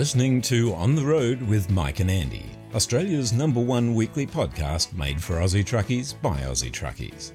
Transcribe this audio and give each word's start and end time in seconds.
listening 0.00 0.40
to 0.40 0.72
On 0.76 0.94
the 0.94 1.04
Road 1.04 1.42
with 1.42 1.68
Mike 1.70 2.00
and 2.00 2.10
Andy, 2.10 2.46
Australia's 2.74 3.34
number 3.34 3.60
one 3.60 3.94
weekly 3.94 4.26
podcast 4.26 4.94
made 4.94 5.22
for 5.22 5.34
Aussie 5.34 5.62
truckies 5.62 6.18
by 6.22 6.40
Aussie 6.40 6.72
truckies. 6.72 7.32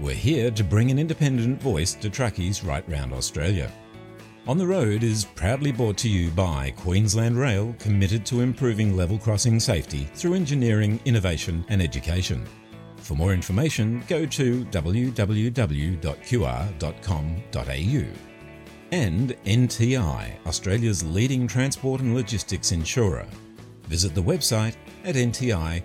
We're 0.00 0.14
here 0.14 0.50
to 0.50 0.64
bring 0.64 0.90
an 0.90 0.98
independent 0.98 1.60
voice 1.60 1.92
to 1.96 2.08
truckies 2.08 2.66
right 2.66 2.88
round 2.88 3.12
Australia. 3.12 3.70
On 4.48 4.56
the 4.56 4.66
Road 4.66 5.02
is 5.02 5.26
proudly 5.26 5.72
brought 5.72 5.98
to 5.98 6.08
you 6.08 6.30
by 6.30 6.72
Queensland 6.78 7.38
Rail, 7.38 7.76
committed 7.78 8.24
to 8.24 8.40
improving 8.40 8.96
level 8.96 9.18
crossing 9.18 9.60
safety 9.60 10.08
through 10.14 10.32
engineering, 10.32 10.98
innovation, 11.04 11.66
and 11.68 11.82
education. 11.82 12.46
For 12.96 13.14
more 13.14 13.34
information, 13.34 14.02
go 14.08 14.24
to 14.24 14.64
www.qr.com.au. 14.64 15.16
And 18.92 19.30
NTI, 19.44 20.46
Australia's 20.46 21.02
leading 21.02 21.48
transport 21.48 22.00
and 22.00 22.14
logistics 22.14 22.70
insurer. 22.70 23.26
Visit 23.84 24.14
the 24.14 24.22
website 24.22 24.76
at 25.04 25.16
nti.com.au. 25.16 25.82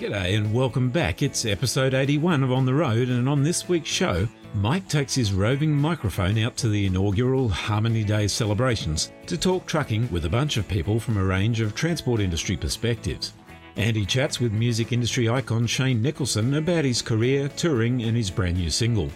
G'day 0.00 0.36
and 0.36 0.52
welcome 0.52 0.90
back. 0.90 1.22
It's 1.22 1.46
episode 1.46 1.94
81 1.94 2.42
of 2.42 2.50
On 2.50 2.66
the 2.66 2.74
Road, 2.74 3.08
and 3.08 3.28
on 3.28 3.44
this 3.44 3.68
week's 3.68 3.88
show, 3.88 4.26
Mike 4.54 4.88
takes 4.88 5.14
his 5.14 5.32
roving 5.32 5.72
microphone 5.72 6.38
out 6.38 6.56
to 6.56 6.68
the 6.68 6.86
inaugural 6.86 7.48
Harmony 7.48 8.02
Day 8.02 8.26
celebrations 8.26 9.12
to 9.26 9.38
talk 9.38 9.64
trucking 9.66 10.10
with 10.10 10.24
a 10.24 10.28
bunch 10.30 10.56
of 10.56 10.66
people 10.66 10.98
from 10.98 11.16
a 11.16 11.24
range 11.24 11.60
of 11.60 11.76
transport 11.76 12.20
industry 12.20 12.56
perspectives. 12.56 13.32
Andy 13.76 14.04
chats 14.04 14.38
with 14.38 14.52
music 14.52 14.92
industry 14.92 15.28
icon 15.28 15.66
Shane 15.66 16.02
Nicholson 16.02 16.54
about 16.54 16.84
his 16.84 17.02
career, 17.02 17.48
touring, 17.48 18.02
and 18.02 18.16
his 18.16 18.30
brand 18.30 18.56
new 18.56 18.70
single. 18.70 19.10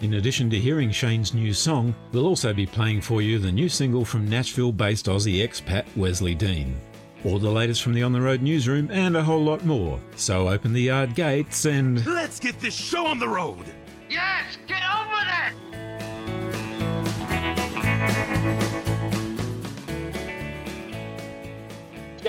In 0.00 0.14
addition 0.14 0.48
to 0.50 0.58
hearing 0.58 0.90
Shane's 0.90 1.34
new 1.34 1.52
song, 1.52 1.94
we'll 2.12 2.26
also 2.26 2.52
be 2.52 2.66
playing 2.66 3.02
for 3.02 3.22
you 3.22 3.38
the 3.38 3.52
new 3.52 3.68
single 3.68 4.04
from 4.04 4.28
Nashville 4.28 4.72
based 4.72 5.06
Aussie 5.06 5.46
expat 5.46 5.84
Wesley 5.96 6.34
Dean 6.34 6.80
all 7.24 7.38
the 7.38 7.50
latest 7.50 7.82
from 7.82 7.92
the 7.92 8.02
On 8.02 8.12
the 8.12 8.20
Road 8.20 8.42
newsroom, 8.42 8.90
and 8.90 9.16
a 9.16 9.22
whole 9.22 9.42
lot 9.42 9.64
more. 9.64 10.00
So 10.16 10.48
open 10.48 10.72
the 10.72 10.82
yard 10.82 11.14
gates 11.14 11.64
and. 11.64 12.04
Let's 12.06 12.40
get 12.40 12.58
this 12.60 12.74
show 12.74 13.06
on 13.06 13.18
the 13.18 13.28
road! 13.28 13.64
Yes, 14.08 14.56
get 14.66 14.82
on 14.82 15.08
with 15.10 15.69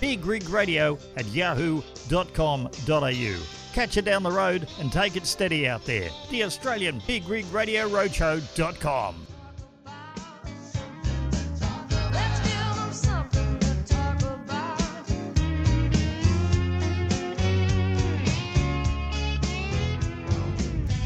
bigrigradio 0.00 1.00
at 1.16 1.26
yahoo.com.au. 1.26 1.88
Catch 3.72 3.96
you 3.96 4.02
down 4.02 4.22
the 4.22 4.30
road 4.30 4.66
and 4.80 4.90
take 4.90 5.16
it 5.16 5.26
steady 5.26 5.68
out 5.68 5.84
there. 5.84 6.10
The 6.30 6.44
Australian 6.44 7.02
Big 7.06 7.28
Rig 7.28 7.46
Radio 7.52 7.88
Roadshow.com. 7.88 9.26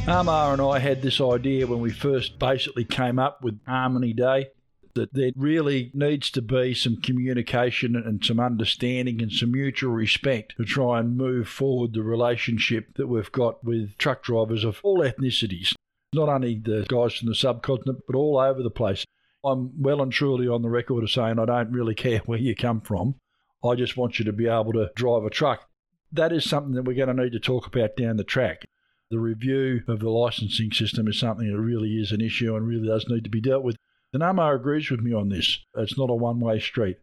Amar 0.09 0.53
and 0.53 0.61
I 0.61 0.79
had 0.81 1.01
this 1.01 1.21
idea 1.21 1.67
when 1.67 1.81
we 1.81 1.91
first 1.91 2.39
basically 2.39 2.85
came 2.85 3.19
up 3.21 3.43
with 3.43 3.59
Harmony 3.67 4.13
Day 4.13 4.49
that 4.95 5.15
there 5.15 5.33
really 5.37 5.91
needs 5.95 6.31
to 6.31 6.43
be 6.43 6.75
some 6.75 6.97
communication 6.97 7.97
and 7.97 8.25
some 8.25 8.41
understanding 8.41 9.23
and 9.23 9.33
some 9.33 9.53
mutual 9.53 9.93
respect 9.93 10.55
to 10.57 10.65
try 10.65 11.01
and 11.01 11.17
move 11.17 11.49
forward 11.49 11.93
the 11.93 12.03
relationship 12.03 12.95
that 12.95 13.07
we've 13.07 13.33
got 13.33 13.63
with 13.65 13.97
truck 13.99 14.23
drivers 14.23 14.65
of 14.65 14.81
all 14.83 14.99
ethnicities, 14.99 15.75
not 16.13 16.29
only 16.29 16.59
the 16.59 16.85
guys 16.89 17.15
from 17.15 17.29
the 17.29 17.35
subcontinent, 17.35 18.01
but 18.07 18.17
all 18.17 18.39
over 18.39 18.63
the 18.63 18.71
place. 18.71 19.05
I'm 19.45 19.83
well 19.83 20.03
and 20.03 20.13
truly 20.13 20.47
on 20.47 20.63
the 20.63 20.71
record 20.71 21.03
of 21.03 21.11
saying 21.11 21.39
I 21.39 21.47
don't 21.47 21.73
really 21.73 21.95
care 21.95 22.19
where 22.27 22.39
you 22.39 22.55
come 22.55 22.81
from. 22.81 23.17
I 23.65 23.75
just 23.75 23.97
want 23.97 24.19
you 24.19 24.25
to 24.25 24.33
be 24.33 24.49
able 24.49 24.73
to 24.73 24.91
drive 24.95 25.25
a 25.25 25.31
truck. 25.31 25.69
That 26.13 26.33
is 26.33 26.49
something 26.49 26.75
that 26.75 26.83
we're 26.83 26.95
going 26.95 27.17
to 27.17 27.23
need 27.23 27.33
to 27.33 27.41
talk 27.41 27.67
about 27.67 27.97
down 27.97 28.17
the 28.17 28.25
track 28.25 28.65
the 29.13 29.21
review 29.21 29.83
of 29.89 30.01
the 30.01 30.09
licensing 30.09 30.73
system 30.73 31.07
is 31.07 31.21
something 31.21 31.47
that 31.47 31.61
really 31.61 32.01
is 32.01 32.13
an 32.13 32.23
issue 32.23 32.57
and 32.57 32.67
really 32.67 32.89
does 32.89 33.07
need 33.09 33.23
to 33.25 33.31
be 33.31 33.43
dealt 33.43 33.63
with. 33.63 33.77
And 34.13 34.23
Amar 34.23 34.55
agrees 34.55 34.91
with 34.91 35.01
me 35.01 35.13
on 35.13 35.29
this. 35.29 35.59
It's 35.77 35.97
not 35.97 36.11
a 36.11 36.15
one 36.15 36.41
way 36.41 36.61
street. 36.61 36.99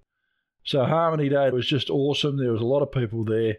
So 0.63 0.85
Harmony 0.85 1.29
Day 1.29 1.49
was 1.49 1.65
just 1.65 1.89
awesome. 1.89 2.37
There 2.37 2.51
was 2.51 2.61
a 2.61 2.65
lot 2.65 2.81
of 2.81 2.91
people 2.91 3.23
there. 3.23 3.57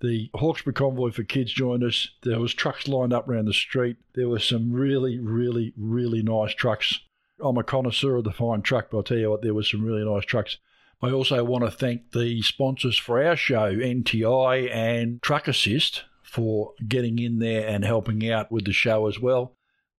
The 0.00 0.30
Hawkesbury 0.34 0.74
Convoy 0.74 1.10
for 1.10 1.22
Kids 1.22 1.52
joined 1.52 1.82
us. 1.82 2.08
There 2.22 2.38
was 2.38 2.52
trucks 2.52 2.86
lined 2.86 3.12
up 3.12 3.28
around 3.28 3.46
the 3.46 3.54
street. 3.54 3.96
There 4.14 4.28
were 4.28 4.38
some 4.38 4.72
really, 4.72 5.18
really, 5.18 5.72
really 5.76 6.22
nice 6.22 6.54
trucks. 6.54 7.00
I'm 7.40 7.56
a 7.56 7.64
connoisseur 7.64 8.16
of 8.16 8.24
the 8.24 8.32
fine 8.32 8.62
truck, 8.62 8.90
but 8.90 8.98
I'll 8.98 9.02
tell 9.02 9.16
you 9.16 9.30
what, 9.30 9.42
there 9.42 9.54
were 9.54 9.62
some 9.62 9.84
really 9.84 10.04
nice 10.04 10.24
trucks. 10.24 10.58
I 11.02 11.10
also 11.10 11.42
want 11.42 11.64
to 11.64 11.70
thank 11.70 12.12
the 12.12 12.42
sponsors 12.42 12.96
for 12.98 13.22
our 13.22 13.36
show, 13.36 13.74
NTI 13.74 14.70
and 14.72 15.20
Truck 15.22 15.48
Assist, 15.48 16.04
for 16.22 16.72
getting 16.86 17.18
in 17.18 17.38
there 17.38 17.66
and 17.66 17.84
helping 17.84 18.30
out 18.30 18.52
with 18.52 18.64
the 18.64 18.72
show 18.72 19.06
as 19.06 19.18
well. 19.20 19.53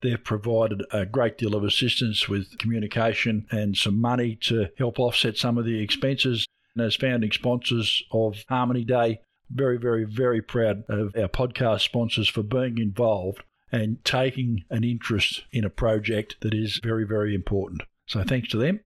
They've 0.05 0.23
provided 0.23 0.83
a 0.91 1.03
great 1.03 1.35
deal 1.35 1.55
of 1.55 1.63
assistance 1.63 2.29
with 2.29 2.59
communication 2.59 3.47
and 3.49 3.75
some 3.75 3.99
money 3.99 4.35
to 4.41 4.69
help 4.77 4.99
offset 4.99 5.35
some 5.35 5.57
of 5.57 5.66
the 5.66 5.81
expenses. 5.81 6.45
And 6.75 6.85
as 6.85 6.95
founding 6.95 7.31
sponsors 7.31 8.03
of 8.11 8.45
Harmony 8.47 8.83
Day, 8.83 9.21
very, 9.49 9.79
very, 9.79 10.03
very 10.03 10.43
proud 10.43 10.83
of 10.89 11.16
our 11.16 11.27
podcast 11.27 11.81
sponsors 11.81 12.29
for 12.29 12.43
being 12.43 12.77
involved 12.77 13.41
and 13.71 13.97
taking 14.05 14.63
an 14.69 14.83
interest 14.83 15.43
in 15.51 15.66
a 15.66 15.71
project 15.71 16.35
that 16.41 16.53
is 16.53 16.79
very, 16.83 17.03
very 17.03 17.33
important. 17.33 17.81
So 18.05 18.22
thanks 18.22 18.49
to 18.49 18.57
them. 18.57 18.81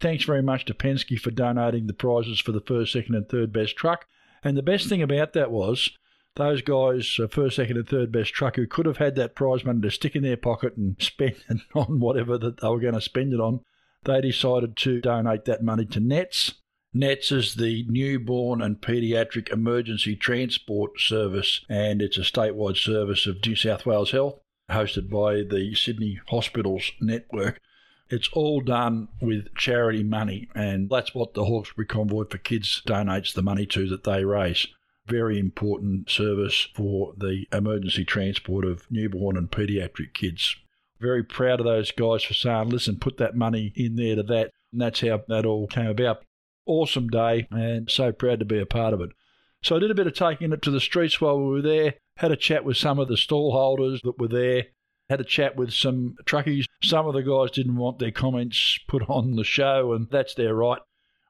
Thanks 0.00 0.24
very 0.24 0.42
much 0.42 0.66
to 0.66 0.74
Penske 0.74 1.18
for 1.18 1.30
donating 1.30 1.86
the 1.86 1.94
prizes 1.94 2.40
for 2.40 2.52
the 2.52 2.60
first, 2.60 2.92
second, 2.92 3.14
and 3.14 3.26
third 3.26 3.54
best 3.54 3.74
truck. 3.74 4.04
And 4.44 4.54
the 4.54 4.62
best 4.62 4.86
thing 4.86 5.00
about 5.00 5.32
that 5.32 5.50
was 5.50 5.96
those 6.38 6.62
guys, 6.62 7.18
uh, 7.22 7.26
first, 7.26 7.56
second, 7.56 7.76
and 7.76 7.88
third 7.88 8.10
best 8.10 8.32
truck, 8.32 8.56
who 8.56 8.66
could 8.66 8.86
have 8.86 8.96
had 8.96 9.16
that 9.16 9.34
prize 9.34 9.64
money 9.64 9.80
to 9.82 9.90
stick 9.90 10.16
in 10.16 10.22
their 10.22 10.36
pocket 10.36 10.76
and 10.76 10.96
spend 11.00 11.36
it 11.50 11.60
on 11.74 12.00
whatever 12.00 12.38
that 12.38 12.60
they 12.60 12.68
were 12.68 12.80
going 12.80 12.94
to 12.94 13.00
spend 13.00 13.34
it 13.34 13.40
on, 13.40 13.60
they 14.04 14.20
decided 14.20 14.76
to 14.76 15.00
donate 15.00 15.44
that 15.44 15.62
money 15.62 15.84
to 15.84 16.00
NETS. 16.00 16.54
NETS 16.94 17.32
is 17.32 17.54
the 17.56 17.84
newborn 17.88 18.62
and 18.62 18.80
paediatric 18.80 19.52
emergency 19.52 20.16
transport 20.16 20.98
service, 20.98 21.64
and 21.68 22.00
it's 22.00 22.16
a 22.16 22.22
statewide 22.22 22.78
service 22.78 23.26
of 23.26 23.44
New 23.44 23.56
South 23.56 23.84
Wales 23.84 24.12
Health, 24.12 24.40
hosted 24.70 25.10
by 25.10 25.42
the 25.42 25.74
Sydney 25.74 26.20
Hospitals 26.28 26.92
Network. 27.00 27.60
It's 28.08 28.30
all 28.32 28.62
done 28.62 29.08
with 29.20 29.54
charity 29.54 30.02
money, 30.02 30.48
and 30.54 30.88
that's 30.88 31.14
what 31.14 31.34
the 31.34 31.44
Hawkesbury 31.44 31.86
Convoy 31.86 32.24
for 32.24 32.38
Kids 32.38 32.80
donates 32.86 33.34
the 33.34 33.42
money 33.42 33.66
to 33.66 33.86
that 33.88 34.04
they 34.04 34.24
raise 34.24 34.66
very 35.08 35.38
important 35.38 36.10
service 36.10 36.68
for 36.74 37.14
the 37.16 37.46
emergency 37.52 38.04
transport 38.04 38.64
of 38.64 38.86
newborn 38.90 39.36
and 39.36 39.50
paediatric 39.50 40.14
kids. 40.14 40.56
Very 41.00 41.22
proud 41.22 41.60
of 41.60 41.66
those 41.66 41.90
guys 41.90 42.22
for 42.22 42.34
saying, 42.34 42.68
listen, 42.68 42.98
put 42.98 43.16
that 43.18 43.36
money 43.36 43.72
in 43.74 43.96
there 43.96 44.16
to 44.16 44.22
that. 44.24 44.50
And 44.72 44.80
that's 44.80 45.00
how 45.00 45.22
that 45.28 45.46
all 45.46 45.66
came 45.66 45.86
about. 45.86 46.24
Awesome 46.66 47.08
day 47.08 47.46
and 47.50 47.90
so 47.90 48.12
proud 48.12 48.40
to 48.40 48.44
be 48.44 48.60
a 48.60 48.66
part 48.66 48.92
of 48.92 49.00
it. 49.00 49.10
So 49.62 49.76
I 49.76 49.78
did 49.78 49.90
a 49.90 49.94
bit 49.94 50.06
of 50.06 50.14
taking 50.14 50.52
it 50.52 50.62
to 50.62 50.70
the 50.70 50.80
streets 50.80 51.20
while 51.20 51.38
we 51.38 51.48
were 51.48 51.62
there, 51.62 51.94
had 52.16 52.30
a 52.30 52.36
chat 52.36 52.64
with 52.64 52.76
some 52.76 52.98
of 52.98 53.08
the 53.08 53.16
stall 53.16 53.52
holders 53.52 54.00
that 54.02 54.18
were 54.18 54.28
there, 54.28 54.66
had 55.08 55.20
a 55.20 55.24
chat 55.24 55.56
with 55.56 55.72
some 55.72 56.16
truckies. 56.24 56.66
Some 56.82 57.06
of 57.06 57.14
the 57.14 57.22
guys 57.22 57.50
didn't 57.50 57.76
want 57.76 57.98
their 57.98 58.10
comments 58.10 58.78
put 58.86 59.08
on 59.08 59.36
the 59.36 59.44
show, 59.44 59.92
and 59.94 60.08
that's 60.10 60.34
their 60.34 60.54
right. 60.54 60.80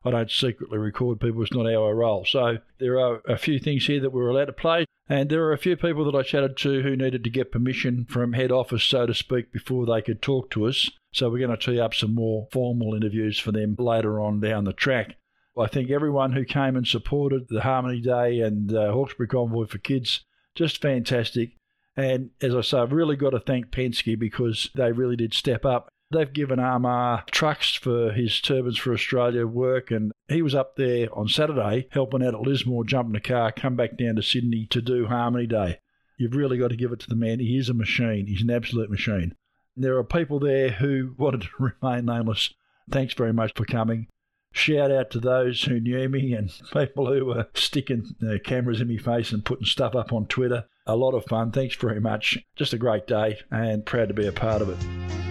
I 0.05 0.11
don't 0.11 0.31
secretly 0.31 0.79
record 0.79 1.21
people, 1.21 1.43
it's 1.43 1.53
not 1.53 1.67
how 1.67 1.87
I 1.87 1.91
roll. 1.91 2.25
So 2.25 2.59
there 2.79 2.99
are 3.00 3.21
a 3.27 3.37
few 3.37 3.59
things 3.59 3.87
here 3.87 4.00
that 4.00 4.12
we're 4.12 4.29
allowed 4.29 4.47
to 4.47 4.53
play, 4.53 4.85
and 5.09 5.29
there 5.29 5.45
are 5.45 5.53
a 5.53 5.59
few 5.59 5.77
people 5.77 6.05
that 6.05 6.17
I 6.17 6.23
chatted 6.23 6.56
to 6.59 6.83
who 6.83 6.97
needed 6.97 7.25
to 7.25 7.31
get 7.31 7.53
permission 7.53 8.06
from 8.09 8.33
head 8.33 8.53
office, 8.53 8.85
so 8.85 9.06
to 9.06 9.15
speak, 9.15 9.53
before 9.53 9.87
they 9.87 10.03
could 10.03 10.23
talk 10.23 10.50
to 10.50 10.67
us. 10.67 10.91
So 11.12 11.29
we're 11.31 11.47
going 11.47 11.56
to 11.56 11.73
tee 11.73 11.81
up 11.81 11.95
some 11.95 12.15
more 12.15 12.47
formal 12.53 12.95
interviews 12.95 13.39
for 13.39 13.50
them 13.53 13.75
later 13.79 14.21
on 14.21 14.41
down 14.41 14.65
the 14.65 14.73
track. 14.73 15.17
I 15.59 15.67
think 15.67 15.91
everyone 15.91 16.33
who 16.33 16.44
came 16.44 16.77
and 16.77 16.87
supported 16.87 17.49
the 17.49 17.62
Harmony 17.62 18.01
Day 18.01 18.41
and 18.41 18.73
uh, 18.73 18.93
Hawkesbury 18.93 19.29
Convoy 19.29 19.67
for 19.67 19.79
Kids, 19.79 20.25
just 20.55 20.81
fantastic. 20.81 21.56
And 21.97 22.31
as 22.41 22.55
I 22.55 22.61
say, 22.61 22.79
I've 22.79 22.93
really 22.93 23.17
got 23.17 23.31
to 23.31 23.41
thank 23.41 23.71
Penske 23.71 24.17
because 24.17 24.71
they 24.77 24.93
really 24.93 25.17
did 25.17 25.35
step 25.35 25.65
up. 25.65 25.89
They've 26.10 26.32
given 26.32 26.58
Amar 26.58 27.25
trucks 27.31 27.75
for 27.75 28.12
his 28.12 28.40
Turbans 28.40 28.78
for 28.78 28.94
Australia 28.94 29.46
work, 29.46 29.90
and 29.90 30.12
he 30.26 30.40
was 30.40 30.55
up 30.55 30.76
there 30.76 31.08
on 31.16 31.28
Saturday 31.28 31.87
helping 31.90 32.25
out 32.25 32.34
at 32.34 32.40
Lismore, 32.40 32.84
jumping 32.84 33.16
a 33.16 33.20
car, 33.20 33.52
come 33.52 33.76
back 33.76 33.99
down 33.99 34.16
to 34.16 34.22
Sydney 34.22 34.66
to 34.70 34.81
do 34.81 35.06
Harmony 35.06 35.46
Day. 35.46 35.81
You've 36.16 36.34
really 36.34 36.56
got 36.56 36.69
to 36.69 36.76
give 36.76 36.93
it 36.93 37.00
to 37.00 37.08
the 37.08 37.14
man. 37.14 37.40
He 37.40 37.58
is 37.58 37.69
a 37.69 37.75
machine. 37.75 38.26
He's 38.26 38.43
an 38.43 38.50
absolute 38.50 38.90
machine. 38.90 39.34
There 39.76 39.99
are 39.99 40.05
people 40.05 40.40
there 40.40 40.70
who 40.70 41.14
wanted 41.19 41.43
to 41.43 41.49
remain 41.82 42.06
nameless. 42.06 42.55
Thanks 42.90 43.12
very 43.12 43.34
much 43.34 43.52
for 43.55 43.66
coming. 43.66 44.06
Shout 44.50 44.90
out 44.90 45.10
to 45.10 45.20
those 45.20 45.62
who 45.64 45.78
knew 45.78 46.08
me 46.08 46.32
and 46.32 46.50
people 46.72 47.12
who 47.12 47.26
were 47.26 47.49
sticking 47.52 48.14
uh, 48.26 48.38
cameras 48.43 48.81
in 48.81 48.88
my 48.88 48.96
face 48.96 49.31
and 49.31 49.44
putting 49.44 49.66
stuff 49.66 49.94
up 49.94 50.10
on 50.10 50.26
Twitter. 50.26 50.64
A 50.87 50.96
lot 50.96 51.12
of 51.12 51.26
fun. 51.26 51.52
Thanks 51.52 51.76
very 51.76 52.00
much. 52.00 52.38
Just 52.56 52.72
a 52.72 52.78
great 52.78 53.06
day 53.06 53.40
and 53.50 53.84
proud 53.84 54.08
to 54.08 54.14
be 54.14 54.26
a 54.26 54.32
part 54.32 54.62
of 54.62 54.70
it. 54.70 55.28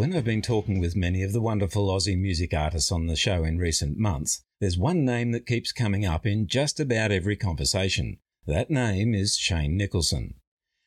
When 0.00 0.16
I've 0.16 0.24
been 0.24 0.40
talking 0.40 0.80
with 0.80 0.96
many 0.96 1.22
of 1.22 1.34
the 1.34 1.42
wonderful 1.42 1.88
Aussie 1.88 2.18
music 2.18 2.54
artists 2.54 2.90
on 2.90 3.06
the 3.06 3.16
show 3.16 3.44
in 3.44 3.58
recent 3.58 3.98
months, 3.98 4.42
there's 4.58 4.78
one 4.78 5.04
name 5.04 5.32
that 5.32 5.46
keeps 5.46 5.72
coming 5.72 6.06
up 6.06 6.24
in 6.24 6.46
just 6.46 6.80
about 6.80 7.12
every 7.12 7.36
conversation. 7.36 8.16
That 8.46 8.70
name 8.70 9.14
is 9.14 9.36
Shane 9.36 9.76
Nicholson. 9.76 10.36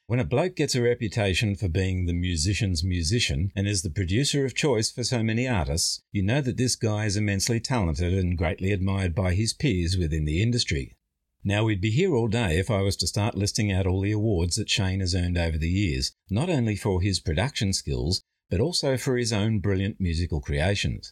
When 0.08 0.20
a 0.20 0.24
bloke 0.24 0.56
gets 0.56 0.74
a 0.74 0.82
reputation 0.82 1.56
for 1.56 1.68
being 1.68 2.08
the 2.08 2.14
musician's 2.14 2.84
musician 2.84 3.52
and 3.56 3.68
is 3.68 3.84
the 3.84 3.92
producer 3.92 4.46
of 4.46 4.56
choice 4.56 4.90
for 4.90 5.04
so 5.04 5.22
many 5.22 5.48
artists, 5.48 6.02
you 6.12 6.24
know 6.24 6.42
that 6.42 6.58
this 6.58 6.76
guy 6.76 7.06
is 7.06 7.16
immensely 7.16 7.60
talented 7.60 8.16
and 8.16 8.36
greatly 8.36 8.72
admired 8.72 9.14
by 9.14 9.36
his 9.36 9.54
peers 9.54 9.96
within 9.96 10.26
the 10.26 10.42
industry. 10.42 10.98
Now, 11.44 11.66
we'd 11.66 11.82
be 11.82 11.92
here 11.92 12.16
all 12.16 12.30
day 12.30 12.58
if 12.58 12.72
I 12.72 12.82
was 12.82 12.96
to 12.96 13.06
start 13.06 13.36
listing 13.38 13.72
out 13.72 13.86
all 13.86 14.02
the 14.02 14.12
awards 14.12 14.56
that 14.56 14.72
Shane 14.72 15.02
has 15.02 15.14
earned 15.14 15.38
over 15.38 15.60
the 15.60 15.70
years, 15.70 16.14
not 16.32 16.50
only 16.50 16.76
for 16.76 17.00
his 17.00 17.20
production 17.20 17.74
skills, 17.74 18.24
but 18.54 18.62
also 18.62 18.96
for 18.96 19.18
his 19.18 19.34
own 19.34 19.58
brilliant 19.58 20.00
musical 20.00 20.40
creations. 20.40 21.12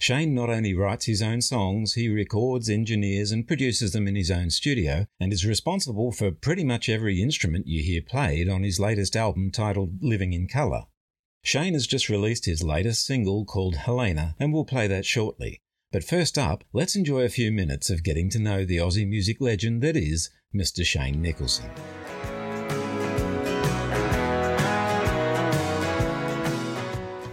Shane 0.00 0.34
not 0.34 0.48
only 0.48 0.72
writes 0.72 1.04
his 1.04 1.20
own 1.20 1.42
songs, 1.42 1.92
he 1.92 2.08
records, 2.08 2.70
engineers, 2.70 3.30
and 3.30 3.46
produces 3.46 3.92
them 3.92 4.08
in 4.08 4.16
his 4.16 4.30
own 4.30 4.48
studio, 4.48 5.04
and 5.20 5.30
is 5.30 5.44
responsible 5.44 6.12
for 6.12 6.30
pretty 6.30 6.64
much 6.64 6.88
every 6.88 7.20
instrument 7.20 7.66
you 7.66 7.82
hear 7.82 8.00
played 8.00 8.48
on 8.48 8.62
his 8.62 8.80
latest 8.80 9.16
album 9.16 9.50
titled 9.50 10.02
Living 10.02 10.32
in 10.32 10.48
Colour. 10.48 10.84
Shane 11.44 11.74
has 11.74 11.86
just 11.86 12.08
released 12.08 12.46
his 12.46 12.62
latest 12.62 13.04
single 13.04 13.44
called 13.44 13.74
Helena, 13.74 14.34
and 14.40 14.54
we'll 14.54 14.64
play 14.64 14.86
that 14.86 15.04
shortly. 15.04 15.60
But 15.92 16.04
first 16.04 16.38
up, 16.38 16.64
let's 16.72 16.96
enjoy 16.96 17.20
a 17.20 17.28
few 17.28 17.52
minutes 17.52 17.90
of 17.90 18.02
getting 18.02 18.30
to 18.30 18.38
know 18.38 18.64
the 18.64 18.78
Aussie 18.78 19.06
music 19.06 19.42
legend 19.42 19.82
that 19.82 19.94
is 19.94 20.30
Mr. 20.56 20.86
Shane 20.86 21.20
Nicholson. 21.20 21.68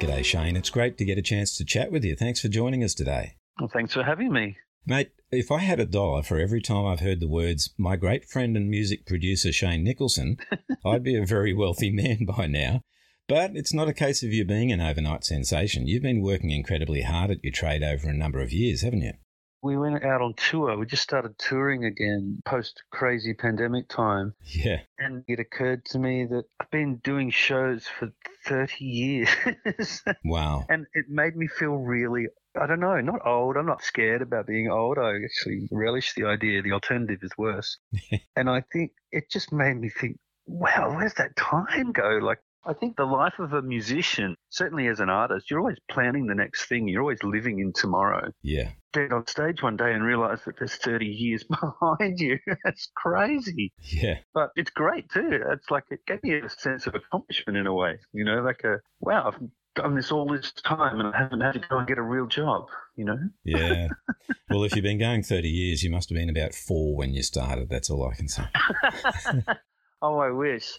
G'day, 0.06 0.24
Shane. 0.24 0.56
It's 0.56 0.70
great 0.70 1.00
to 1.00 1.06
get 1.06 1.18
a 1.18 1.24
chance 1.24 1.58
to 1.58 1.66
chat 1.66 1.92
with 1.92 2.06
you. 2.06 2.16
Thanks 2.16 2.40
for 2.40 2.48
joining 2.48 2.84
us 2.84 2.94
today. 2.94 3.38
Well, 3.60 3.72
thanks 3.74 3.96
for 3.96 4.04
having 4.04 4.32
me. 4.32 4.56
Mate, 4.86 5.10
if 5.32 5.52
I 5.52 5.58
had 5.58 5.80
a 5.80 5.86
dollar 5.88 6.22
for 6.22 6.38
every 6.38 6.62
time 6.62 6.86
I've 6.86 7.00
heard 7.00 7.20
the 7.20 7.28
words, 7.28 7.74
my 7.76 7.96
great 7.96 8.24
friend 8.24 8.56
and 8.56 8.70
music 8.70 9.08
producer 9.08 9.52
Shane 9.52 9.84
Nicholson, 9.84 10.38
I'd 10.86 11.02
be 11.02 11.16
a 11.16 11.26
very 11.26 11.56
wealthy 11.56 11.90
man 11.90 12.26
by 12.38 12.46
now. 12.46 12.82
But 13.28 13.56
it's 13.56 13.74
not 13.74 13.88
a 13.88 13.94
case 13.94 14.22
of 14.22 14.32
you 14.32 14.46
being 14.46 14.72
an 14.72 14.80
overnight 14.80 15.24
sensation. 15.24 15.88
You've 15.88 16.04
been 16.04 16.22
working 16.22 16.52
incredibly 16.52 17.02
hard 17.02 17.32
at 17.32 17.44
your 17.44 17.54
trade 17.54 17.82
over 17.82 18.08
a 18.08 18.14
number 18.14 18.42
of 18.42 18.54
years, 18.54 18.84
haven't 18.84 19.02
you? 19.02 19.14
We 19.66 19.78
went 19.78 20.04
out 20.04 20.22
on 20.22 20.36
tour. 20.36 20.78
We 20.78 20.86
just 20.86 21.02
started 21.02 21.40
touring 21.40 21.86
again 21.86 22.40
post 22.46 22.84
crazy 22.92 23.34
pandemic 23.34 23.88
time. 23.90 24.36
Yeah. 24.44 24.82
And 25.00 25.24
it 25.28 25.40
occurred 25.40 25.86
to 25.86 25.98
me 25.98 26.24
that 26.26 26.44
I've 26.60 26.70
been 26.70 26.98
doing 26.98 27.32
shows 27.32 27.88
for 27.88 28.12
30 28.46 28.86
years. 28.86 29.30
Wow. 30.24 30.66
and 30.70 30.86
it 30.94 31.06
made 31.10 31.36
me 31.36 31.48
feel 31.48 31.74
really, 31.74 32.28
I 32.60 32.68
don't 32.68 32.80
know, 32.80 33.02
not 33.02 33.26
old. 33.26 33.58
I'm 33.58 33.66
not 33.66 33.84
scared 33.84 34.22
about 34.22 34.46
being 34.46 34.70
old. 34.70 35.00
I 35.00 35.16
actually 35.24 35.68
relish 35.72 36.14
the 36.14 36.26
idea. 36.26 36.62
The 36.62 36.74
alternative 36.74 37.20
is 37.24 37.32
worse. 37.36 37.80
and 38.36 38.48
I 38.48 38.62
think 38.72 38.92
it 39.12 39.32
just 39.32 39.52
made 39.52 39.78
me 39.78 39.90
think, 39.90 40.20
wow, 40.46 40.96
where's 40.96 41.16
that 41.16 41.36
time 41.36 41.92
go? 41.92 42.20
Like, 42.22 42.40
I 42.68 42.74
think 42.74 42.98
the 42.98 43.06
life 43.06 43.38
of 43.40 43.54
a 43.54 43.62
musician, 43.62 44.36
certainly 44.50 44.88
as 44.88 45.00
an 45.00 45.10
artist, 45.10 45.52
you're 45.52 45.60
always 45.60 45.78
planning 45.90 46.26
the 46.26 46.34
next 46.34 46.66
thing. 46.66 46.88
You're 46.88 47.02
always 47.02 47.22
living 47.24 47.60
in 47.60 47.74
tomorrow. 47.74 48.32
Yeah. 48.42 48.70
Get 48.94 49.12
on 49.12 49.28
stage 49.28 49.62
one 49.62 49.78
day 49.78 49.94
and 49.94 50.04
realize 50.04 50.40
that 50.46 50.58
there's 50.58 50.76
30 50.76 51.06
years 51.06 51.44
behind 51.50 52.20
you. 52.20 52.40
That's 52.64 52.90
crazy. 52.96 53.72
Yeah. 53.84 54.20
But 54.34 54.50
it's 54.56 54.72
great 54.72 55.10
too. 55.12 55.42
It's 55.52 55.70
like 55.70 55.84
it 55.92 56.00
gave 56.08 56.24
me 56.24 56.40
a 56.40 56.50
sense 56.50 56.88
of 56.88 56.96
accomplishment 56.96 57.58
in 57.58 57.68
a 57.68 57.74
way. 57.74 58.00
You 58.14 58.26
know, 58.26 58.42
like 58.42 58.64
a 58.64 58.78
wow, 59.00 59.32
I've 59.32 59.40
done 59.76 59.96
this 59.96 60.12
all 60.12 60.28
this 60.28 60.52
time 60.54 61.00
and 61.00 61.14
I 61.14 61.18
haven't 61.18 61.42
had 61.42 61.54
to 61.54 61.60
go 61.60 61.78
and 61.78 61.88
get 61.88 61.98
a 62.00 62.04
real 62.04 62.26
job. 62.26 62.68
You 62.96 63.06
know. 63.06 63.20
Yeah. 63.44 63.90
well, 64.50 64.64
if 64.64 64.76
you've 64.76 64.84
been 64.84 65.00
going 65.00 65.22
30 65.22 65.48
years, 65.50 65.84
you 65.84 65.92
must 65.92 66.10
have 66.10 66.16
been 66.16 66.30
about 66.30 66.56
four 66.56 66.96
when 66.96 67.14
you 67.14 67.22
started. 67.22 67.70
That's 67.70 67.90
all 67.90 68.10
I 68.10 68.16
can 68.16 68.28
say. 68.28 68.44
oh, 70.02 70.18
I 70.18 70.32
wish. 70.32 70.76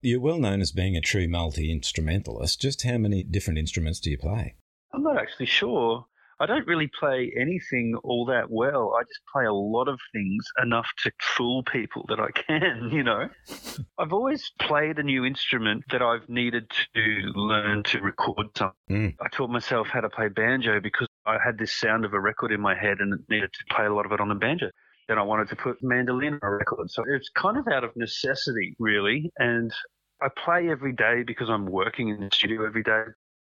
You're 0.00 0.20
well 0.20 0.38
known 0.38 0.60
as 0.60 0.70
being 0.70 0.96
a 0.96 1.00
true 1.00 1.26
multi 1.26 1.72
instrumentalist. 1.72 2.60
Just 2.60 2.84
how 2.84 2.98
many 2.98 3.24
different 3.24 3.58
instruments 3.58 3.98
do 3.98 4.10
you 4.10 4.18
play? 4.18 4.54
I'm 4.94 5.02
not 5.02 5.18
actually 5.18 5.46
sure. 5.46 6.06
I 6.40 6.46
don't 6.46 6.68
really 6.68 6.88
play 7.00 7.32
anything 7.36 7.96
all 8.04 8.24
that 8.26 8.48
well. 8.48 8.94
I 8.96 9.02
just 9.02 9.20
play 9.32 9.44
a 9.44 9.52
lot 9.52 9.88
of 9.88 9.98
things 10.12 10.44
enough 10.62 10.86
to 11.02 11.10
fool 11.20 11.64
people 11.64 12.04
that 12.08 12.20
I 12.20 12.30
can, 12.46 12.90
you 12.92 13.02
know. 13.02 13.28
I've 13.98 14.12
always 14.12 14.52
played 14.60 15.00
a 15.00 15.02
new 15.02 15.24
instrument 15.24 15.82
that 15.90 16.00
I've 16.00 16.28
needed 16.28 16.70
to 16.94 17.00
learn 17.34 17.82
to 17.84 18.00
record 18.00 18.46
something. 18.56 18.76
Mm. 18.88 19.16
I 19.20 19.26
taught 19.32 19.50
myself 19.50 19.88
how 19.88 20.00
to 20.00 20.08
play 20.08 20.28
banjo 20.28 20.78
because 20.80 21.08
I 21.26 21.38
had 21.44 21.58
this 21.58 21.74
sound 21.74 22.04
of 22.04 22.12
a 22.14 22.20
record 22.20 22.52
in 22.52 22.60
my 22.60 22.76
head 22.76 22.98
and 23.00 23.14
it 23.14 23.20
needed 23.28 23.52
to 23.52 23.74
play 23.74 23.86
a 23.86 23.92
lot 23.92 24.06
of 24.06 24.12
it 24.12 24.20
on 24.20 24.28
the 24.28 24.36
banjo. 24.36 24.70
Then 25.08 25.18
I 25.18 25.22
wanted 25.22 25.48
to 25.48 25.56
put 25.56 25.82
mandolin 25.82 26.34
on 26.34 26.40
a 26.42 26.50
record. 26.50 26.90
So 26.90 27.02
it's 27.08 27.30
kind 27.30 27.56
of 27.56 27.66
out 27.68 27.82
of 27.82 27.96
necessity, 27.96 28.76
really. 28.78 29.30
And 29.38 29.72
I 30.20 30.28
play 30.28 30.68
every 30.68 30.92
day 30.92 31.22
because 31.26 31.48
I'm 31.48 31.66
working 31.66 32.08
in 32.10 32.20
the 32.20 32.28
studio 32.32 32.66
every 32.66 32.82
day. 32.82 33.04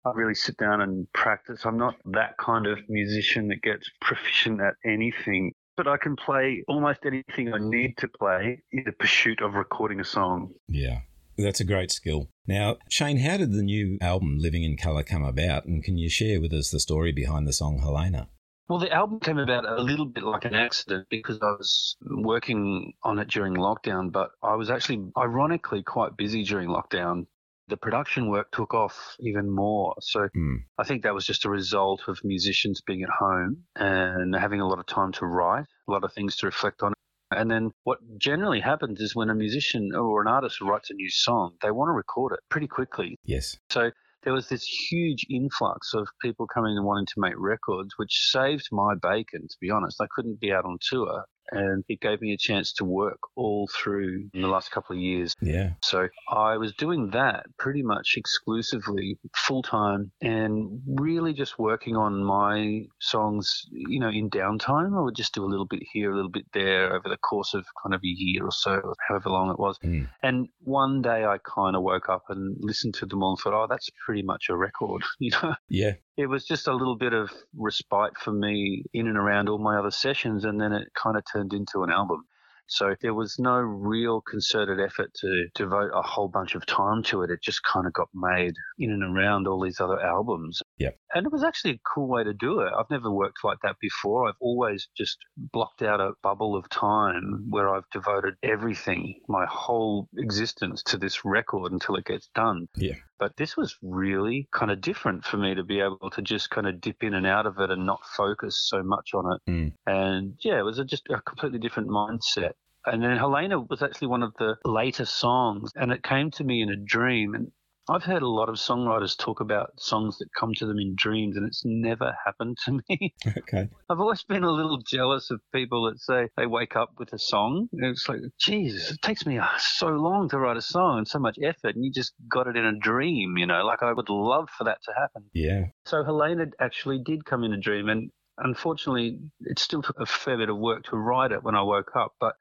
I 0.05 0.11
really 0.15 0.35
sit 0.35 0.57
down 0.57 0.81
and 0.81 1.11
practice. 1.13 1.65
I'm 1.65 1.79
not 1.79 1.95
that 2.07 2.37
kind 2.39 2.67
of 2.67 2.79
musician 2.89 3.49
that 3.49 3.63
gets 3.63 3.89
proficient 4.01 4.61
at 4.61 4.75
anything, 4.85 5.53
but 5.77 5.89
I 5.89 5.97
can 5.97 6.17
play 6.17 6.65
almost 6.69 7.01
anything 7.07 7.55
I 7.55 7.59
need 7.59 7.97
to 7.99 8.09
play 8.09 8.63
in 8.73 8.85
the 8.85 8.93
pursuit 8.93 9.41
of 9.41 9.55
recording 9.55 10.01
a 10.01 10.05
song. 10.05 10.53
Yeah. 10.69 11.01
That's 11.37 11.61
a 11.61 11.65
great 11.65 11.91
skill. 11.91 12.29
Now, 12.47 12.77
Shane, 12.89 13.19
how 13.19 13.39
did 13.39 13.53
the 13.53 13.63
new 13.63 13.99
album 14.01 14.39
Living 14.39 14.63
in 14.63 14.77
Colour 14.77 15.03
come 15.03 15.25
about? 15.25 15.65
And 15.65 15.83
can 15.83 15.99
you 15.99 16.09
share 16.09 16.41
with 16.41 16.53
us 16.53 16.71
the 16.71 16.79
story 16.79 17.11
behind 17.11 17.49
the 17.49 17.53
song 17.53 17.79
Helena? 17.79 18.29
Well, 18.68 18.78
the 18.78 18.90
album 18.92 19.21
came 19.21 19.38
about 19.38 19.66
a 19.66 19.83
little 19.83 20.06
bit 20.06 20.25
like 20.25 20.47
an 20.47 20.54
accident 20.54 21.09
because 21.11 21.38
I 21.42 21.50
was 21.50 21.97
working 22.00 22.94
on 23.02 23.18
it 23.18 23.28
during 23.28 23.54
lockdown, 23.54 24.11
but 24.11 24.30
I 24.42 24.54
was 24.54 24.71
actually 24.71 25.11
ironically 25.18 25.83
quite 25.83 26.16
busy 26.16 26.44
during 26.44 26.68
lockdown. 26.71 27.26
The 27.68 27.76
production 27.76 28.28
work 28.30 28.50
took 28.52 28.73
off 28.73 29.16
even 29.21 29.50
more. 29.50 29.94
So 30.00 30.28
Hmm. 30.35 30.56
I 30.78 30.85
think 30.85 31.02
that 31.02 31.14
was 31.14 31.26
just 31.26 31.44
a 31.44 31.50
result 31.50 32.02
of 32.09 32.18
musicians 32.25 32.80
being 32.80 33.02
at 33.02 33.11
home 33.11 33.64
and 33.76 34.35
having 34.35 34.61
a 34.61 34.66
lot 34.66 34.78
of 34.78 34.87
time 34.87 35.12
to 35.12 35.26
write, 35.26 35.66
a 35.88 35.92
lot 35.92 36.04
of 36.04 36.12
things 36.12 36.37
to 36.37 36.47
reflect 36.47 36.83
on. 36.83 36.94
And 37.30 37.50
then 37.50 37.71
what 37.85 37.99
generally 38.18 38.61
happens 38.61 39.00
is 39.00 39.14
when 39.14 39.28
a 39.28 39.35
musician 39.35 39.94
or 39.94 40.23
an 40.23 40.28
artist 40.28 40.61
writes 40.61 40.90
a 40.90 40.94
new 40.94 41.11
song, 41.11 41.56
they 41.62 41.71
want 41.71 41.88
to 41.88 41.92
record 41.92 42.33
it 42.33 42.40
pretty 42.49 42.68
quickly. 42.68 43.18
Yes. 43.25 43.56
So 43.71 43.90
there 44.25 44.33
was 44.33 44.49
this 44.49 44.64
huge 44.64 45.26
influx 45.31 45.95
of 45.95 46.09
people 46.21 46.47
coming 46.47 46.76
and 46.76 46.85
wanting 46.87 47.07
to 47.07 47.21
make 47.21 47.35
records, 47.37 47.95
which 47.97 48.31
saved 48.31 48.69
my 48.73 48.95
bacon, 49.00 49.43
to 49.43 49.57
be 49.61 49.71
honest. 49.71 50.00
I 50.00 50.07
couldn't 50.14 50.40
be 50.40 50.52
out 50.52 50.64
on 50.64 50.78
tour. 50.81 51.25
And 51.51 51.85
it 51.89 52.01
gave 52.01 52.21
me 52.21 52.33
a 52.33 52.37
chance 52.37 52.73
to 52.75 52.85
work 52.85 53.19
all 53.37 53.69
through 53.69 54.29
in 54.33 54.43
the 54.43 54.49
last 54.49 54.71
couple 54.71 54.97
of 54.97 55.03
years. 55.03 55.35
Yeah. 55.41 55.71
So 55.83 56.09
I 56.31 56.57
was 56.57 56.75
doing 56.75 57.11
that 57.11 57.47
pretty 57.59 57.83
much 57.83 58.15
exclusively 58.17 59.19
full 59.35 59.63
time 59.63 60.11
and 60.21 60.81
really 60.87 61.33
just 61.33 61.59
working 61.59 61.97
on 61.97 62.25
my 62.25 62.87
songs, 63.01 63.67
you 63.71 64.01
know, 64.01 64.09
in 64.09 64.31
downtime. 64.31 64.97
I 64.97 65.03
would 65.03 65.17
just 65.17 65.35
do 65.35 65.45
a 65.45 65.47
little 65.47 65.67
bit 65.67 65.83
here, 65.93 66.13
a 66.13 66.17
little 66.17 66.31
bit 66.31 66.47
there 66.53 66.95
over 66.95 67.09
the 67.09 67.19
course 67.19 67.55
of 67.55 67.67
kind 67.83 67.95
of 67.95 68.01
a 68.01 68.07
year 68.07 68.45
or 68.45 68.53
so, 68.53 68.95
however 69.09 69.31
long 69.31 69.51
it 69.51 69.59
was. 69.59 69.79
Mm. 69.79 70.09
And 70.23 70.49
one 70.61 71.03
day 71.03 71.25
I 71.25 71.39
kind 71.39 71.77
of 71.77 71.83
woke 71.83 72.09
up 72.09 72.25
and 72.29 72.57
listened 72.61 72.95
to 72.95 73.07
them 73.07 73.23
all 73.23 73.31
and 73.31 73.39
thought, 73.39 73.55
oh, 73.55 73.67
that's 73.69 73.91
pretty 74.05 74.23
much 74.23 74.47
a 74.49 74.57
record, 74.57 75.03
you 75.19 75.31
know? 75.31 75.55
Yeah. 75.69 75.93
It 76.16 76.26
was 76.26 76.44
just 76.44 76.68
a 76.68 76.73
little 76.75 76.97
bit 76.97 77.12
of 77.12 77.33
respite 77.56 78.16
for 78.18 78.33
me 78.33 78.85
in 78.92 79.09
and 79.09 79.16
around 79.16 79.49
all 79.49 79.59
my 79.59 79.76
other 79.76 79.90
sessions, 79.90 80.44
and 80.44 80.61
then 80.61 80.73
it 80.73 80.88
kind 80.94 81.16
of 81.16 81.25
turned 81.33 81.52
into 81.52 81.83
an 81.83 81.90
album. 81.90 82.25
So 82.68 82.94
there 83.02 83.14
was 83.14 83.38
no 83.38 83.56
real 83.56 84.21
concerted 84.21 84.80
effort 84.80 85.12
to 85.21 85.49
devote 85.54 85.90
a 85.92 86.02
whole 86.02 86.28
bunch 86.28 86.54
of 86.54 86.64
time 86.66 87.02
to 87.04 87.23
it. 87.23 87.30
It 87.30 87.42
just 87.42 87.62
kind 87.64 87.87
of 87.87 87.92
got 87.92 88.09
made 88.14 88.54
in 88.78 88.90
and 88.90 89.02
around 89.02 89.49
all 89.49 89.61
these 89.61 89.80
other 89.80 90.00
albums. 90.00 90.62
Yep. 90.78 90.97
And 91.14 91.26
it 91.26 91.33
was 91.33 91.45
actually 91.45 91.73
a 91.73 91.81
cool 91.95 92.09
way 92.09 92.25
to 92.25 92.35
do 92.35 92.61
it. 92.61 92.73
I've 92.76 92.90
never 92.90 93.11
worked 93.11 93.45
like 93.45 93.59
that 93.62 93.76
before. 93.81 94.28
I've 94.28 94.35
always 94.40 94.88
just 94.97 95.19
blocked 95.37 95.83
out 95.83 96.00
a 96.00 96.12
bubble 96.23 96.57
of 96.57 96.69
time 96.69 97.47
where 97.49 97.75
I've 97.75 97.88
devoted 97.93 98.35
everything, 98.43 99.21
my 99.28 99.47
whole 99.49 100.09
existence 100.19 100.83
to 100.85 100.97
this 100.97 101.25
record 101.25 101.73
until 101.73 101.97
it 101.97 102.04
gets 102.04 102.28
done. 102.35 102.66
Yeah. 102.76 102.95
But 103.19 103.37
this 103.37 103.57
was 103.57 103.76
really 103.83 104.49
kind 104.52 104.71
of 104.71 104.81
different 104.81 105.25
for 105.25 105.37
me 105.37 105.54
to 105.54 105.62
be 105.62 105.81
able 105.81 106.11
to 106.11 106.23
just 106.23 106.50
kind 106.50 106.66
of 106.66 106.81
dip 106.81 107.02
in 107.02 107.14
and 107.14 107.26
out 107.26 107.47
of 107.47 107.59
it 107.59 107.71
and 107.71 107.87
not 107.87 108.00
focus 108.16 108.66
so 108.69 108.83
much 108.83 109.11
on 109.14 109.33
it. 109.33 109.50
Mm. 109.50 109.73
And 109.87 110.35
yeah, 110.40 110.59
it 110.59 110.64
was 110.64 110.78
a, 110.78 110.85
just 110.85 111.09
a 111.09 111.21
completely 111.21 111.61
different 111.61 111.88
mindset. 111.88 112.52
And 112.87 113.02
then 113.02 113.16
Helena 113.16 113.61
was 113.61 113.83
actually 113.83 114.09
one 114.09 114.23
of 114.23 114.35
the 114.38 114.57
later 114.64 115.07
songs, 115.07 115.71
and 115.75 115.90
it 115.90 116.02
came 116.02 116.31
to 116.33 116.45
me 116.45 116.61
in 116.61 116.69
a 116.69 116.76
dream. 116.76 117.35
And 117.35 117.50
I've 117.88 118.03
heard 118.05 118.23
a 118.23 118.29
lot 118.29 118.49
of 118.49 118.55
songwriters 118.55 119.17
talk 119.17 119.41
about 119.41 119.73
songs 119.79 120.17
that 120.19 120.29
come 120.38 120.55
to 120.55 120.67
them 120.67 120.79
in 120.79 120.95
dreams, 120.97 121.37
and 121.37 121.47
it's 121.47 121.62
never 121.67 122.17
happened 122.25 122.57
to 122.64 122.81
me. 122.88 123.14
Okay. 123.37 123.69
I've 123.91 124.00
always 124.00 124.23
been 124.23 124.43
a 124.43 124.50
little 124.50 124.79
jealous 124.79 125.31
of 125.31 125.41
people 125.53 125.85
that 125.85 126.00
say 126.00 126.29
they 126.37 126.47
wake 126.47 126.76
up 126.76 126.91
with 126.99 127.12
a 127.12 127.19
song. 127.19 127.69
It's 127.73 128.09
like, 128.09 128.21
Jesus, 128.41 128.93
it 128.93 129.03
takes 129.03 129.26
me 129.26 129.38
uh, 129.38 129.47
so 129.59 129.88
long 129.88 130.29
to 130.31 130.38
write 130.38 130.57
a 130.57 130.62
song 130.62 130.99
and 130.99 131.07
so 131.07 131.19
much 131.19 131.38
effort, 131.43 131.75
and 131.75 131.85
you 131.85 131.93
just 131.93 132.14
got 132.26 132.47
it 132.47 132.57
in 132.57 132.64
a 132.64 132.79
dream, 132.79 133.37
you 133.37 133.47
know? 133.47 133.64
Like, 133.64 133.83
I 133.83 133.93
would 133.93 134.09
love 134.09 134.49
for 134.57 134.64
that 134.64 134.79
to 134.85 134.93
happen. 134.99 135.25
Yeah. 135.35 135.67
So 135.85 136.03
Helena 136.03 136.47
actually 136.59 137.03
did 137.05 137.26
come 137.26 137.45
in 137.45 137.53
a 137.53 137.61
dream, 137.61 137.88
and 137.91 138.11
unfortunately, 138.38 139.19
it 139.41 139.59
still 139.59 139.83
took 139.83 140.00
a 140.00 140.07
fair 140.07 140.38
bit 140.38 140.49
of 140.49 140.57
work 140.57 140.85
to 140.85 140.97
write 140.97 141.33
it 141.33 141.43
when 141.43 141.55
I 141.55 141.62
woke 141.62 141.93
up. 141.95 142.14
But 142.19 142.37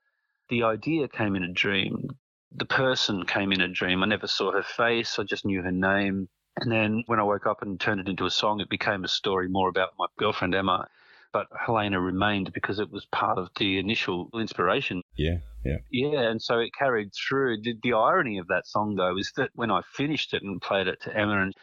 the 0.50 0.64
idea 0.64 1.10
came 1.10 1.36
in 1.36 1.44
a 1.44 1.52
dream. 1.52 2.08
The 2.56 2.66
person 2.66 3.26
came 3.26 3.52
in 3.52 3.62
a 3.62 3.68
dream. 3.68 4.04
I 4.04 4.08
never 4.08 4.28
saw 4.28 4.52
her 4.52 4.64
face. 4.64 5.18
I 5.20 5.24
just 5.24 5.46
knew 5.46 5.62
her 5.62 5.72
name. 5.72 6.30
And 6.60 6.72
then 6.72 7.04
when 7.08 7.20
I 7.20 7.24
woke 7.24 7.48
up 7.48 7.62
and 7.62 7.80
turned 7.80 8.02
it 8.02 8.08
into 8.10 8.26
a 8.26 8.32
song, 8.32 8.60
it 8.60 8.70
became 8.70 9.04
a 9.04 9.08
story 9.08 9.48
more 9.50 9.70
about 9.70 9.90
my 9.98 10.06
girlfriend 10.20 10.54
Emma. 10.54 10.88
But 11.32 11.48
Helena 11.60 12.00
remained 12.00 12.54
because 12.54 12.80
it 12.80 12.92
was 12.92 13.06
part 13.06 13.40
of 13.40 13.50
the 13.58 13.80
initial 13.80 14.30
inspiration. 14.36 15.02
Yeah. 15.18 15.38
Yeah. 15.66 15.78
Yeah, 15.90 16.20
and 16.30 16.40
so 16.42 16.60
it 16.60 16.72
carried 16.78 17.12
through. 17.14 17.62
The, 17.64 17.74
the 17.82 17.94
irony 17.94 18.38
of 18.38 18.48
that 18.50 18.68
song, 18.68 18.96
though, 18.96 19.18
is 19.18 19.32
that 19.38 19.50
when 19.56 19.72
I 19.72 19.82
finished 19.94 20.34
it 20.36 20.44
and 20.44 20.62
played 20.62 20.88
it 20.88 21.02
to 21.04 21.18
Emma, 21.18 21.42
and 21.42 21.54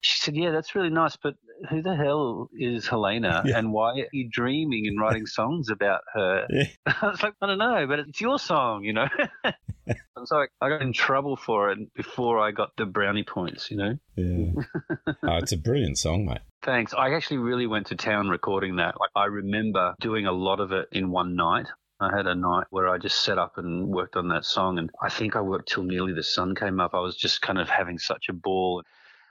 she 0.00 0.18
said, 0.18 0.36
"Yeah, 0.36 0.52
that's 0.52 0.74
really 0.74 0.90
nice, 0.90 1.16
but 1.16 1.34
who 1.68 1.82
the 1.82 1.96
hell 1.96 2.48
is 2.56 2.86
Helena, 2.86 3.42
Yeah. 3.44 3.58
and 3.58 3.72
why 3.72 3.90
are 4.00 4.06
you 4.12 4.30
dreaming 4.30 4.86
and 4.86 4.98
writing 4.98 5.26
songs 5.26 5.68
about 5.70 6.02
her?" 6.14 6.46
Yeah. 6.50 6.64
I 7.02 7.08
was 7.08 7.22
like, 7.22 7.34
"I 7.42 7.46
don't 7.48 7.58
know, 7.58 7.86
but 7.86 7.98
it's 7.98 8.20
your 8.20 8.38
song, 8.38 8.84
you 8.84 8.92
know." 8.94 9.08
and 10.18 10.28
so 10.28 10.38
I, 10.38 10.46
I 10.60 10.68
got 10.68 10.82
in 10.82 10.92
trouble 10.92 11.36
for 11.36 11.70
it 11.70 11.94
before 11.94 12.38
I 12.38 12.50
got 12.50 12.76
the 12.76 12.86
brownie 12.86 13.24
points, 13.24 13.70
you 13.70 13.76
know. 13.76 13.98
Yeah. 14.16 14.62
oh, 15.06 15.14
it's 15.36 15.52
a 15.52 15.56
brilliant 15.56 15.98
song, 15.98 16.26
mate. 16.26 16.40
Thanks. 16.62 16.92
I 16.92 17.14
actually 17.14 17.38
really 17.38 17.66
went 17.66 17.86
to 17.88 17.96
town 17.96 18.28
recording 18.28 18.76
that. 18.76 18.98
Like 18.98 19.10
I 19.14 19.26
remember 19.26 19.94
doing 20.00 20.26
a 20.26 20.32
lot 20.32 20.60
of 20.60 20.72
it 20.72 20.88
in 20.92 21.10
one 21.10 21.36
night. 21.36 21.66
I 22.00 22.16
had 22.16 22.26
a 22.26 22.34
night 22.34 22.66
where 22.70 22.88
I 22.88 22.98
just 22.98 23.24
set 23.24 23.38
up 23.38 23.58
and 23.58 23.88
worked 23.88 24.16
on 24.16 24.28
that 24.28 24.44
song, 24.44 24.78
and 24.78 24.88
I 25.02 25.08
think 25.08 25.34
I 25.34 25.40
worked 25.40 25.68
till 25.68 25.82
nearly 25.82 26.12
the 26.12 26.22
sun 26.22 26.54
came 26.54 26.78
up. 26.78 26.94
I 26.94 27.00
was 27.00 27.16
just 27.16 27.42
kind 27.42 27.58
of 27.58 27.68
having 27.68 27.98
such 27.98 28.26
a 28.28 28.32
ball, 28.32 28.82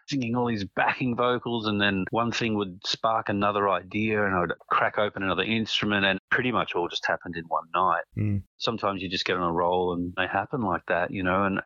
singing 0.07 0.35
all 0.35 0.47
these 0.47 0.65
backing 0.75 1.15
vocals, 1.15 1.67
and 1.67 1.79
then 1.79 2.05
one 2.11 2.31
thing 2.31 2.55
would 2.55 2.79
spark 2.85 3.29
another 3.29 3.69
idea, 3.69 4.25
and 4.25 4.35
I 4.35 4.39
would 4.41 4.53
crack 4.69 4.97
open 4.97 5.23
another 5.23 5.43
instrument, 5.43 6.05
and 6.05 6.19
pretty 6.31 6.51
much 6.51 6.75
all 6.75 6.87
just 6.87 7.05
happened 7.05 7.35
in 7.35 7.43
one 7.47 7.65
night. 7.73 8.03
Mm. 8.17 8.43
Sometimes 8.57 9.01
you 9.01 9.09
just 9.09 9.25
get 9.25 9.37
on 9.37 9.43
a 9.43 9.51
roll, 9.51 9.93
and 9.93 10.13
they 10.17 10.27
happen 10.27 10.61
like 10.61 10.83
that, 10.87 11.11
you 11.11 11.23
know. 11.23 11.43
And 11.43 11.59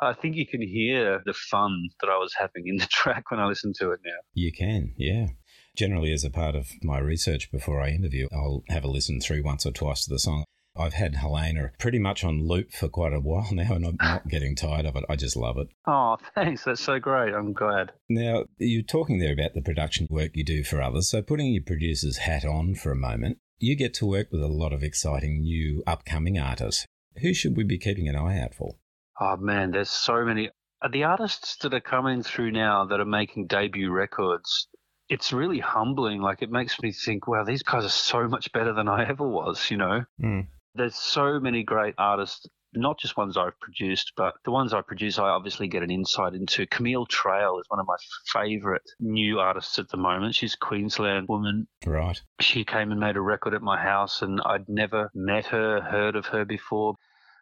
I 0.00 0.12
think 0.12 0.36
you 0.36 0.46
can 0.46 0.62
hear 0.62 1.22
the 1.24 1.32
fun 1.32 1.88
that 2.00 2.10
I 2.10 2.18
was 2.18 2.34
having 2.38 2.66
in 2.66 2.76
the 2.76 2.86
track 2.90 3.30
when 3.30 3.40
I 3.40 3.46
listen 3.46 3.72
to 3.78 3.92
it 3.92 4.00
now. 4.04 4.18
You 4.34 4.52
can, 4.52 4.94
yeah. 4.96 5.28
Generally, 5.76 6.12
as 6.12 6.24
a 6.24 6.30
part 6.30 6.54
of 6.54 6.68
my 6.82 6.98
research 6.98 7.50
before 7.52 7.82
I 7.82 7.90
interview, 7.90 8.28
I'll 8.32 8.62
have 8.68 8.84
a 8.84 8.88
listen 8.88 9.20
through 9.20 9.42
once 9.42 9.66
or 9.66 9.72
twice 9.72 10.04
to 10.04 10.10
the 10.10 10.18
song. 10.18 10.44
I've 10.78 10.94
had 10.94 11.14
Helena 11.16 11.72
pretty 11.78 11.98
much 11.98 12.24
on 12.24 12.46
loop 12.46 12.72
for 12.72 12.88
quite 12.88 13.12
a 13.12 13.20
while 13.20 13.48
now, 13.52 13.74
and 13.74 13.86
I'm 13.86 13.96
not 14.00 14.28
getting 14.28 14.54
tired 14.56 14.86
of 14.86 14.96
it. 14.96 15.04
I 15.08 15.16
just 15.16 15.36
love 15.36 15.58
it. 15.58 15.68
Oh, 15.88 16.16
thanks. 16.34 16.64
That's 16.64 16.80
so 16.80 16.98
great. 16.98 17.32
I'm 17.32 17.52
glad. 17.52 17.92
Now, 18.08 18.44
you're 18.58 18.82
talking 18.82 19.18
there 19.18 19.32
about 19.32 19.54
the 19.54 19.62
production 19.62 20.06
work 20.10 20.32
you 20.34 20.44
do 20.44 20.64
for 20.64 20.82
others. 20.82 21.08
So, 21.10 21.22
putting 21.22 21.52
your 21.52 21.62
producer's 21.64 22.18
hat 22.18 22.44
on 22.44 22.74
for 22.74 22.90
a 22.90 22.96
moment, 22.96 23.38
you 23.58 23.76
get 23.76 23.94
to 23.94 24.06
work 24.06 24.28
with 24.32 24.42
a 24.42 24.48
lot 24.48 24.72
of 24.72 24.82
exciting 24.82 25.40
new 25.42 25.82
upcoming 25.86 26.38
artists. 26.38 26.86
Who 27.22 27.32
should 27.32 27.56
we 27.56 27.64
be 27.64 27.78
keeping 27.78 28.08
an 28.08 28.16
eye 28.16 28.38
out 28.40 28.54
for? 28.54 28.74
Oh 29.20 29.36
man, 29.36 29.70
there's 29.70 29.90
so 29.90 30.24
many. 30.24 30.50
The 30.90 31.04
artists 31.04 31.56
that 31.62 31.72
are 31.72 31.80
coming 31.80 32.22
through 32.22 32.50
now 32.50 32.84
that 32.86 33.00
are 33.00 33.04
making 33.06 33.46
debut 33.46 33.90
records, 33.90 34.68
it's 35.08 35.32
really 35.32 35.60
humbling. 35.60 36.20
Like 36.20 36.42
it 36.42 36.50
makes 36.50 36.80
me 36.82 36.92
think, 36.92 37.26
wow, 37.26 37.44
these 37.44 37.62
guys 37.62 37.84
are 37.84 37.88
so 37.88 38.28
much 38.28 38.52
better 38.52 38.74
than 38.74 38.88
I 38.88 39.08
ever 39.08 39.26
was. 39.26 39.70
You 39.70 39.78
know, 39.78 40.04
Mm. 40.22 40.48
There's 40.76 40.96
so 40.96 41.40
many 41.40 41.62
great 41.62 41.94
artists. 41.98 42.46
Not 42.74 42.98
just 42.98 43.16
ones 43.16 43.38
I've 43.38 43.58
produced, 43.58 44.12
but 44.18 44.34
the 44.44 44.50
ones 44.50 44.74
I 44.74 44.82
produce, 44.82 45.18
I 45.18 45.28
obviously 45.28 45.66
get 45.66 45.82
an 45.82 45.90
insight 45.90 46.34
into. 46.34 46.66
Camille 46.66 47.06
Trail 47.06 47.58
is 47.58 47.64
one 47.68 47.80
of 47.80 47.86
my 47.86 47.96
favorite 48.34 48.82
new 49.00 49.38
artists 49.38 49.78
at 49.78 49.88
the 49.88 49.96
moment. 49.96 50.34
She's 50.34 50.54
a 50.54 50.58
Queensland 50.58 51.26
woman 51.28 51.68
Right. 51.86 52.20
she 52.40 52.64
came 52.64 52.90
and 52.90 53.00
made 53.00 53.16
a 53.16 53.20
record 53.22 53.54
at 53.54 53.62
my 53.62 53.80
house 53.82 54.20
and 54.20 54.42
I'd 54.44 54.68
never 54.68 55.10
met 55.14 55.46
her, 55.46 55.80
heard 55.80 56.16
of 56.16 56.26
her 56.26 56.44
before, 56.44 56.96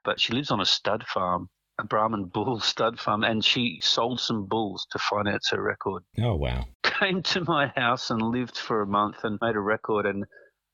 but 0.04 0.20
she 0.20 0.32
lives 0.34 0.52
on 0.52 0.60
a 0.60 0.66
stud 0.66 1.04
farm, 1.12 1.48
a 1.80 1.84
Brahman 1.84 2.26
bull 2.26 2.60
stud 2.72 3.00
farm, 3.00 3.24
and 3.24 3.44
she 3.44 3.80
sold 3.82 4.20
some 4.20 4.46
bulls 4.46 4.86
to 4.92 5.00
finance 5.00 5.48
her 5.50 5.60
record. 5.60 6.04
Oh, 6.22 6.36
wow. 6.36 6.66
Came 6.84 7.24
to 7.24 7.40
my 7.44 7.72
house 7.74 8.10
and 8.10 8.22
lived 8.22 8.56
for 8.56 8.82
a 8.82 8.86
month 8.86 9.24
and 9.24 9.36
made 9.42 9.56
a 9.56 9.60
record 9.60 10.06
and, 10.06 10.24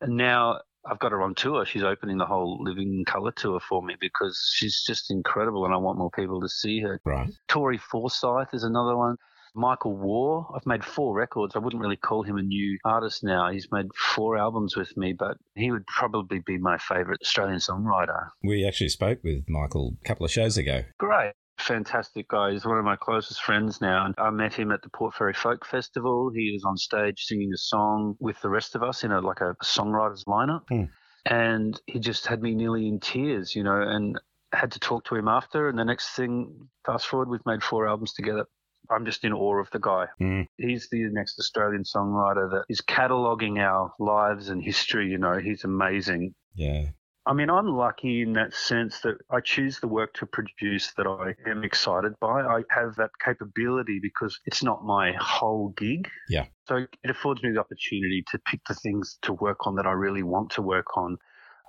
and 0.02 0.18
now 0.18 0.58
I've 0.88 0.98
got 0.98 1.12
her 1.12 1.22
on 1.22 1.34
tour. 1.34 1.64
She's 1.64 1.82
opening 1.82 2.18
the 2.18 2.26
whole 2.26 2.62
Living 2.62 3.04
Colour 3.06 3.32
tour 3.32 3.60
for 3.60 3.82
me 3.82 3.96
because 4.00 4.50
she's 4.54 4.82
just 4.86 5.10
incredible 5.10 5.64
and 5.64 5.74
I 5.74 5.76
want 5.76 5.98
more 5.98 6.10
people 6.10 6.40
to 6.40 6.48
see 6.48 6.80
her. 6.80 7.00
Right. 7.04 7.30
Tori 7.48 7.78
Forsyth 7.78 8.48
is 8.52 8.64
another 8.64 8.96
one. 8.96 9.16
Michael 9.54 9.96
Waugh, 9.96 10.48
I've 10.54 10.66
made 10.66 10.84
four 10.84 11.14
records. 11.14 11.56
I 11.56 11.58
wouldn't 11.58 11.82
really 11.82 11.96
call 11.96 12.22
him 12.22 12.36
a 12.38 12.42
new 12.42 12.78
artist 12.84 13.24
now. 13.24 13.50
He's 13.50 13.68
made 13.72 13.86
four 13.96 14.38
albums 14.38 14.76
with 14.76 14.96
me, 14.96 15.12
but 15.12 15.36
he 15.54 15.72
would 15.72 15.86
probably 15.86 16.38
be 16.38 16.56
my 16.58 16.78
favourite 16.78 17.20
Australian 17.20 17.58
songwriter. 17.58 18.28
We 18.44 18.64
actually 18.66 18.90
spoke 18.90 19.18
with 19.24 19.48
Michael 19.48 19.96
a 20.02 20.08
couple 20.08 20.24
of 20.24 20.30
shows 20.30 20.56
ago. 20.56 20.84
Great. 20.98 21.32
Fantastic 21.60 22.28
guy. 22.28 22.52
He's 22.52 22.64
one 22.64 22.78
of 22.78 22.84
my 22.84 22.96
closest 22.96 23.42
friends 23.42 23.80
now. 23.80 24.06
And 24.06 24.14
I 24.18 24.30
met 24.30 24.54
him 24.54 24.72
at 24.72 24.82
the 24.82 24.88
Port 24.90 25.14
Fairy 25.14 25.34
Folk 25.34 25.66
Festival. 25.66 26.30
He 26.34 26.52
was 26.52 26.64
on 26.64 26.76
stage 26.76 27.24
singing 27.24 27.52
a 27.52 27.58
song 27.58 28.16
with 28.18 28.40
the 28.40 28.48
rest 28.48 28.74
of 28.74 28.82
us 28.82 29.04
in 29.04 29.12
a 29.12 29.20
like 29.20 29.40
a 29.40 29.54
songwriters 29.62 30.24
lineup. 30.26 30.62
Hmm. 30.68 30.84
And 31.26 31.80
he 31.86 31.98
just 31.98 32.26
had 32.26 32.40
me 32.40 32.54
nearly 32.54 32.88
in 32.88 32.98
tears, 32.98 33.54
you 33.54 33.62
know, 33.62 33.80
and 33.82 34.18
had 34.52 34.72
to 34.72 34.80
talk 34.80 35.04
to 35.06 35.16
him 35.16 35.28
after. 35.28 35.68
And 35.68 35.78
the 35.78 35.84
next 35.84 36.16
thing, 36.16 36.68
fast 36.84 37.06
forward, 37.06 37.28
we've 37.28 37.44
made 37.46 37.62
four 37.62 37.86
albums 37.86 38.14
together. 38.14 38.46
I'm 38.90 39.04
just 39.04 39.24
in 39.24 39.32
awe 39.32 39.60
of 39.60 39.70
the 39.70 39.78
guy. 39.78 40.06
Mm. 40.20 40.46
He's 40.56 40.88
the 40.90 41.04
next 41.12 41.38
Australian 41.38 41.84
songwriter 41.84 42.50
that 42.50 42.64
is 42.68 42.80
cataloguing 42.80 43.58
our 43.58 43.92
lives 44.00 44.48
and 44.48 44.62
history. 44.62 45.08
You 45.08 45.18
know, 45.18 45.38
he's 45.38 45.64
amazing. 45.64 46.34
Yeah. 46.54 46.86
I 47.30 47.32
mean, 47.32 47.48
I'm 47.48 47.68
lucky 47.68 48.22
in 48.22 48.32
that 48.32 48.52
sense 48.54 48.98
that 49.02 49.14
I 49.30 49.38
choose 49.38 49.78
the 49.78 49.86
work 49.86 50.12
to 50.14 50.26
produce 50.26 50.92
that 50.96 51.06
I 51.06 51.32
am 51.48 51.62
excited 51.62 52.14
by. 52.20 52.40
I 52.40 52.62
have 52.70 52.96
that 52.96 53.10
capability 53.24 54.00
because 54.02 54.36
it's 54.46 54.64
not 54.64 54.84
my 54.84 55.12
whole 55.20 55.72
gig. 55.76 56.08
Yeah. 56.28 56.46
So 56.66 56.86
it 57.04 57.08
affords 57.08 57.40
me 57.44 57.52
the 57.52 57.60
opportunity 57.60 58.24
to 58.32 58.38
pick 58.46 58.62
the 58.66 58.74
things 58.74 59.16
to 59.22 59.32
work 59.34 59.64
on 59.64 59.76
that 59.76 59.86
I 59.86 59.92
really 59.92 60.24
want 60.24 60.50
to 60.54 60.62
work 60.62 60.96
on 60.96 61.18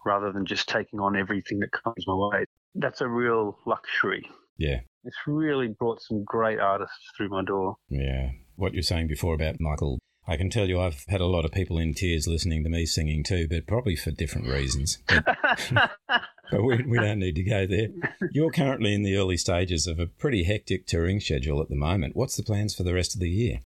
rather 0.04 0.32
than 0.32 0.48
just 0.48 0.68
taking 0.68 1.00
on 1.00 1.16
everything 1.16 1.60
that 1.60 1.72
comes 1.72 2.08
my 2.08 2.16
way. 2.16 2.46
That's 2.74 3.02
a 3.02 3.08
real 3.08 3.60
luxury. 3.68 4.28
Yeah. 4.58 4.80
It's 5.04 5.18
really 5.28 5.68
brought 5.68 6.02
some 6.02 6.24
great 6.24 6.60
artists 6.60 6.98
through 7.16 7.30
my 7.30 7.44
door. 7.44 7.76
Yeah. 7.88 8.32
What 8.56 8.74
you're 8.74 8.82
saying 8.82 9.10
before 9.10 9.36
about 9.36 9.58
Michael, 9.60 10.00
I 10.28 10.38
can 10.38 10.50
tell 10.50 10.68
you 10.70 10.80
I've 10.80 11.04
had 11.08 11.22
a 11.22 11.26
lot 11.26 11.46
of 11.46 11.52
people 11.52 11.78
in 11.78 11.94
tears 11.94 12.28
listening 12.28 12.64
to 12.64 12.70
me 12.70 12.86
singing 12.86 13.24
too, 13.24 13.48
but 13.50 13.68
probably 13.68 13.96
for 13.96 14.12
different 14.12 14.48
reasons. 14.48 15.00
But, 15.08 15.26
but 16.08 16.64
we, 16.64 16.84
we 16.84 17.00
don't 17.00 17.20
need 17.20 17.36
to 17.36 17.44
go 17.44 17.66
there. 17.66 17.88
You're 18.32 18.52
currently 18.52 18.94
in 18.94 19.04
the 19.04 19.16
early 19.16 19.38
stages 19.38 19.88
of 19.88 20.00
a 20.00 20.06
pretty 20.06 20.44
hectic 20.44 20.86
touring 20.86 21.20
schedule 21.20 21.62
at 21.62 21.70
the 21.70 21.76
moment. 21.76 22.16
What's 22.16 22.36
the 22.36 22.44
plans 22.44 22.76
for 22.76 22.84
the 22.84 22.94
rest 22.94 23.16
of 23.16 23.20
the 23.20 23.30
year? 23.30 23.62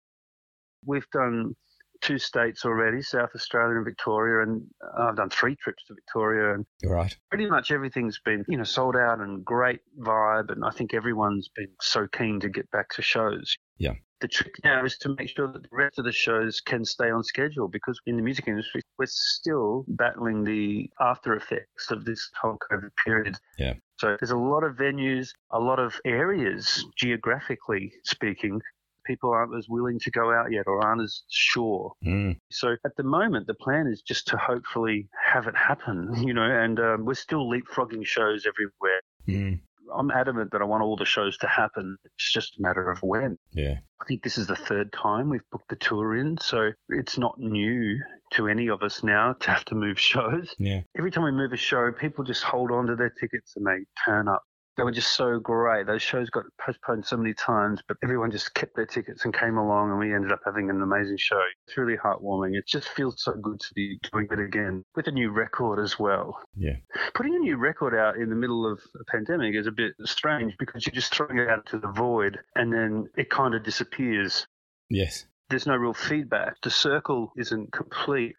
We've 0.85 1.09
done 1.13 1.55
two 2.01 2.17
states 2.17 2.65
already, 2.65 3.01
South 3.01 3.29
Australia 3.35 3.75
and 3.77 3.85
Victoria, 3.85 4.43
and 4.43 4.63
uh, 4.83 5.03
I've 5.03 5.15
done 5.15 5.29
three 5.29 5.55
trips 5.55 5.83
to 5.87 5.93
Victoria, 5.93 6.55
and 6.55 6.65
Right. 6.83 7.15
pretty 7.29 7.45
much 7.45 7.71
everything's 7.71 8.19
been, 8.25 8.43
you 8.47 8.57
know, 8.57 8.63
sold 8.63 8.95
out 8.95 9.19
and 9.19 9.45
great 9.45 9.81
vibe, 9.99 10.51
and 10.51 10.65
I 10.65 10.71
think 10.71 10.93
everyone's 10.93 11.49
been 11.55 11.69
so 11.79 12.07
keen 12.07 12.39
to 12.39 12.49
get 12.49 12.69
back 12.71 12.89
to 12.95 13.01
shows. 13.01 13.55
Yeah. 13.77 13.93
The 14.21 14.27
trick 14.27 14.55
now 14.63 14.85
is 14.85 14.97
to 14.99 15.15
make 15.17 15.29
sure 15.29 15.51
that 15.51 15.63
the 15.63 15.69
rest 15.71 15.97
of 15.97 16.05
the 16.05 16.11
shows 16.11 16.61
can 16.61 16.85
stay 16.85 17.09
on 17.09 17.23
schedule 17.23 17.67
because 17.67 17.99
in 18.05 18.17
the 18.17 18.21
music 18.21 18.47
industry, 18.47 18.81
we're 18.97 19.07
still 19.07 19.83
battling 19.87 20.43
the 20.43 20.89
after 20.99 21.35
effects 21.35 21.89
of 21.89 22.05
this 22.05 22.29
whole 22.39 22.57
COVID 22.71 22.91
period. 23.03 23.35
Yeah. 23.57 23.73
So 23.97 24.17
there's 24.19 24.31
a 24.31 24.37
lot 24.37 24.63
of 24.63 24.75
venues, 24.75 25.29
a 25.51 25.59
lot 25.59 25.79
of 25.79 25.99
areas, 26.05 26.85
geographically 26.97 27.93
speaking, 28.03 28.61
people 29.05 29.31
aren't 29.31 29.55
as 29.55 29.67
willing 29.67 29.99
to 29.99 30.11
go 30.11 30.31
out 30.31 30.51
yet 30.51 30.67
or 30.67 30.83
aren't 30.83 31.01
as 31.01 31.23
sure. 31.29 31.93
Mm. 32.05 32.37
So 32.51 32.75
at 32.85 32.95
the 32.95 33.03
moment, 33.03 33.47
the 33.47 33.53
plan 33.53 33.87
is 33.87 34.01
just 34.01 34.27
to 34.27 34.37
hopefully 34.37 35.07
have 35.33 35.47
it 35.47 35.55
happen, 35.55 36.13
you 36.27 36.33
know, 36.33 36.43
and 36.43 36.79
um, 36.79 37.05
we're 37.05 37.13
still 37.13 37.49
leapfrogging 37.49 38.05
shows 38.05 38.45
everywhere. 38.45 39.01
Mm. 39.27 39.59
I'm 39.95 40.11
adamant 40.11 40.51
that 40.51 40.61
I 40.61 40.65
want 40.65 40.83
all 40.83 40.95
the 40.95 41.05
shows 41.05 41.37
to 41.39 41.47
happen. 41.47 41.97
It's 42.05 42.33
just 42.33 42.57
a 42.57 42.61
matter 42.61 42.89
of 42.89 43.01
when. 43.01 43.37
Yeah. 43.51 43.75
I 44.01 44.05
think 44.05 44.23
this 44.23 44.37
is 44.37 44.47
the 44.47 44.55
third 44.55 44.91
time 44.91 45.29
we've 45.29 45.47
booked 45.51 45.69
the 45.69 45.75
tour 45.75 46.15
in, 46.15 46.37
so 46.41 46.71
it's 46.89 47.17
not 47.17 47.39
new 47.39 47.99
to 48.33 48.47
any 48.47 48.67
of 48.69 48.81
us 48.81 49.03
now 49.03 49.33
to 49.33 49.51
have 49.51 49.65
to 49.65 49.75
move 49.75 49.99
shows. 49.99 50.53
Yeah. 50.57 50.81
Every 50.97 51.11
time 51.11 51.23
we 51.23 51.31
move 51.31 51.53
a 51.53 51.57
show, 51.57 51.91
people 51.91 52.23
just 52.23 52.43
hold 52.43 52.71
on 52.71 52.87
to 52.87 52.95
their 52.95 53.09
tickets 53.11 53.53
and 53.55 53.65
they 53.65 53.85
turn 54.05 54.27
up. 54.27 54.43
They 54.81 54.85
were 54.85 54.91
just 54.91 55.15
so 55.15 55.37
great. 55.37 55.85
Those 55.85 56.01
shows 56.01 56.31
got 56.31 56.45
postponed 56.59 57.05
so 57.05 57.15
many 57.15 57.35
times, 57.35 57.83
but 57.87 57.97
everyone 58.03 58.31
just 58.31 58.55
kept 58.55 58.75
their 58.75 58.87
tickets 58.87 59.25
and 59.25 59.31
came 59.31 59.59
along, 59.59 59.91
and 59.91 59.99
we 59.99 60.11
ended 60.11 60.31
up 60.31 60.39
having 60.43 60.71
an 60.71 60.81
amazing 60.81 61.17
show. 61.19 61.39
It's 61.67 61.77
really 61.77 61.97
heartwarming. 61.97 62.57
It 62.57 62.65
just 62.65 62.89
feels 62.89 63.21
so 63.21 63.33
good 63.33 63.59
to 63.59 63.73
be 63.75 63.99
doing 64.11 64.27
it 64.31 64.39
again 64.39 64.83
with 64.95 65.05
a 65.05 65.11
new 65.11 65.29
record 65.29 65.79
as 65.79 65.99
well. 65.99 66.39
Yeah. 66.57 66.77
Putting 67.13 67.35
a 67.35 67.37
new 67.37 67.57
record 67.57 67.93
out 67.93 68.17
in 68.17 68.29
the 68.29 68.35
middle 68.35 68.65
of 68.65 68.79
a 68.99 69.03
pandemic 69.11 69.53
is 69.53 69.67
a 69.67 69.71
bit 69.71 69.93
strange 70.05 70.55
because 70.57 70.83
you're 70.87 70.95
just 70.95 71.13
throwing 71.13 71.37
it 71.37 71.47
out 71.47 71.67
to 71.67 71.77
the 71.77 71.91
void 71.91 72.39
and 72.55 72.73
then 72.73 73.05
it 73.15 73.29
kind 73.29 73.53
of 73.53 73.63
disappears. 73.63 74.47
Yes. 74.89 75.27
There's 75.51 75.67
no 75.67 75.75
real 75.75 75.93
feedback. 75.93 76.59
The 76.63 76.71
circle 76.71 77.33
isn't 77.37 77.71
complete. 77.71 78.33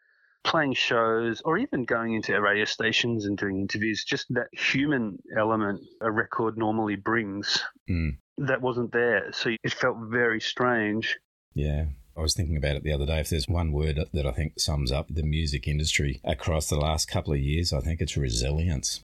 Playing 0.44 0.74
shows 0.74 1.40
or 1.44 1.56
even 1.58 1.84
going 1.84 2.14
into 2.14 2.38
radio 2.40 2.64
stations 2.64 3.26
and 3.26 3.38
doing 3.38 3.60
interviews, 3.60 4.04
just 4.04 4.26
that 4.30 4.48
human 4.52 5.18
element 5.38 5.80
a 6.00 6.10
record 6.10 6.58
normally 6.58 6.96
brings, 6.96 7.62
Mm. 7.88 8.16
that 8.38 8.60
wasn't 8.60 8.92
there. 8.92 9.32
So 9.32 9.50
it 9.62 9.72
felt 9.72 9.96
very 10.10 10.40
strange. 10.40 11.18
Yeah. 11.54 11.86
I 12.16 12.20
was 12.20 12.34
thinking 12.34 12.56
about 12.58 12.76
it 12.76 12.82
the 12.82 12.92
other 12.92 13.06
day. 13.06 13.20
If 13.20 13.30
there's 13.30 13.48
one 13.48 13.72
word 13.72 13.98
that 14.12 14.26
I 14.26 14.32
think 14.32 14.60
sums 14.60 14.92
up 14.92 15.06
the 15.08 15.22
music 15.22 15.66
industry 15.66 16.20
across 16.24 16.68
the 16.68 16.76
last 16.76 17.06
couple 17.06 17.32
of 17.32 17.38
years, 17.40 17.72
I 17.72 17.80
think 17.80 18.00
it's 18.02 18.16
resilience. 18.18 19.00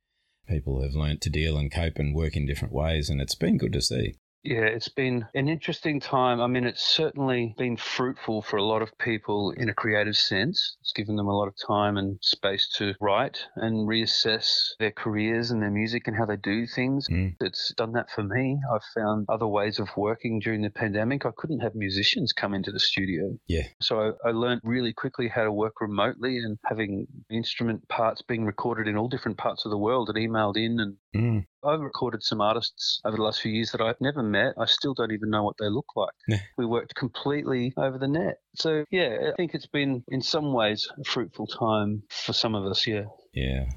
People 0.47 0.83
have 0.83 0.95
learnt 0.95 1.21
to 1.23 1.31
deal 1.31 1.57
and 1.57 1.71
cope 1.73 1.99
and 1.99 2.15
work 2.15 2.37
in 2.37 2.45
different 2.47 2.75
ways, 2.75 3.09
and 3.09 3.21
it's 3.21 3.35
been 3.35 3.57
good 3.57 3.73
to 3.73 3.81
see. 3.81 4.17
Yeah, 4.49 4.65
it's 4.65 4.89
been 4.89 5.27
an 5.35 5.47
interesting 5.47 6.01
time. 6.01 6.41
I 6.41 6.47
mean, 6.47 6.65
it's 6.65 6.83
certainly 6.83 7.55
been 7.59 7.77
fruitful 7.77 8.41
for 8.41 8.57
a 8.57 8.65
lot 8.65 8.81
of 8.81 8.97
people 8.97 9.51
in 9.51 9.69
a 9.69 9.75
creative 9.75 10.17
sense. 10.17 10.79
It's 10.81 10.93
given 10.93 11.17
them 11.17 11.27
a 11.27 11.37
lot 11.37 11.49
of 11.49 11.55
time 11.67 11.99
and 11.99 12.19
space 12.23 12.67
to 12.79 12.95
write 12.99 13.45
and 13.57 13.87
reassess 13.87 14.71
their 14.79 14.91
careers 14.91 15.51
and 15.51 15.61
their 15.61 15.71
music 15.71 16.09
and 16.09 16.17
how 16.17 16.25
they 16.25 16.37
do 16.37 16.67
things. 16.67 17.07
Mm. 17.11 17.35
It's 17.41 17.75
done 17.77 17.93
that 17.93 18.11
for 18.11 18.23
me. 18.23 18.59
I've 18.73 18.85
found 18.95 19.27
other 19.29 19.47
ways 19.47 19.79
of 19.79 19.89
working 19.99 20.41
during 20.41 20.63
the 20.63 20.71
pandemic. 20.71 21.27
I 21.27 21.31
couldn't 21.37 21.61
have 21.61 21.75
musicians 21.75 22.33
come 22.33 22.55
into 22.55 22.73
the 22.73 22.81
studio. 22.81 23.39
Yeah. 23.49 23.65
So 23.83 24.17
I, 24.25 24.29
I 24.29 24.33
learned 24.33 24.63
really 24.65 24.95
quickly 24.95 25.29
how 25.29 25.45
to 25.45 25.53
work 25.53 25.83
remotely 25.83 26.39
and 26.39 26.57
having 26.65 27.07
instrument 27.31 27.87
parts 27.91 28.23
being 28.23 28.47
recorded 28.47 28.89
in 28.89 28.97
all 28.97 29.09
different 29.09 29.37
parts 29.37 29.67
of 29.67 29.71
the 29.71 29.79
world 29.79 30.09
and 30.09 30.17
emailed 30.17 30.57
in 30.57 30.81
and 30.81 30.97
Mm. 31.17 31.47
I've 31.65 31.81
recorded 31.81 32.23
some 32.23 32.41
artists 32.41 33.01
over 33.05 33.17
the 33.17 33.23
last 33.23 33.41
few 33.41 33.51
years 33.53 33.73
that 33.73 33.81
I've 33.81 34.01
never 34.01 34.23
met. 34.23 34.55
I 34.59 34.67
still 34.67 34.95
don't 34.95 35.13
even 35.13 35.31
know 35.31 35.43
what 35.43 35.57
they 35.59 35.69
look 35.69 35.97
like. 35.97 36.13
Yeah. 36.29 36.41
We 36.57 36.67
worked 36.67 36.95
completely 36.95 37.73
over 37.77 37.99
the 37.99 38.09
net. 38.09 38.41
So, 38.55 38.85
yeah, 38.91 39.31
I 39.31 39.37
think 39.37 39.55
it's 39.55 39.67
been, 39.67 40.05
in 40.09 40.21
some 40.21 40.53
ways, 40.53 40.89
a 40.99 41.05
fruitful 41.05 41.47
time 41.47 42.03
for 42.11 42.33
some 42.33 42.55
of 42.55 42.65
us, 42.67 42.87
yeah. 42.87 43.05
Yeah. 43.33 43.71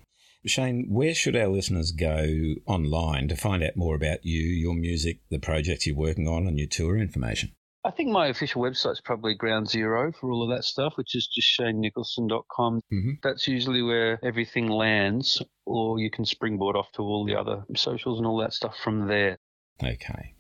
Shane, 0.45 0.87
where 0.89 1.13
should 1.13 1.35
our 1.35 1.47
listeners 1.47 1.91
go 1.91 2.25
online 2.65 3.27
to 3.27 3.35
find 3.35 3.63
out 3.63 3.75
more 3.75 3.95
about 3.95 4.25
you, 4.25 4.41
your 4.41 4.73
music, 4.73 5.19
the 5.29 5.39
projects 5.39 5.85
you're 5.85 5.95
working 5.95 6.27
on, 6.27 6.47
and 6.47 6.57
your 6.57 6.67
tour 6.67 6.97
information? 6.97 7.51
I 7.83 7.89
think 7.89 8.09
my 8.09 8.27
official 8.27 8.61
website's 8.61 9.01
probably 9.01 9.33
ground 9.33 9.67
zero 9.67 10.11
for 10.11 10.29
all 10.29 10.43
of 10.43 10.55
that 10.55 10.63
stuff, 10.63 10.93
which 10.97 11.15
is 11.15 11.27
just 11.27 11.47
shanenicholson.com. 11.59 12.81
Mhm. 12.91 13.17
That's 13.23 13.47
usually 13.47 13.81
where 13.81 14.23
everything 14.23 14.67
lands, 14.67 15.41
or 15.65 15.99
you 15.99 16.11
can 16.11 16.25
springboard 16.25 16.75
off 16.75 16.91
to 16.93 17.01
all 17.01 17.25
the 17.25 17.35
other 17.35 17.65
socials 17.75 18.19
and 18.19 18.27
all 18.27 18.37
that 18.37 18.53
stuff 18.53 18.77
from 18.77 19.07
there. 19.07 19.37
Okay. 19.83 20.35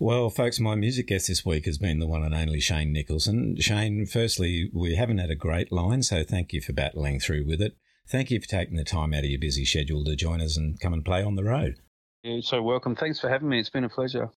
Well, 0.00 0.30
folks, 0.30 0.58
my 0.58 0.74
music 0.74 1.08
guest 1.08 1.28
this 1.28 1.44
week 1.44 1.66
has 1.66 1.78
been 1.78 1.98
the 2.00 2.06
one 2.06 2.22
and 2.24 2.34
only 2.34 2.60
Shane 2.60 2.92
Nicholson. 2.92 3.56
Shane, 3.60 4.06
firstly, 4.06 4.70
we 4.72 4.96
haven't 4.96 5.18
had 5.18 5.30
a 5.30 5.36
great 5.36 5.70
line, 5.72 6.02
so 6.02 6.24
thank 6.24 6.52
you 6.52 6.60
for 6.60 6.72
battling 6.72 7.20
through 7.20 7.46
with 7.46 7.60
it. 7.60 7.76
Thank 8.08 8.30
you 8.30 8.40
for 8.40 8.48
taking 8.48 8.76
the 8.76 8.84
time 8.84 9.12
out 9.12 9.24
of 9.24 9.30
your 9.30 9.40
busy 9.40 9.64
schedule 9.64 10.04
to 10.04 10.16
join 10.16 10.40
us 10.40 10.56
and 10.56 10.78
come 10.80 10.92
and 10.92 11.04
play 11.04 11.22
on 11.22 11.36
the 11.36 11.44
road. 11.44 11.74
You're 12.22 12.42
so 12.42 12.62
welcome. 12.62 12.96
Thanks 12.96 13.20
for 13.20 13.28
having 13.28 13.48
me. 13.48 13.60
It's 13.60 13.70
been 13.70 13.84
a 13.84 13.88
pleasure. 13.88 14.30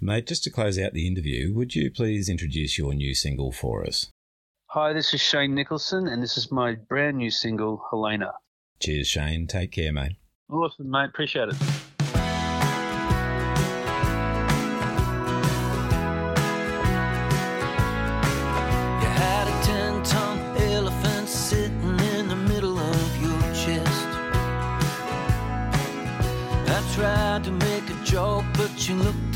Mate, 0.00 0.26
just 0.26 0.42
to 0.44 0.50
close 0.50 0.78
out 0.78 0.92
the 0.92 1.06
interview, 1.06 1.54
would 1.54 1.74
you 1.74 1.90
please 1.90 2.28
introduce 2.28 2.76
your 2.76 2.94
new 2.94 3.14
single 3.14 3.52
for 3.52 3.86
us? 3.86 4.10
Hi, 4.66 4.92
this 4.92 5.14
is 5.14 5.20
Shane 5.20 5.54
Nicholson, 5.54 6.08
and 6.08 6.22
this 6.22 6.36
is 6.36 6.50
my 6.50 6.74
brand 6.74 7.18
new 7.18 7.30
single, 7.30 7.82
Helena. 7.90 8.32
Cheers, 8.80 9.06
Shane. 9.06 9.46
Take 9.46 9.70
care, 9.70 9.92
mate. 9.92 10.16
Awesome, 10.50 10.90
mate. 10.90 11.10
Appreciate 11.10 11.48
it. 11.48 11.56
You 28.86 29.00
had 29.00 29.33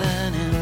a 0.00 0.55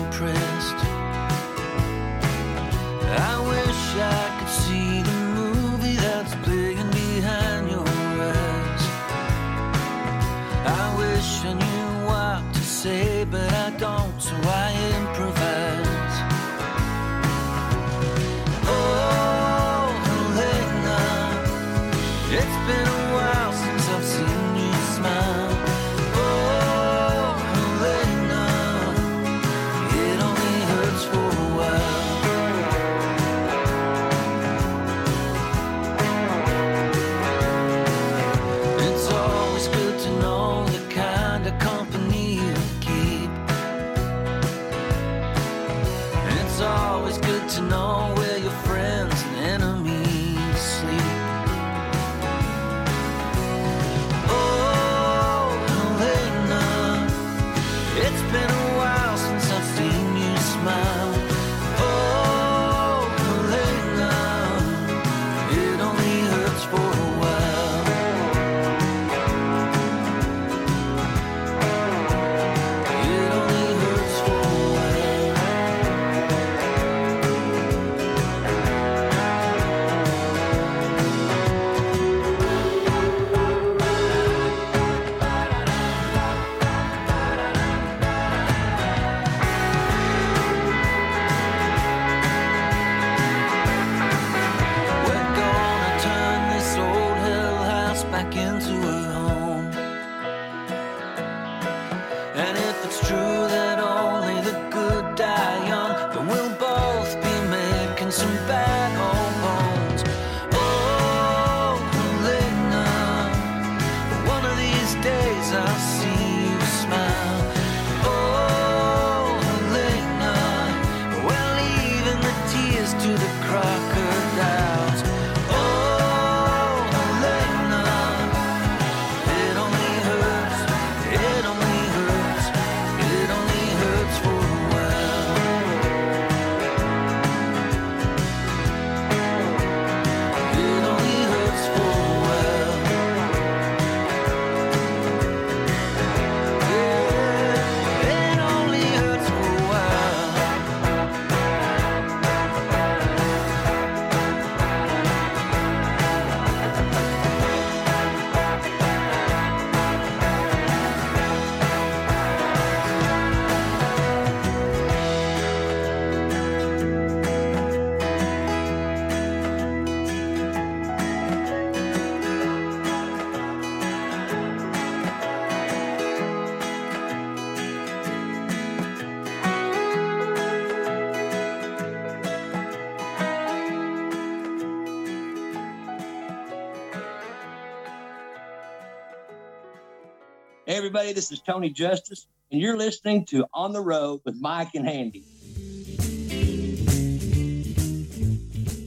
Everybody, 190.74 191.12
this 191.12 191.30
is 191.30 191.38
Tony 191.38 191.70
Justice, 191.70 192.26
and 192.50 192.60
you're 192.60 192.76
listening 192.76 193.24
to 193.26 193.46
On 193.54 193.72
the 193.72 193.80
Road 193.80 194.22
with 194.24 194.34
Mike 194.40 194.74
and 194.74 194.88
Andy. 194.88 195.22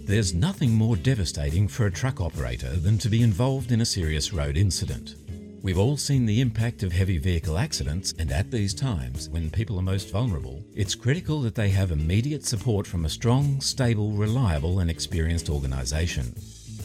There's 0.06 0.34
nothing 0.34 0.72
more 0.74 0.98
devastating 0.98 1.70
for 1.70 1.86
a 1.86 1.92
truck 1.92 2.20
operator 2.20 2.76
than 2.76 2.98
to 2.98 3.08
be 3.08 3.22
involved 3.22 3.72
in 3.72 3.80
a 3.80 3.86
serious 3.86 4.34
road 4.34 4.58
incident. 4.58 5.16
We've 5.64 5.80
all 5.80 5.96
seen 5.96 6.26
the 6.26 6.42
impact 6.42 6.84
of 6.84 6.92
heavy 6.92 7.20
vehicle 7.20 7.58
accidents, 7.58 8.14
and 8.20 8.34
at 8.34 8.52
these 8.52 8.74
times, 8.74 9.30
when 9.30 9.50
people 9.50 9.80
are 9.80 9.82
most 9.82 10.12
vulnerable, 10.12 10.62
it's 10.76 10.94
critical 10.94 11.42
that 11.44 11.56
they 11.56 11.70
have 11.70 11.92
immediate 11.92 12.46
support 12.46 12.86
from 12.86 13.06
a 13.06 13.10
strong, 13.10 13.62
stable, 13.62 14.12
reliable, 14.12 14.80
and 14.80 14.92
experienced 14.92 15.50
organisation. 15.50 16.36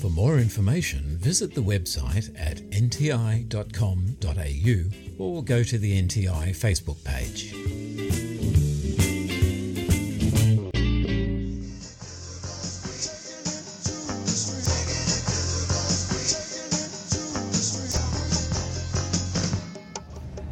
For 0.00 0.10
more 0.10 0.38
information, 0.38 1.16
visit 1.16 1.54
the 1.54 1.62
website 1.62 2.30
at 2.38 2.58
nti.com.au 2.70 3.54
or 5.18 5.42
go 5.42 5.62
to 5.62 5.78
the 5.78 6.02
NTI 6.02 6.50
Facebook 6.50 7.02
page. 7.04 7.54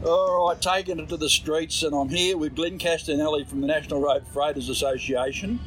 All 0.05 0.49
right, 0.49 0.61
taking 0.61 0.99
it 0.99 1.09
to 1.11 1.17
the 1.17 1.29
streets, 1.29 1.83
and 1.83 1.95
I'm 1.95 2.09
here 2.09 2.37
with 2.37 2.55
Glenn 2.57 2.79
Castanelli 2.79 3.47
from 3.47 3.61
the 3.61 3.67
National 3.67 4.01
Road 4.01 4.27
Freighters 4.33 4.69
Association. 4.69 5.61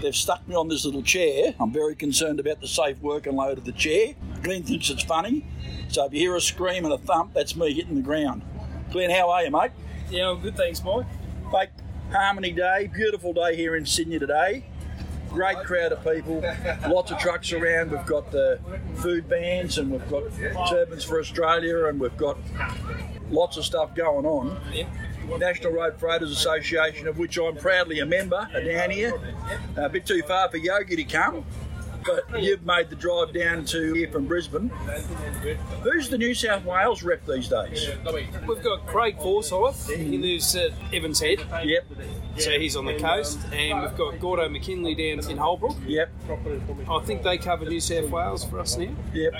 They've 0.00 0.16
stuck 0.16 0.46
me 0.48 0.54
on 0.54 0.68
this 0.68 0.84
little 0.86 1.02
chair. 1.02 1.54
I'm 1.60 1.72
very 1.72 1.94
concerned 1.94 2.40
about 2.40 2.60
the 2.60 2.68
safe 2.68 2.98
working 3.00 3.36
load 3.36 3.58
of 3.58 3.64
the 3.64 3.72
chair. 3.72 4.14
Glenn 4.42 4.62
thinks 4.62 4.88
it's 4.88 5.02
funny, 5.02 5.44
so 5.88 6.06
if 6.06 6.14
you 6.14 6.20
hear 6.20 6.36
a 6.36 6.40
scream 6.40 6.84
and 6.84 6.94
a 6.94 6.98
thump, 6.98 7.34
that's 7.34 7.54
me 7.54 7.74
hitting 7.74 7.96
the 7.96 8.02
ground. 8.02 8.42
Glenn, 8.90 9.10
how 9.10 9.28
are 9.30 9.44
you, 9.44 9.50
mate? 9.50 9.72
Yeah, 10.10 10.30
I'm 10.30 10.40
good, 10.40 10.56
thanks, 10.56 10.82
Mike. 10.82 11.06
Mate, 11.52 11.68
Harmony 12.10 12.52
Day, 12.52 12.90
beautiful 12.92 13.34
day 13.34 13.56
here 13.56 13.76
in 13.76 13.84
Sydney 13.84 14.18
today. 14.18 14.64
Great 15.28 15.58
crowd 15.58 15.92
of 15.92 16.02
people, 16.02 16.42
lots 16.88 17.12
of 17.12 17.18
trucks 17.18 17.52
around. 17.52 17.92
We've 17.92 18.06
got 18.06 18.32
the 18.32 18.58
food 18.96 19.28
bands 19.28 19.78
and 19.78 19.90
we've 19.90 20.08
got 20.08 20.24
Turbans 20.68 21.04
for 21.04 21.20
Australia 21.20 21.84
and 21.86 22.00
we've 22.00 22.16
got 22.16 22.36
lots 23.30 23.56
of 23.56 23.64
stuff 23.64 23.94
going 23.94 24.26
on. 24.26 24.58
National 25.38 25.72
Road 25.72 25.98
Freighters 25.98 26.30
Association, 26.30 27.08
of 27.08 27.18
which 27.18 27.38
I'm 27.38 27.56
proudly 27.56 28.00
a 28.00 28.06
member, 28.06 28.48
down 28.52 28.90
here. 28.90 29.14
Uh, 29.76 29.82
a 29.86 29.88
bit 29.88 30.06
too 30.06 30.22
far 30.22 30.48
for 30.50 30.56
Yogi 30.56 30.96
to 30.96 31.04
come, 31.04 31.44
but 32.04 32.42
you've 32.42 32.64
made 32.64 32.90
the 32.90 32.96
drive 32.96 33.32
down 33.32 33.64
to 33.66 33.94
here 33.94 34.10
from 34.10 34.26
Brisbane. 34.26 34.68
Who's 35.82 36.08
the 36.08 36.18
New 36.18 36.34
South 36.34 36.64
Wales 36.64 37.02
rep 37.02 37.24
these 37.26 37.48
days? 37.48 37.88
We've 38.46 38.62
got 38.62 38.86
Craig 38.86 39.16
Forsyth. 39.18 39.88
He 39.88 40.18
lives 40.18 40.54
at 40.56 40.70
uh, 40.70 40.74
Evans 40.92 41.20
Head. 41.20 41.40
Yep. 41.64 41.86
So 42.38 42.50
he's 42.58 42.76
on 42.76 42.84
the 42.84 42.98
coast. 42.98 43.38
And 43.52 43.82
we've 43.82 43.96
got 43.96 44.18
Gordo 44.20 44.48
McKinley 44.48 44.94
down 44.94 45.28
in 45.30 45.36
Holbrook. 45.36 45.76
Yep. 45.86 46.10
I 46.88 47.00
think 47.00 47.22
they 47.22 47.38
cover 47.38 47.64
New 47.64 47.80
South 47.80 48.10
Wales 48.10 48.44
for 48.44 48.60
us 48.60 48.76
now. 48.76 48.90
Yep. 49.12 49.34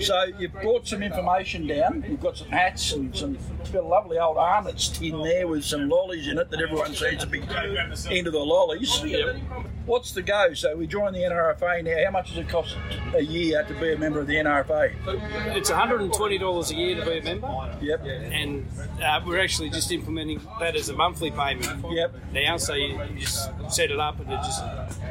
So 0.00 0.24
you've 0.38 0.52
brought 0.52 0.86
some 0.86 1.02
information 1.02 1.66
down. 1.66 2.04
You've 2.08 2.20
got 2.20 2.36
some 2.36 2.48
hats 2.48 2.92
and 2.92 3.16
some. 3.16 3.38
Got 3.72 3.84
a 3.84 3.86
lovely 3.86 4.18
old 4.18 4.36
arnotts 4.36 5.00
in 5.00 5.22
there 5.22 5.48
with 5.48 5.64
some 5.64 5.88
lollies 5.88 6.28
in 6.28 6.36
it 6.36 6.50
that 6.50 6.60
everyone 6.60 6.94
seems 6.94 7.22
to 7.22 7.26
be 7.26 7.38
into 7.38 8.30
the 8.30 8.38
lollies. 8.38 9.02
What's 9.86 10.12
the 10.12 10.22
go? 10.22 10.54
So 10.54 10.76
we 10.76 10.86
join 10.86 11.12
the 11.12 11.20
NRFA 11.20 11.82
now. 11.84 12.04
How 12.04 12.10
much 12.12 12.28
does 12.28 12.38
it 12.38 12.48
cost 12.48 12.76
a 13.14 13.20
year 13.20 13.64
to 13.64 13.74
be 13.74 13.92
a 13.92 13.98
member 13.98 14.20
of 14.20 14.26
the 14.28 14.36
NRFA? 14.36 14.92
It's 15.56 15.70
$120 15.70 16.70
a 16.70 16.74
year 16.74 16.94
to 16.96 17.04
be 17.04 17.18
a 17.18 17.22
member. 17.22 17.76
Yep. 17.80 18.04
And 18.06 18.66
uh, 19.02 19.20
we're 19.26 19.40
actually 19.40 19.70
just 19.70 19.90
implementing 19.90 20.40
that 20.60 20.76
as 20.76 20.88
a 20.88 20.94
monthly 20.94 21.30
payment 21.32 21.84
Yep. 21.90 22.14
now. 22.32 22.56
So 22.58 22.74
you, 22.74 23.02
you 23.14 23.20
just 23.20 23.50
set 23.70 23.90
it 23.90 23.98
up 23.98 24.20
and 24.20 24.30
it 24.32 24.36
just 24.36 24.62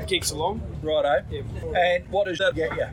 kicks 0.07 0.31
along. 0.31 0.61
Righto. 0.81 1.23
Yep. 1.29 1.45
And 1.75 2.09
what 2.09 2.27
does 2.27 2.37
that 2.37 2.55
get 2.55 2.75
you? 2.77 2.87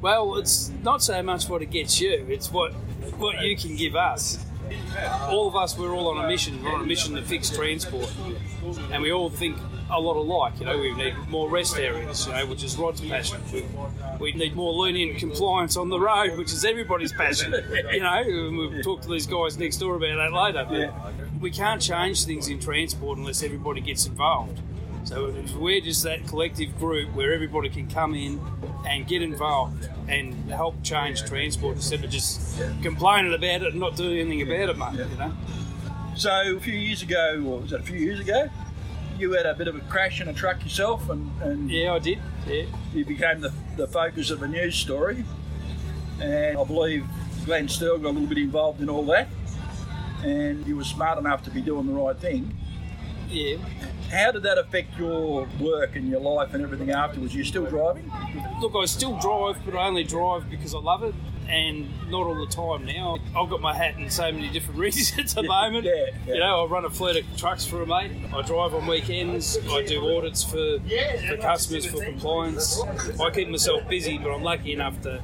Well, 0.00 0.36
it's 0.36 0.70
not 0.82 1.02
so 1.02 1.22
much 1.22 1.48
what 1.48 1.62
it 1.62 1.70
gets 1.70 1.98
you; 2.00 2.26
it's 2.28 2.50
what 2.52 2.72
what 3.16 3.40
you 3.42 3.56
can 3.56 3.74
give 3.76 3.96
us. 3.96 4.44
All 5.28 5.48
of 5.48 5.56
us, 5.56 5.78
we're 5.78 5.94
all 5.94 6.08
on 6.08 6.22
a 6.22 6.28
mission. 6.28 6.62
We're 6.62 6.74
on 6.74 6.82
a 6.82 6.86
mission 6.86 7.14
to 7.14 7.22
fix 7.22 7.48
transport, 7.48 8.12
and 8.92 9.02
we 9.02 9.12
all 9.12 9.30
think 9.30 9.56
a 9.90 10.00
lot 10.00 10.16
alike. 10.16 10.54
You 10.58 10.66
know, 10.66 10.78
we 10.78 10.94
need 10.94 11.14
more 11.28 11.48
rest 11.48 11.78
areas, 11.78 12.26
you 12.26 12.32
know, 12.32 12.46
which 12.46 12.64
is 12.64 12.76
Rod's 12.76 13.00
passion. 13.00 13.40
We, 13.52 13.64
we 14.18 14.32
need 14.32 14.54
more 14.54 14.72
lenient 14.72 15.18
compliance 15.18 15.76
on 15.76 15.88
the 15.88 15.98
road, 16.00 16.36
which 16.38 16.52
is 16.52 16.64
everybody's 16.64 17.12
passion. 17.12 17.54
You 17.92 18.00
know, 18.00 18.22
and 18.22 18.56
we'll 18.56 18.82
talk 18.82 19.02
to 19.02 19.08
these 19.08 19.26
guys 19.26 19.58
next 19.58 19.78
door 19.78 19.96
about 19.96 20.16
that 20.16 20.32
later. 20.32 20.66
But 20.68 21.40
we 21.40 21.50
can't 21.50 21.80
change 21.80 22.24
things 22.24 22.48
in 22.48 22.58
transport 22.58 23.18
unless 23.18 23.42
everybody 23.42 23.80
gets 23.80 24.06
involved. 24.06 24.60
So 25.04 25.26
if 25.26 25.54
we're 25.56 25.82
just 25.82 26.02
that 26.04 26.26
collective 26.26 26.78
group 26.78 27.14
where 27.14 27.34
everybody 27.34 27.68
can 27.68 27.88
come 27.88 28.14
in 28.14 28.40
and 28.88 29.06
get 29.06 29.20
involved 29.20 29.88
and 30.08 30.34
help 30.50 30.82
change 30.82 31.24
transport 31.24 31.76
instead 31.76 32.02
of 32.04 32.10
just 32.10 32.58
complaining 32.82 33.34
about 33.34 33.62
it 33.62 33.72
and 33.72 33.80
not 33.80 33.96
doing 33.96 34.18
anything 34.18 34.42
about 34.42 34.70
it, 34.70 34.78
mate. 34.78 35.06
You 35.10 35.18
know. 35.18 35.32
So 36.16 36.56
a 36.56 36.60
few 36.60 36.74
years 36.74 37.02
ago, 37.02 37.42
or 37.46 37.60
was 37.60 37.72
it 37.72 37.80
a 37.80 37.82
few 37.82 37.98
years 37.98 38.20
ago? 38.20 38.48
You 39.18 39.32
had 39.32 39.46
a 39.46 39.54
bit 39.54 39.68
of 39.68 39.76
a 39.76 39.80
crash 39.80 40.20
in 40.20 40.28
a 40.28 40.32
truck 40.34 40.62
yourself, 40.64 41.08
and, 41.08 41.30
and 41.42 41.70
Yeah, 41.70 41.94
I 41.94 41.98
did. 42.00 42.18
Yeah. 42.46 42.64
you 42.92 43.04
became 43.04 43.40
the, 43.40 43.52
the 43.76 43.86
focus 43.86 44.30
of 44.30 44.42
a 44.42 44.48
news 44.48 44.74
story. 44.74 45.24
And 46.20 46.58
I 46.58 46.64
believe 46.64 47.06
Glenn 47.44 47.68
Steele 47.68 47.98
got 47.98 48.08
a 48.08 48.12
little 48.12 48.26
bit 48.28 48.38
involved 48.38 48.80
in 48.80 48.88
all 48.90 49.04
that. 49.06 49.28
And 50.24 50.66
you 50.66 50.76
were 50.76 50.84
smart 50.84 51.18
enough 51.18 51.42
to 51.44 51.50
be 51.50 51.60
doing 51.60 51.86
the 51.86 51.92
right 51.92 52.16
thing. 52.16 52.56
Yeah. 53.28 53.56
How 54.14 54.30
did 54.30 54.44
that 54.44 54.58
affect 54.58 54.96
your 54.96 55.48
work 55.58 55.96
and 55.96 56.08
your 56.08 56.20
life 56.20 56.54
and 56.54 56.62
everything 56.62 56.90
afterwards? 56.92 57.34
You're 57.34 57.44
still 57.44 57.66
driving? 57.66 58.12
Look, 58.60 58.76
I 58.76 58.84
still 58.84 59.18
drive, 59.18 59.58
but 59.64 59.74
I 59.74 59.88
only 59.88 60.04
drive 60.04 60.48
because 60.48 60.72
I 60.72 60.78
love 60.78 61.02
it, 61.02 61.14
and 61.48 61.88
not 62.08 62.24
all 62.24 62.36
the 62.36 62.46
time 62.46 62.86
now. 62.86 63.18
I've 63.36 63.50
got 63.50 63.60
my 63.60 63.74
hat 63.74 63.98
in 63.98 64.08
so 64.08 64.30
many 64.30 64.48
different 64.50 64.78
reasons 64.86 65.36
at 65.36 65.42
the 65.42 65.48
moment. 65.48 65.84
Yeah, 65.84 66.10
yeah. 66.26 66.34
You 66.34 66.40
know, 66.40 66.64
I 66.64 66.68
run 66.68 66.84
a 66.84 66.90
fleet 66.90 67.24
of 67.24 67.36
trucks 67.36 67.64
for 67.66 67.82
a 67.82 67.86
mate. 67.86 68.12
I 68.32 68.42
drive 68.42 68.72
on 68.72 68.86
weekends. 68.86 69.58
I 69.68 69.82
do 69.82 70.16
audits 70.16 70.44
for, 70.44 70.78
for 71.28 71.36
customers 71.38 71.86
for 71.86 72.04
compliance. 72.04 72.80
I 73.20 73.30
keep 73.30 73.48
myself 73.48 73.88
busy, 73.88 74.18
but 74.18 74.32
I'm 74.32 74.44
lucky 74.44 74.72
enough 74.72 75.00
to 75.02 75.20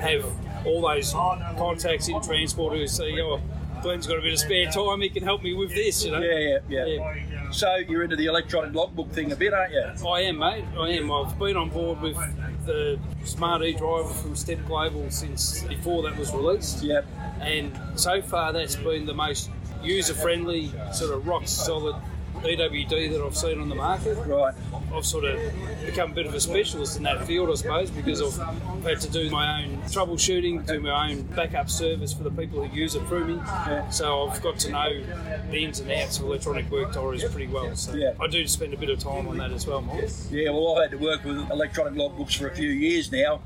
have 0.00 0.24
all 0.66 0.82
those 0.82 1.12
contacts 1.12 2.08
in 2.08 2.20
transport 2.20 2.74
who 2.74 2.86
say, 2.86 3.18
oh, 3.22 3.40
Glenn's 3.84 4.06
got 4.06 4.18
a 4.18 4.22
bit 4.22 4.32
of 4.32 4.38
spare 4.38 4.70
time, 4.70 5.02
he 5.02 5.10
can 5.10 5.22
help 5.22 5.42
me 5.42 5.52
with 5.52 5.74
this, 5.74 6.04
you 6.04 6.10
know. 6.10 6.20
Yeah, 6.20 6.58
yeah, 6.68 6.86
yeah. 6.86 7.50
So 7.50 7.76
you're 7.76 8.02
into 8.02 8.16
the 8.16 8.24
electronic 8.26 8.74
logbook 8.74 9.12
thing 9.12 9.30
a 9.30 9.36
bit, 9.36 9.52
aren't 9.52 9.72
you? 9.72 10.08
I 10.08 10.22
am, 10.22 10.38
mate. 10.38 10.64
I 10.76 10.88
am. 10.88 11.12
I've 11.12 11.38
been 11.38 11.56
on 11.56 11.68
board 11.68 12.00
with 12.00 12.16
the 12.64 12.98
Smart 13.24 13.62
e-driver 13.62 14.08
from 14.08 14.34
Step 14.34 14.58
Global 14.66 15.10
since 15.10 15.62
before 15.64 16.02
that 16.04 16.16
was 16.16 16.32
released. 16.32 16.82
Yep. 16.82 17.06
And 17.40 17.78
so 17.94 18.22
far, 18.22 18.54
that's 18.54 18.74
been 18.74 19.04
the 19.04 19.14
most 19.14 19.50
user-friendly, 19.82 20.72
sort 20.92 21.12
of 21.12 21.26
rock 21.26 21.46
solid 21.46 21.96
EWD 22.42 23.12
that 23.12 23.22
I've 23.24 23.36
seen 23.36 23.60
on 23.60 23.68
the 23.68 23.74
market. 23.74 24.16
Right. 24.26 24.54
I've 24.94 25.06
sort 25.06 25.24
of 25.24 25.40
become 25.84 26.12
a 26.12 26.14
bit 26.14 26.26
of 26.26 26.34
a 26.34 26.40
specialist 26.40 26.96
in 26.96 27.02
that 27.04 27.24
field, 27.26 27.50
I 27.50 27.54
suppose, 27.54 27.90
because 27.90 28.22
I've 28.40 28.82
had 28.84 29.00
to 29.00 29.10
do 29.10 29.28
my 29.30 29.62
own 29.64 29.78
troubleshooting, 29.82 30.66
do 30.66 30.80
my 30.80 31.10
own 31.10 31.22
backup 31.22 31.68
service 31.68 32.12
for 32.12 32.22
the 32.22 32.30
people 32.30 32.64
who 32.64 32.76
use 32.76 32.94
it 32.94 33.04
through 33.08 33.24
me. 33.36 33.42
So 33.90 34.28
I've 34.28 34.40
got 34.42 34.58
to 34.60 34.70
know 34.70 35.02
the 35.50 35.64
ins 35.64 35.80
and 35.80 35.90
outs 35.90 36.18
of 36.18 36.24
electronic 36.26 36.70
work 36.70 36.92
diaries 36.92 37.24
pretty 37.24 37.48
well. 37.48 37.74
So 37.74 37.94
Yeah. 37.94 38.12
I 38.20 38.28
do 38.28 38.46
spend 38.46 38.72
a 38.74 38.76
bit 38.76 38.90
of 38.90 38.98
time 39.00 39.26
on 39.26 39.38
that 39.38 39.50
as 39.52 39.66
well, 39.66 39.80
Mike. 39.80 40.08
Yeah, 40.30 40.50
well, 40.50 40.76
I've 40.76 40.90
had 40.90 40.98
to 40.98 41.04
work 41.04 41.24
with 41.24 41.50
electronic 41.50 41.94
logbooks 41.94 42.36
for 42.36 42.46
a 42.46 42.54
few 42.54 42.68
years 42.68 43.10
now, 43.10 43.40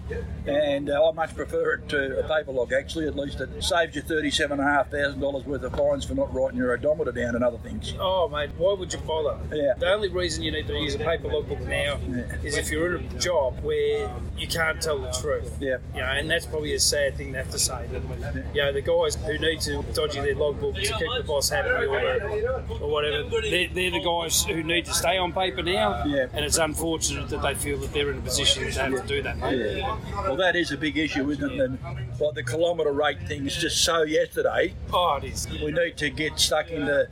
and 0.47 0.91
uh, 0.91 1.09
I 1.09 1.13
much 1.13 1.35
prefer 1.35 1.75
it 1.75 1.89
to 1.91 2.19
a 2.19 2.23
paper 2.29 2.53
log. 2.53 2.73
Actually, 2.73 3.07
at 3.07 3.17
least 3.17 3.41
it 3.41 3.49
saves 3.63 3.97
you 3.97 4.03
thirty-seven 4.03 4.59
and 4.61 4.69
a 4.69 4.73
half 4.73 4.91
thousand 4.91 5.21
dollars 5.21 5.45
worth 5.45 5.63
of 5.63 5.73
fines 5.75 6.05
for 6.05 6.15
not 6.15 6.33
writing 6.35 6.59
your 6.59 6.73
odometer 6.73 7.13
down 7.13 7.35
and 7.35 7.45
other 7.45 7.59
things. 7.59 7.95
Oh, 7.99 8.29
mate, 8.29 8.51
why 8.59 8.75
would 8.79 8.93
you 8.93 8.99
bother? 9.01 9.39
Yeah. 9.55 9.75
The 9.79 9.93
only 9.93 10.09
reason 10.09 10.43
you 10.43 10.53
need 10.53 10.67
to 10.67 10.75
use 10.75 10.95
a 10.95 10.99
paper 10.99 11.29
logbook 11.29 11.61
now 11.61 11.99
is 12.43 12.57
if 12.57 12.71
you're 12.71 12.97
in 12.97 13.05
a 13.05 13.19
job 13.19 13.63
where 13.63 14.11
you 14.37 14.47
can't 14.47 14.81
tell 14.81 14.99
the 14.99 15.11
truth. 15.21 15.57
Yeah. 15.61 15.79
You 15.95 16.01
know, 16.01 16.07
and 16.07 16.31
that's 16.31 16.47
probably 16.47 16.75
a 16.75 16.81
sad 16.81 17.17
thing 17.17 17.33
to 17.33 17.39
have 17.39 17.51
to 17.51 17.59
say. 17.59 17.87
That, 17.91 18.45
you 18.55 18.63
know, 18.63 18.73
the 18.73 18.83
guys 18.83 19.17
who 19.17 19.39
need 19.39 19.61
to 19.63 19.83
dodgy 19.95 20.21
their 20.21 20.35
logbook 20.35 20.75
to 20.77 20.81
keep 20.81 20.99
the 20.99 21.25
boss 21.27 21.49
happy 21.49 21.69
or, 21.69 21.85
or 22.81 22.91
whatever, 22.91 23.29
they're, 23.43 23.69
they're 23.69 23.91
the 23.91 24.05
guys 24.05 24.45
who 24.45 24.63
need 24.63 24.85
to 24.87 24.95
stay 24.95 25.19
on 25.19 25.33
paper 25.33 25.63
now. 25.63 26.05
Yeah. 26.05 26.27
And 26.33 26.45
it's 26.45 26.59
unfortunate 26.59 27.29
that 27.31 27.43
they 27.43 27.55
feel 27.55 27.79
that 27.79 27.93
they're 27.93 28.11
in 28.11 28.19
a 28.19 28.23
position 28.23 28.71
to 28.71 28.81
have 28.81 29.01
to 29.01 29.07
do 29.07 29.23
that, 29.23 29.39
mate. 29.39 29.83
Well, 30.13 30.37
that 30.37 30.57
is 30.57 30.71
a 30.73 30.77
big 30.77 30.97
issue, 30.97 31.31
isn't 31.31 31.53
it? 31.53 31.61
And 31.61 31.79
like 32.21 32.35
the 32.35 32.43
kilometre 32.43 32.93
rate 32.93 33.21
thing 33.27 33.47
is 33.47 33.57
just 33.57 33.85
so 33.85 34.03
yesterday. 34.03 34.75
Oh, 34.93 35.17
it 35.23 35.25
is. 35.25 35.49
We 35.49 35.73
need 35.73 35.97
to 35.99 36.11
get 36.11 36.39
stuck 36.39 36.71
into 36.71 37.09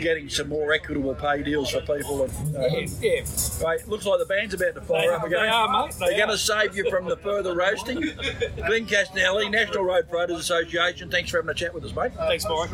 getting 0.00 0.28
some 0.28 0.48
more 0.48 0.72
equitable 0.72 1.05
pay 1.14 1.42
deals 1.42 1.70
for 1.70 1.80
people. 1.80 2.22
And, 2.24 2.56
uh, 2.56 2.60
Yeah, 2.66 2.86
yeah. 3.00 3.20
Right, 3.62 3.86
looks 3.88 4.04
like 4.06 4.18
the 4.18 4.26
band's 4.26 4.54
about 4.54 4.74
to 4.74 4.80
fire 4.80 5.02
They- 5.02 5.14
up 5.14 5.24
again. 5.24 5.42
they 5.42 5.48
are, 5.48 5.68
mate, 5.86 5.94
they 5.98 6.06
They're 6.08 6.16
going 6.18 6.30
to 6.30 6.38
save 6.38 6.76
you 6.76 6.88
from 6.90 7.06
the 7.08 7.16
further 7.16 7.54
roasting. 7.54 8.00
Glenn 8.66 8.86
Castanelli, 8.86 9.50
National 9.50 9.84
Road 9.84 10.08
Freighters 10.10 10.38
Association. 10.38 11.10
Thanks 11.10 11.30
for 11.30 11.38
having 11.38 11.50
a 11.50 11.54
chat 11.54 11.72
with 11.74 11.84
us, 11.84 11.94
mate. 11.94 12.12
Thanks, 12.16 12.44
Mike. 12.48 12.70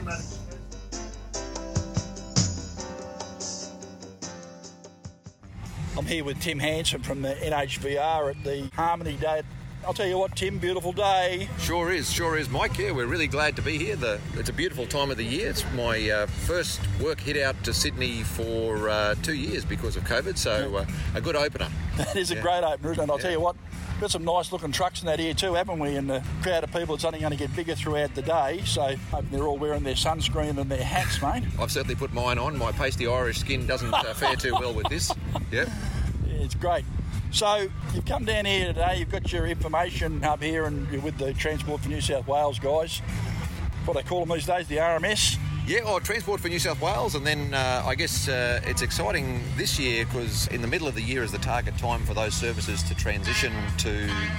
I'm 5.96 6.06
here 6.06 6.24
with 6.24 6.40
Tim 6.40 6.58
Hanson 6.58 7.02
from 7.02 7.20
the 7.22 7.34
NHVR 7.34 8.30
at 8.30 8.44
the 8.44 8.68
Harmony 8.74 9.16
Day. 9.16 9.42
I'll 9.84 9.92
tell 9.92 10.06
you 10.06 10.16
what, 10.16 10.36
Tim, 10.36 10.58
beautiful 10.58 10.92
day. 10.92 11.48
Sure 11.58 11.90
is, 11.90 12.10
sure 12.12 12.36
is, 12.38 12.48
Mike. 12.48 12.78
Yeah, 12.78 12.92
we're 12.92 13.06
really 13.06 13.26
glad 13.26 13.56
to 13.56 13.62
be 13.62 13.78
here. 13.78 13.96
The, 13.96 14.20
it's 14.34 14.48
a 14.48 14.52
beautiful 14.52 14.86
time 14.86 15.10
of 15.10 15.16
the 15.16 15.24
year. 15.24 15.48
It's 15.50 15.64
my 15.72 16.08
uh, 16.08 16.26
first 16.26 16.80
work 17.00 17.18
hit 17.18 17.36
out 17.36 17.62
to 17.64 17.74
Sydney 17.74 18.22
for 18.22 18.88
uh, 18.88 19.16
two 19.22 19.34
years 19.34 19.64
because 19.64 19.96
of 19.96 20.04
COVID, 20.04 20.38
so 20.38 20.76
uh, 20.76 20.86
a 21.16 21.20
good 21.20 21.34
opener. 21.34 21.68
That 21.96 22.14
is 22.14 22.30
a 22.30 22.36
great 22.40 22.62
opener, 22.62 22.92
it? 22.92 22.98
I'll 23.00 23.16
Yeah. 23.16 23.22
tell 23.22 23.30
you 23.32 23.40
what, 23.40 23.56
got 24.00 24.12
some 24.12 24.24
nice 24.24 24.52
looking 24.52 24.70
trucks 24.70 25.00
in 25.02 25.06
that 25.06 25.18
here 25.18 25.34
too, 25.34 25.54
haven't 25.54 25.80
we? 25.80 25.96
And 25.96 26.08
the 26.08 26.22
crowd 26.42 26.62
of 26.62 26.72
people, 26.72 26.94
it's 26.94 27.04
only 27.04 27.18
going 27.18 27.32
to 27.32 27.36
get 27.36 27.54
bigger 27.56 27.74
throughout 27.74 28.14
the 28.14 28.22
day. 28.22 28.62
So 28.64 28.94
hope 29.10 29.24
they're 29.32 29.48
all 29.48 29.58
wearing 29.58 29.82
their 29.82 29.94
sunscreen 29.94 30.58
and 30.58 30.70
their 30.70 30.84
hats, 30.84 31.20
mate. 31.20 31.42
I've 31.58 31.72
certainly 31.72 31.96
put 31.96 32.12
mine 32.12 32.38
on. 32.38 32.56
My 32.56 32.70
pasty 32.70 33.08
Irish 33.08 33.38
skin 33.38 33.66
doesn't 33.66 33.92
uh, 33.92 34.14
fare 34.14 34.36
too 34.36 34.52
well 34.52 34.72
with 34.74 34.88
this. 34.88 35.10
Yep. 35.50 35.68
Yeah, 36.28 36.34
it's 36.36 36.54
great. 36.54 36.84
So 37.32 37.66
you've 37.94 38.04
come 38.04 38.26
down 38.26 38.44
here 38.44 38.66
today. 38.66 38.98
You've 38.98 39.10
got 39.10 39.32
your 39.32 39.46
information 39.46 40.22
up 40.22 40.42
here, 40.42 40.66
and 40.66 40.86
you're 40.92 41.00
with 41.00 41.16
the 41.16 41.32
Transport 41.32 41.80
for 41.80 41.88
New 41.88 42.02
South 42.02 42.26
Wales 42.26 42.58
guys. 42.58 42.98
What 43.86 43.94
they 43.94 44.02
call 44.02 44.26
them 44.26 44.36
these 44.36 44.46
days, 44.46 44.68
the 44.68 44.76
RMS. 44.76 45.38
Yeah, 45.66 45.88
or 45.90 45.98
Transport 46.00 46.40
for 46.40 46.48
New 46.48 46.58
South 46.58 46.82
Wales, 46.82 47.14
and 47.14 47.26
then 47.26 47.54
uh, 47.54 47.84
I 47.86 47.94
guess 47.94 48.28
uh, 48.28 48.60
it's 48.64 48.82
exciting 48.82 49.40
this 49.56 49.78
year 49.78 50.04
because 50.04 50.46
in 50.48 50.60
the 50.60 50.66
middle 50.66 50.86
of 50.88 50.94
the 50.94 51.00
year 51.00 51.22
is 51.22 51.32
the 51.32 51.38
target 51.38 51.78
time 51.78 52.04
for 52.04 52.12
those 52.12 52.34
services 52.34 52.82
to 52.82 52.94
transition 52.94 53.52
to 53.78 53.92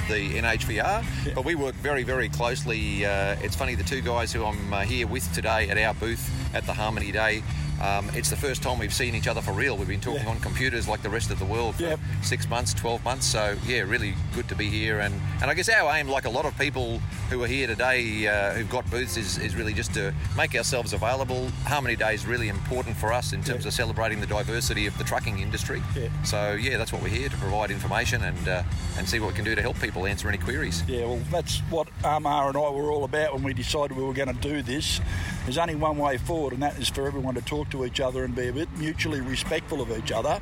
the 0.07 0.29
NHVR. 0.35 1.33
But 1.33 1.45
we 1.45 1.55
work 1.55 1.75
very, 1.75 2.03
very 2.03 2.29
closely. 2.29 3.05
Uh, 3.05 3.37
it's 3.41 3.55
funny, 3.55 3.73
the 3.73 3.83
two 3.83 4.01
guys 4.01 4.31
who 4.31 4.45
I'm 4.45 4.71
uh, 4.71 4.81
here 4.81 5.07
with 5.07 5.31
today 5.33 5.67
at 5.69 5.77
our 5.79 5.95
booth 5.95 6.29
at 6.53 6.65
the 6.67 6.73
Harmony 6.73 7.11
Day. 7.11 7.41
Um, 7.83 8.09
it's 8.13 8.29
the 8.29 8.37
first 8.37 8.63
time 8.63 8.79
we've 8.79 8.93
seen 8.93 9.13
each 9.13 9.27
other 9.27 9.41
for 9.41 9.51
real. 9.51 9.75
We've 9.75 9.87
been 9.89 9.99
talking 9.99 10.25
on 10.25 10.39
computers 10.39 10.87
like 10.87 11.03
the 11.03 11.09
rest 11.09 11.31
of 11.31 11.39
the 11.39 11.43
world 11.45 11.75
for 11.75 11.83
Yep. 11.83 11.99
six 12.21 12.49
months, 12.49 12.73
12 12.73 13.03
months. 13.03 13.25
So, 13.25 13.57
yeah, 13.67 13.81
really 13.81 14.15
good 14.33 14.47
to 14.47 14.55
be 14.55 14.69
here. 14.69 15.01
And, 15.01 15.13
and 15.41 15.51
I 15.51 15.53
guess 15.53 15.67
our 15.67 15.93
aim, 15.93 16.07
like 16.07 16.23
a 16.23 16.29
lot 16.29 16.45
of 16.45 16.57
people 16.57 16.99
who 17.29 17.43
are 17.43 17.47
here 17.47 17.67
today 17.67 18.25
uh, 18.25 18.51
who've 18.53 18.69
got 18.69 18.89
booths, 18.89 19.17
is, 19.17 19.37
is 19.37 19.57
really 19.57 19.73
just 19.73 19.93
to 19.95 20.13
make 20.37 20.55
ourselves 20.55 20.93
available. 20.93 21.49
Harmony 21.65 21.97
Day 21.97 22.13
is 22.13 22.25
really 22.25 22.47
important 22.47 22.95
for 22.95 23.11
us 23.11 23.33
in 23.33 23.43
terms 23.43 23.65
of 23.65 23.73
celebrating 23.73 24.21
the 24.21 24.27
diversity 24.27 24.87
of 24.87 24.97
the 24.97 25.03
trucking 25.03 25.39
industry. 25.39 25.81
Yeah. 25.93 26.07
So, 26.23 26.53
yeah, 26.53 26.77
that's 26.77 26.93
what 26.93 27.01
we're 27.01 27.09
here 27.09 27.27
to 27.27 27.37
provide 27.37 27.69
information 27.69 28.23
and, 28.23 28.47
uh, 28.47 28.63
and 28.97 29.09
see 29.09 29.19
what 29.19 29.27
we 29.27 29.33
can 29.33 29.43
do 29.43 29.55
to 29.55 29.61
help 29.61 29.77
people 29.81 30.05
answer 30.05 30.29
any 30.29 30.37
queries. 30.37 30.83
Yeah, 30.87 31.05
well, 31.05 31.19
that's 31.29 31.59
what 31.69 31.89
Amar 32.05 32.47
and 32.47 32.55
I 32.55 32.69
were 32.69 32.91
all 32.93 33.03
about 33.03 33.33
when 33.33 33.43
we 33.43 33.53
decided 33.53 33.97
we 33.97 34.03
were 34.03 34.13
going 34.13 34.33
to 34.33 34.41
do 34.41 34.61
this. 34.61 35.01
There's 35.43 35.57
only 35.57 35.75
one 35.75 35.97
way 35.97 36.17
forward, 36.17 36.53
and 36.53 36.63
that 36.63 36.77
is 36.79 36.89
for 36.89 37.05
everyone 37.05 37.35
to 37.35 37.41
talk 37.41 37.69
to 37.71 37.85
each 37.85 37.99
other 37.99 38.23
and 38.23 38.33
be 38.35 38.47
a 38.47 38.53
bit 38.53 38.69
mutually 38.77 39.19
respectful 39.21 39.81
of 39.81 39.91
each 39.91 40.11
other. 40.11 40.41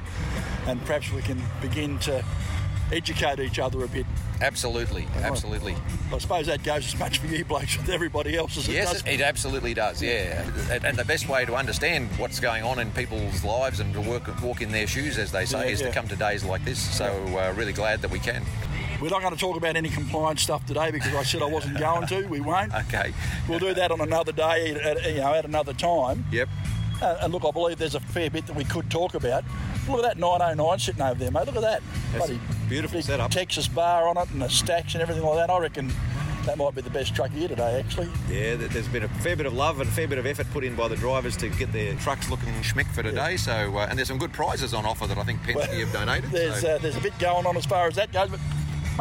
And 0.67 0.79
perhaps 0.85 1.11
we 1.11 1.21
can 1.23 1.41
begin 1.59 1.97
to 1.99 2.23
educate 2.91 3.39
each 3.39 3.57
other 3.57 3.83
a 3.83 3.87
bit. 3.87 4.05
Absolutely, 4.41 5.07
absolutely. 5.21 5.75
I 6.13 6.17
suppose 6.17 6.47
that 6.47 6.61
goes 6.63 6.85
as 6.85 6.99
much 6.99 7.19
for 7.19 7.27
you 7.27 7.45
blokes 7.45 7.77
with 7.77 7.89
everybody 7.89 8.35
else 8.37 8.57
as 8.57 8.67
it 8.67 8.73
Yes, 8.73 8.91
does. 8.91 9.01
it, 9.03 9.07
it 9.07 9.21
absolutely 9.21 9.73
does. 9.73 10.01
Yeah, 10.01 10.47
and, 10.69 10.83
and 10.85 10.97
the 10.97 11.05
best 11.05 11.29
way 11.29 11.45
to 11.45 11.55
understand 11.55 12.09
what's 12.17 12.39
going 12.39 12.63
on 12.63 12.77
in 12.79 12.91
people's 12.91 13.43
lives 13.43 13.79
and 13.79 13.93
to 13.93 14.01
work 14.01 14.27
walk 14.43 14.61
in 14.61 14.71
their 14.71 14.87
shoes, 14.87 15.17
as 15.17 15.31
they 15.31 15.45
say, 15.45 15.65
Yeah, 15.67 15.71
is 15.73 15.81
yeah. 15.81 15.87
to 15.87 15.93
come 15.93 16.07
to 16.09 16.15
days 16.15 16.43
like 16.43 16.63
this. 16.65 16.79
So 16.79 17.05
uh, 17.37 17.53
really 17.55 17.73
glad 17.73 18.01
that 18.01 18.11
we 18.11 18.19
can. 18.19 18.43
We're 19.01 19.09
not 19.09 19.21
going 19.21 19.33
to 19.33 19.39
talk 19.39 19.57
about 19.57 19.75
any 19.75 19.89
compliance 19.89 20.43
stuff 20.43 20.63
today 20.67 20.91
because 20.91 21.13
I 21.15 21.23
said 21.23 21.41
I 21.41 21.45
wasn't 21.45 21.79
going 21.79 22.05
to. 22.07 22.25
We 22.27 22.39
won't. 22.39 22.71
Okay. 22.73 23.13
We'll 23.49 23.57
do 23.59 23.73
that 23.73 23.89
on 23.91 23.99
another 23.99 24.31
day, 24.31 24.71
at, 24.75 25.03
you 25.11 25.21
know, 25.21 25.33
at 25.33 25.43
another 25.45 25.73
time. 25.73 26.23
Yep. 26.31 26.47
Uh, 27.01 27.17
and 27.21 27.33
look, 27.33 27.43
I 27.43 27.49
believe 27.49 27.79
there's 27.79 27.95
a 27.95 27.99
fair 27.99 28.29
bit 28.29 28.45
that 28.45 28.55
we 28.55 28.63
could 28.63 28.91
talk 28.91 29.15
about. 29.15 29.43
Look 29.89 29.97
at 29.97 30.03
that 30.03 30.17
909 30.19 30.77
sitting 30.77 31.01
over 31.01 31.15
there, 31.19 31.31
mate. 31.31 31.47
Look 31.47 31.55
at 31.55 31.63
that. 31.63 31.81
That's 32.13 32.27
Bloody 32.27 32.35
a 32.65 32.69
beautiful 32.69 33.01
setup. 33.01 33.31
Texas 33.31 33.67
bar 33.67 34.07
on 34.07 34.17
it 34.17 34.29
and 34.29 34.41
the 34.43 34.49
stacks 34.49 34.93
and 34.93 35.01
everything 35.01 35.23
like 35.23 35.35
that. 35.37 35.49
I 35.49 35.57
reckon 35.57 35.91
that 36.45 36.59
might 36.59 36.75
be 36.75 36.81
the 36.81 36.91
best 36.91 37.15
truck 37.15 37.31
here 37.31 37.47
today, 37.47 37.79
actually. 37.79 38.07
Yeah, 38.29 38.55
there- 38.55 38.67
there's 38.67 38.87
been 38.87 39.01
a 39.03 39.07
fair 39.09 39.35
bit 39.35 39.47
of 39.47 39.53
love 39.53 39.79
and 39.79 39.89
a 39.89 39.91
fair 39.91 40.07
bit 40.07 40.19
of 40.19 40.27
effort 40.27 40.45
put 40.53 40.63
in 40.63 40.75
by 40.75 40.87
the 40.87 40.95
drivers 40.95 41.35
to 41.37 41.49
get 41.49 41.73
their 41.73 41.95
trucks 41.95 42.29
looking 42.29 42.53
schmick 42.61 42.85
for 42.93 43.01
today. 43.01 43.35
So, 43.35 43.51
uh, 43.77 43.87
and 43.89 43.97
there's 43.97 44.07
some 44.07 44.19
good 44.19 44.33
prizes 44.33 44.75
on 44.75 44.85
offer 44.85 45.07
that 45.07 45.17
I 45.17 45.23
think 45.23 45.41
Penske 45.41 45.79
have 45.79 45.91
donated. 45.91 46.29
There's 46.29 46.61
so- 46.61 46.75
uh, 46.75 46.77
there's 46.77 46.97
a 46.97 47.01
bit 47.01 47.17
going 47.17 47.47
on 47.47 47.57
as 47.57 47.65
far 47.65 47.87
as 47.87 47.95
that 47.95 48.11
goes, 48.11 48.29
but 48.29 48.39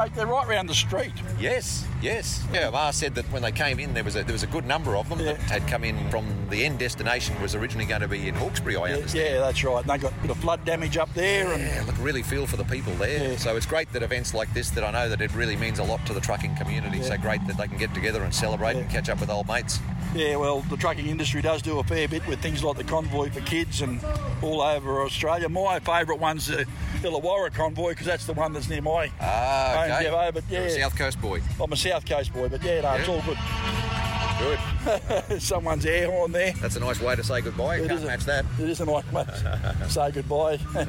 mate, 0.00 0.14
they're 0.14 0.26
right 0.26 0.46
round 0.48 0.68
the 0.68 0.74
street. 0.74 1.12
Yes, 1.38 1.86
yes. 2.02 2.44
Yeah, 2.52 2.70
Var 2.70 2.92
said 2.92 3.14
that 3.16 3.24
when 3.32 3.42
they 3.42 3.52
came 3.52 3.78
in, 3.78 3.94
there 3.94 4.04
was 4.04 4.16
a, 4.16 4.22
there 4.24 4.32
was 4.32 4.42
a 4.42 4.46
good 4.48 4.66
number 4.66 4.96
of 4.96 5.08
them 5.08 5.18
that 5.18 5.36
had 5.38 5.66
come 5.66 5.84
in 5.84 6.08
from 6.10 6.26
the 6.50 6.64
end 6.64 6.78
destination 6.78 7.40
was 7.40 7.54
originally 7.54 7.86
going 7.86 8.00
to 8.00 8.08
be 8.08 8.28
in 8.28 8.34
Hawkesbury, 8.34 8.76
I 8.76 8.88
Yeah, 8.88 8.94
understand. 8.96 9.24
yeah, 9.34 9.40
that's 9.40 9.64
right. 9.64 9.80
And 9.80 9.90
they 9.90 9.98
got 9.98 10.12
a 10.12 10.20
bit 10.22 10.30
of 10.30 10.38
flood 10.38 10.64
damage 10.64 10.96
up 10.96 11.12
there, 11.14 11.52
and 11.52 11.62
Yeah, 11.62 11.82
look, 11.86 11.96
really 12.00 12.22
feel 12.22 12.46
for 12.46 12.56
the 12.56 12.64
people 12.64 12.92
there. 12.94 13.36
So 13.38 13.56
it's 13.56 13.66
great 13.66 13.92
that 13.92 14.02
events 14.02 14.34
like 14.34 14.52
this, 14.54 14.70
that 14.70 14.84
I 14.84 14.90
know 14.90 15.08
that 15.08 15.20
it 15.20 15.34
really 15.34 15.56
means 15.56 15.78
a 15.78 15.84
lot 15.84 16.04
to 16.06 16.12
the 16.14 16.20
trucking 16.20 16.56
community. 16.56 17.02
So 17.02 17.16
great 17.18 17.46
that 17.46 17.56
they 17.56 17.66
can 17.68 17.78
get 17.78 17.92
together 17.94 18.22
and 18.22 18.34
celebrate 18.34 18.76
and 18.76 18.88
catch 18.90 19.08
up 19.08 19.20
with 19.20 19.30
old 19.30 19.48
mates. 19.48 19.80
Yeah, 20.14 20.36
well, 20.36 20.60
the 20.62 20.76
trucking 20.76 21.06
industry 21.06 21.40
does 21.40 21.62
do 21.62 21.78
a 21.78 21.84
fair 21.84 22.08
bit 22.08 22.26
with 22.26 22.40
things 22.42 22.64
like 22.64 22.76
the 22.76 22.82
convoy 22.84 23.30
for 23.30 23.40
kids 23.42 23.80
and 23.80 24.00
all 24.42 24.60
over 24.60 25.02
Australia. 25.02 25.48
My 25.48 25.78
favourite 25.78 26.20
one's 26.20 26.48
the 26.48 26.66
Illawarra 27.02 27.54
convoy 27.54 27.90
because 27.90 28.06
that's 28.06 28.26
the 28.26 28.32
one 28.32 28.52
that's 28.52 28.68
near 28.68 28.82
my 28.82 29.10
Ah, 29.20 29.72
okay. 29.96 30.06
Devo, 30.06 30.34
But 30.34 30.44
yeah, 30.50 30.60
a 30.60 30.70
South 30.70 30.96
Coast 30.96 31.20
boy. 31.20 31.40
I'm 31.62 31.72
a 31.72 31.76
South 31.76 32.04
Coast 32.06 32.32
boy, 32.32 32.48
but 32.48 32.62
yeah, 32.62 32.80
no, 32.80 32.92
it's 32.94 33.08
all 33.08 33.22
good. 33.22 33.38
Good. 35.28 35.42
Someone's 35.42 35.84
air 35.84 36.10
horn 36.10 36.32
there. 36.32 36.52
That's 36.52 36.76
a 36.76 36.80
nice 36.80 37.00
way 37.00 37.14
to 37.16 37.22
say 37.22 37.40
goodbye. 37.42 37.76
It 37.78 37.88
Can't 37.88 38.02
a- 38.02 38.06
match 38.06 38.24
that. 38.24 38.44
It 38.58 38.68
is 38.70 38.80
a 38.80 38.86
nice 38.86 39.10
way 39.12 39.24
to 39.24 39.86
say 39.88 40.10
goodbye. 40.12 40.58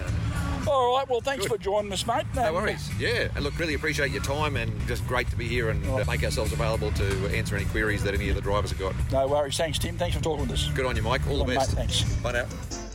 All 0.67 0.95
right, 0.95 1.09
well, 1.09 1.21
thanks 1.21 1.47
for 1.47 1.57
joining 1.57 1.91
us, 1.91 2.05
mate. 2.05 2.23
No 2.35 2.53
worries. 2.53 2.87
Yeah, 2.99 3.29
and 3.33 3.43
look, 3.43 3.57
really 3.57 3.73
appreciate 3.73 4.11
your 4.11 4.21
time 4.21 4.55
and 4.55 4.71
just 4.87 5.05
great 5.07 5.27
to 5.31 5.35
be 5.35 5.47
here 5.47 5.71
and 5.71 5.83
uh, 5.87 6.03
make 6.07 6.23
ourselves 6.23 6.53
available 6.53 6.91
to 6.91 7.35
answer 7.35 7.55
any 7.55 7.65
queries 7.65 8.03
that 8.03 8.13
any 8.13 8.29
of 8.29 8.35
the 8.35 8.41
drivers 8.41 8.69
have 8.69 8.79
got. 8.79 8.93
No 9.11 9.27
worries. 9.27 9.57
Thanks, 9.57 9.79
Tim. 9.79 9.97
Thanks 9.97 10.15
for 10.15 10.21
talking 10.21 10.43
with 10.47 10.51
us. 10.51 10.69
Good 10.75 10.85
on 10.85 10.95
you, 10.95 11.01
Mike. 11.01 11.25
All 11.27 11.37
the 11.43 11.49
on, 11.51 11.55
best. 11.55 11.75
mate. 11.75 11.89
Thanks. 11.89 12.03
Bye 12.21 12.33
now. 12.33 12.90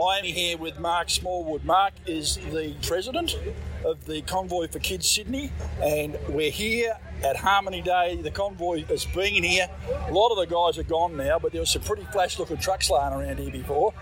I'm 0.00 0.22
here 0.22 0.56
with 0.56 0.78
Mark 0.78 1.10
Smallwood. 1.10 1.64
Mark 1.64 1.92
is 2.06 2.36
the 2.52 2.74
president 2.86 3.36
of 3.84 4.04
the 4.04 4.22
Convoy 4.22 4.68
for 4.68 4.78
Kids 4.78 5.10
Sydney, 5.10 5.50
and 5.82 6.16
we're 6.28 6.52
here 6.52 6.96
at 7.24 7.36
Harmony 7.36 7.82
Day. 7.82 8.16
The 8.22 8.30
convoy 8.30 8.84
has 8.84 9.04
been 9.06 9.42
here. 9.42 9.68
A 10.06 10.12
lot 10.12 10.30
of 10.30 10.36
the 10.36 10.46
guys 10.46 10.78
are 10.78 10.88
gone 10.88 11.16
now, 11.16 11.40
but 11.40 11.50
there 11.50 11.60
was 11.60 11.70
some 11.70 11.82
pretty 11.82 12.04
flash 12.12 12.38
looking 12.38 12.58
trucks 12.58 12.90
lying 12.90 13.12
around 13.12 13.38
here 13.40 13.50
before. 13.50 13.92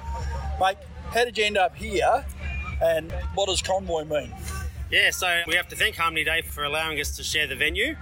Mate, 0.60 0.76
how 1.12 1.24
did 1.24 1.38
you 1.38 1.44
end 1.44 1.56
up 1.56 1.74
here, 1.74 2.26
and 2.82 3.10
what 3.34 3.48
does 3.48 3.62
convoy 3.62 4.04
mean? 4.04 4.34
Yeah, 4.90 5.10
so 5.10 5.42
we 5.46 5.54
have 5.54 5.68
to 5.68 5.76
thank 5.76 5.96
Harmony 5.96 6.24
Day 6.24 6.42
for 6.42 6.64
allowing 6.64 7.00
us 7.00 7.16
to 7.16 7.22
share 7.22 7.46
the 7.46 7.56
venue. 7.56 7.96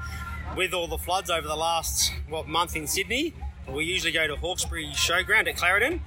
With 0.56 0.74
all 0.74 0.88
the 0.88 0.98
floods 0.98 1.30
over 1.30 1.46
the 1.46 1.56
last 1.56 2.12
what 2.28 2.48
month 2.48 2.74
in 2.74 2.88
Sydney, 2.88 3.34
we 3.68 3.84
usually 3.84 4.12
go 4.12 4.26
to 4.26 4.36
Hawkesbury 4.36 4.88
Showground 4.88 5.48
at 5.48 5.56
Clarendon, 5.56 6.02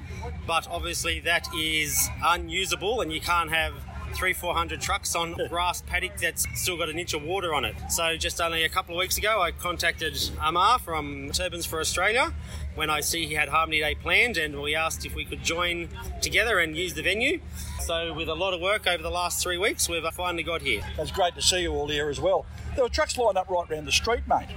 but 0.45 0.67
obviously 0.69 1.19
that 1.21 1.47
is 1.55 2.09
unusable, 2.23 3.01
and 3.01 3.11
you 3.11 3.21
can't 3.21 3.51
have 3.51 3.73
three, 4.13 4.33
four 4.33 4.53
hundred 4.53 4.81
trucks 4.81 5.15
on 5.15 5.39
a 5.39 5.47
grass 5.49 5.81
paddock 5.81 6.17
that's 6.17 6.47
still 6.59 6.77
got 6.77 6.89
an 6.89 6.97
inch 6.97 7.13
of 7.13 7.23
water 7.23 7.53
on 7.53 7.65
it. 7.65 7.75
So 7.89 8.17
just 8.17 8.41
only 8.41 8.63
a 8.63 8.69
couple 8.69 8.95
of 8.95 8.99
weeks 8.99 9.17
ago, 9.17 9.41
I 9.41 9.51
contacted 9.51 10.17
Amar 10.41 10.79
from 10.79 11.31
Turbans 11.31 11.65
for 11.65 11.79
Australia 11.79 12.33
when 12.75 12.89
I 12.89 13.01
see 13.01 13.25
he 13.25 13.33
had 13.33 13.49
Harmony 13.49 13.79
Day 13.79 13.95
planned, 13.95 14.37
and 14.37 14.61
we 14.61 14.75
asked 14.75 15.05
if 15.05 15.15
we 15.15 15.25
could 15.25 15.43
join 15.43 15.89
together 16.21 16.59
and 16.59 16.75
use 16.75 16.93
the 16.93 17.03
venue. 17.03 17.39
So 17.81 18.13
with 18.13 18.29
a 18.29 18.35
lot 18.35 18.53
of 18.53 18.61
work 18.61 18.87
over 18.87 19.01
the 19.01 19.11
last 19.11 19.41
three 19.41 19.57
weeks, 19.57 19.87
we've 19.89 20.03
finally 20.13 20.43
got 20.43 20.61
here. 20.61 20.81
It's 20.97 21.11
great 21.11 21.35
to 21.35 21.41
see 21.41 21.61
you 21.61 21.73
all 21.73 21.87
here 21.87 22.09
as 22.09 22.19
well. 22.19 22.45
There 22.77 22.85
were 22.85 22.89
trucks 22.89 23.17
lined 23.17 23.39
up 23.39 23.49
right 23.49 23.67
around 23.71 23.85
the 23.85 23.91
street, 23.91 24.27
mate. 24.27 24.49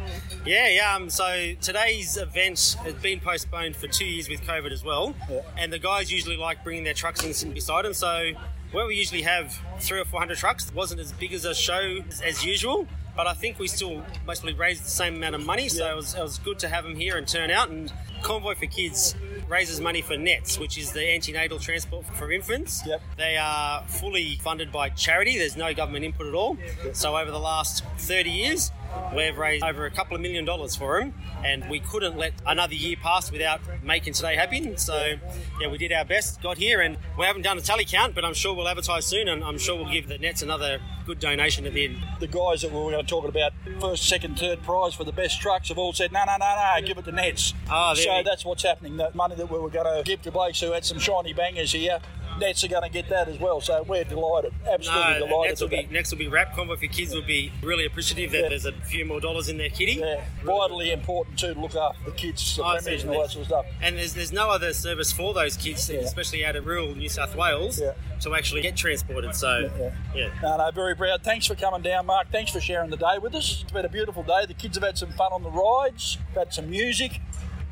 Yeah, 0.45 0.69
yeah. 0.69 0.95
Um, 0.95 1.09
so 1.09 1.55
today's 1.63 2.19
event 2.19 2.77
has 2.83 2.93
been 2.93 3.19
postponed 3.19 3.77
for 3.77 3.87
two 3.87 4.05
years 4.05 4.29
with 4.29 4.43
COVID 4.43 4.73
as 4.73 4.85
well, 4.85 5.15
and 5.57 5.73
the 5.73 5.79
guys 5.79 6.13
usually 6.13 6.37
like 6.37 6.63
bringing 6.63 6.85
their 6.85 6.93
trucks 6.93 7.43
in 7.43 7.53
beside 7.55 7.87
them. 7.87 7.95
So 7.95 8.33
where 8.73 8.85
we 8.85 8.97
usually 8.97 9.23
have 9.23 9.59
three 9.79 10.01
or 10.01 10.05
four 10.05 10.21
hundred 10.21 10.37
trucks, 10.37 10.69
it 10.69 10.75
wasn't 10.75 11.01
as 11.01 11.13
big 11.13 11.33
as 11.33 11.47
a 11.47 11.55
show 11.55 12.01
as, 12.11 12.21
as 12.21 12.45
usual. 12.45 12.87
But 13.17 13.27
I 13.27 13.33
think 13.33 13.59
we 13.59 13.69
still 13.69 14.05
mostly 14.27 14.53
raised 14.53 14.85
the 14.85 14.91
same 14.91 15.15
amount 15.15 15.37
of 15.37 15.47
money, 15.47 15.71
so 15.71 15.91
it, 15.91 15.97
was, 15.97 16.15
it 16.15 16.21
was 16.21 16.37
good 16.41 16.59
to 16.59 16.69
have 16.69 16.85
them 16.85 16.97
here 16.97 17.17
and 17.17 17.27
turn 17.27 17.51
out. 17.51 17.71
And 17.71 17.91
Convoy 18.23 18.55
for 18.55 18.67
Kids 18.67 19.15
raises 19.49 19.81
money 19.81 20.01
for 20.01 20.17
NETS, 20.17 20.59
which 20.59 20.79
is 20.79 20.93
the 20.93 21.07
antenatal 21.13 21.59
transport 21.59 22.07
for 22.07 22.31
infants. 22.31 22.83
Yep. 22.87 23.03
They 23.17 23.37
are 23.37 23.83
fully 23.87 24.37
funded 24.37 24.71
by 24.71 24.91
charity. 24.91 25.39
There's 25.39 25.57
no 25.57 25.75
government 25.75 26.05
input 26.05 26.27
at 26.27 26.35
all. 26.35 26.57
So 26.93 27.17
over 27.17 27.31
the 27.31 27.41
last 27.41 27.85
30 27.99 28.31
years, 28.31 28.71
we've 29.14 29.37
raised 29.37 29.64
over 29.64 29.87
a 29.87 29.90
couple 29.90 30.14
of 30.14 30.20
million 30.22 30.44
dollars 30.44 30.76
for 30.76 31.00
them, 31.00 31.14
and 31.44 31.68
we 31.68 31.81
couldn't 31.81 32.16
let 32.16 32.33
another 32.46 32.74
year 32.74 32.96
pass 33.00 33.31
without 33.31 33.61
making 33.83 34.12
today 34.12 34.37
happen. 34.37 34.76
So 34.76 35.14
yeah, 35.61 35.68
we 35.68 35.79
did 35.79 35.92
our 35.92 36.05
best, 36.05 36.42
got 36.42 36.59
here, 36.59 36.81
and 36.81 36.96
we 37.18 37.24
haven't 37.24 37.42
done 37.42 37.59
a 37.59 37.61
tally 37.61 37.85
count, 37.85 38.14
but 38.14 38.24
I'm 38.24 38.35
sure 38.35 38.55
we'll 38.55 38.68
advertise 38.68 39.07
soon, 39.07 39.29
and 39.29 39.42
I'm 39.44 39.59
sure 39.59 39.76
we'll 39.76 39.92
give 39.92 40.09
the 40.09 40.18
Nets 40.18 40.42
another 40.42 40.81
good 41.07 41.18
donation 41.18 41.66
at 41.66 41.74
the 41.74 41.85
end. 41.85 41.98
The 42.20 42.26
guys 42.26 42.62
that 42.62 42.72
we 42.72 42.79
were 42.79 43.03
talking 43.03 43.29
about 43.31 43.53
first, 43.81 44.09
second, 44.09 44.38
third 44.38 44.62
prize 44.62 44.94
for 44.94 45.05
the 45.05 45.12
best 45.12 45.40
trucks 45.40 45.68
have 45.68 45.79
all 45.79 45.92
said 45.92 46.12
no, 46.12 46.24
no, 46.24 46.37
no, 46.38 46.74
no, 46.81 46.87
give 46.87 46.98
it 46.98 47.05
to 47.07 47.12
Nets. 47.12 47.55
Ah, 47.68 47.94
so 47.94 48.22
that's 48.24 48.44
what's 48.44 48.62
happening. 48.62 48.96
The 48.96 49.11
money 49.14 49.35
that 49.37 49.50
we 49.50 49.59
were 49.59 49.70
going 49.70 49.87
to 49.87 50.03
give 50.05 50.22
to 50.22 50.31
blokes 50.31 50.61
who 50.61 50.72
had 50.72 50.85
some 50.85 50.98
shiny 50.98 51.33
bangers 51.33 51.72
here, 51.72 52.00
Nets 52.40 52.64
are 52.64 52.68
going 52.68 52.83
to 52.83 52.88
get 52.88 53.09
that 53.11 53.29
as 53.29 53.38
well. 53.38 53.61
So 53.61 53.83
we're 53.85 54.05
delighted, 54.05 54.53
absolutely 54.70 55.20
No, 55.20 55.26
delighted. 55.26 55.50
next 55.50 55.61
will 55.61 55.68
be 55.68 55.88
next 55.90 56.11
will 56.11 56.18
be 56.18 56.29
Rap 56.29 56.55
Convoy 56.55 56.76
for 56.76 56.87
Kids. 56.87 57.14
Will 57.14 57.22
be 57.22 57.53
really 57.62 57.87
appreciative 57.87 58.33
that 58.33 58.48
there's 58.48 58.66
a 58.66 58.72
few 58.72 59.05
more 59.05 59.20
dollars 59.20 59.48
in 59.48 59.59
their 59.59 59.68
kitty. 59.70 59.92
Yeah, 59.94 60.24
vitally 60.42 60.90
important 60.90 61.38
too 61.38 61.55
to 61.55 61.61
look 61.61 61.74
after 61.74 62.05
the 62.05 62.16
kids, 62.16 62.57
the 62.57 62.62
Oh, 62.64 62.76
and 62.76 63.11
all 63.11 63.22
that 63.22 63.31
sort 63.31 63.42
of 63.42 63.46
stuff. 63.46 63.66
And 63.83 63.96
there's 63.96 64.14
there's 64.14 64.33
no 64.33 64.50
other 64.50 64.72
service 64.72 65.12
for 65.12 65.35
those 65.35 65.57
kids, 65.57 65.88
especially 65.90 66.44
out 66.44 66.57
of 66.57 66.66
rural 66.66 66.94
New 66.94 67.09
South 67.09 67.37
Wales, 67.37 67.81
to 68.20 68.35
actually 68.35 68.62
get 68.62 68.76
transported. 68.76 69.35
So, 69.35 69.70
yeah. 70.14 70.31
No, 70.42 70.57
no, 70.57 70.70
very 70.70 70.96
proud. 70.96 71.22
Thanks 71.22 71.46
for 71.46 71.55
coming 71.55 71.83
down, 71.83 72.07
Mark. 72.07 72.31
Thanks 72.33 72.50
for 72.50 72.61
sharing 72.61 72.90
the 72.90 72.96
day 72.96 73.18
with 73.20 73.35
us. 73.35 73.62
It's 73.62 73.72
been 73.72 73.85
a 73.85 73.88
beautiful 73.88 74.22
day. 74.22 74.46
The 74.46 74.55
kids 74.55 74.76
have 74.76 74.85
had 74.85 74.98
some 74.98 75.12
fun 75.12 75.33
on 75.33 75.42
the 75.42 75.50
rides, 75.50 76.18
had 76.35 76.53
some 76.53 76.70
music. 76.70 77.20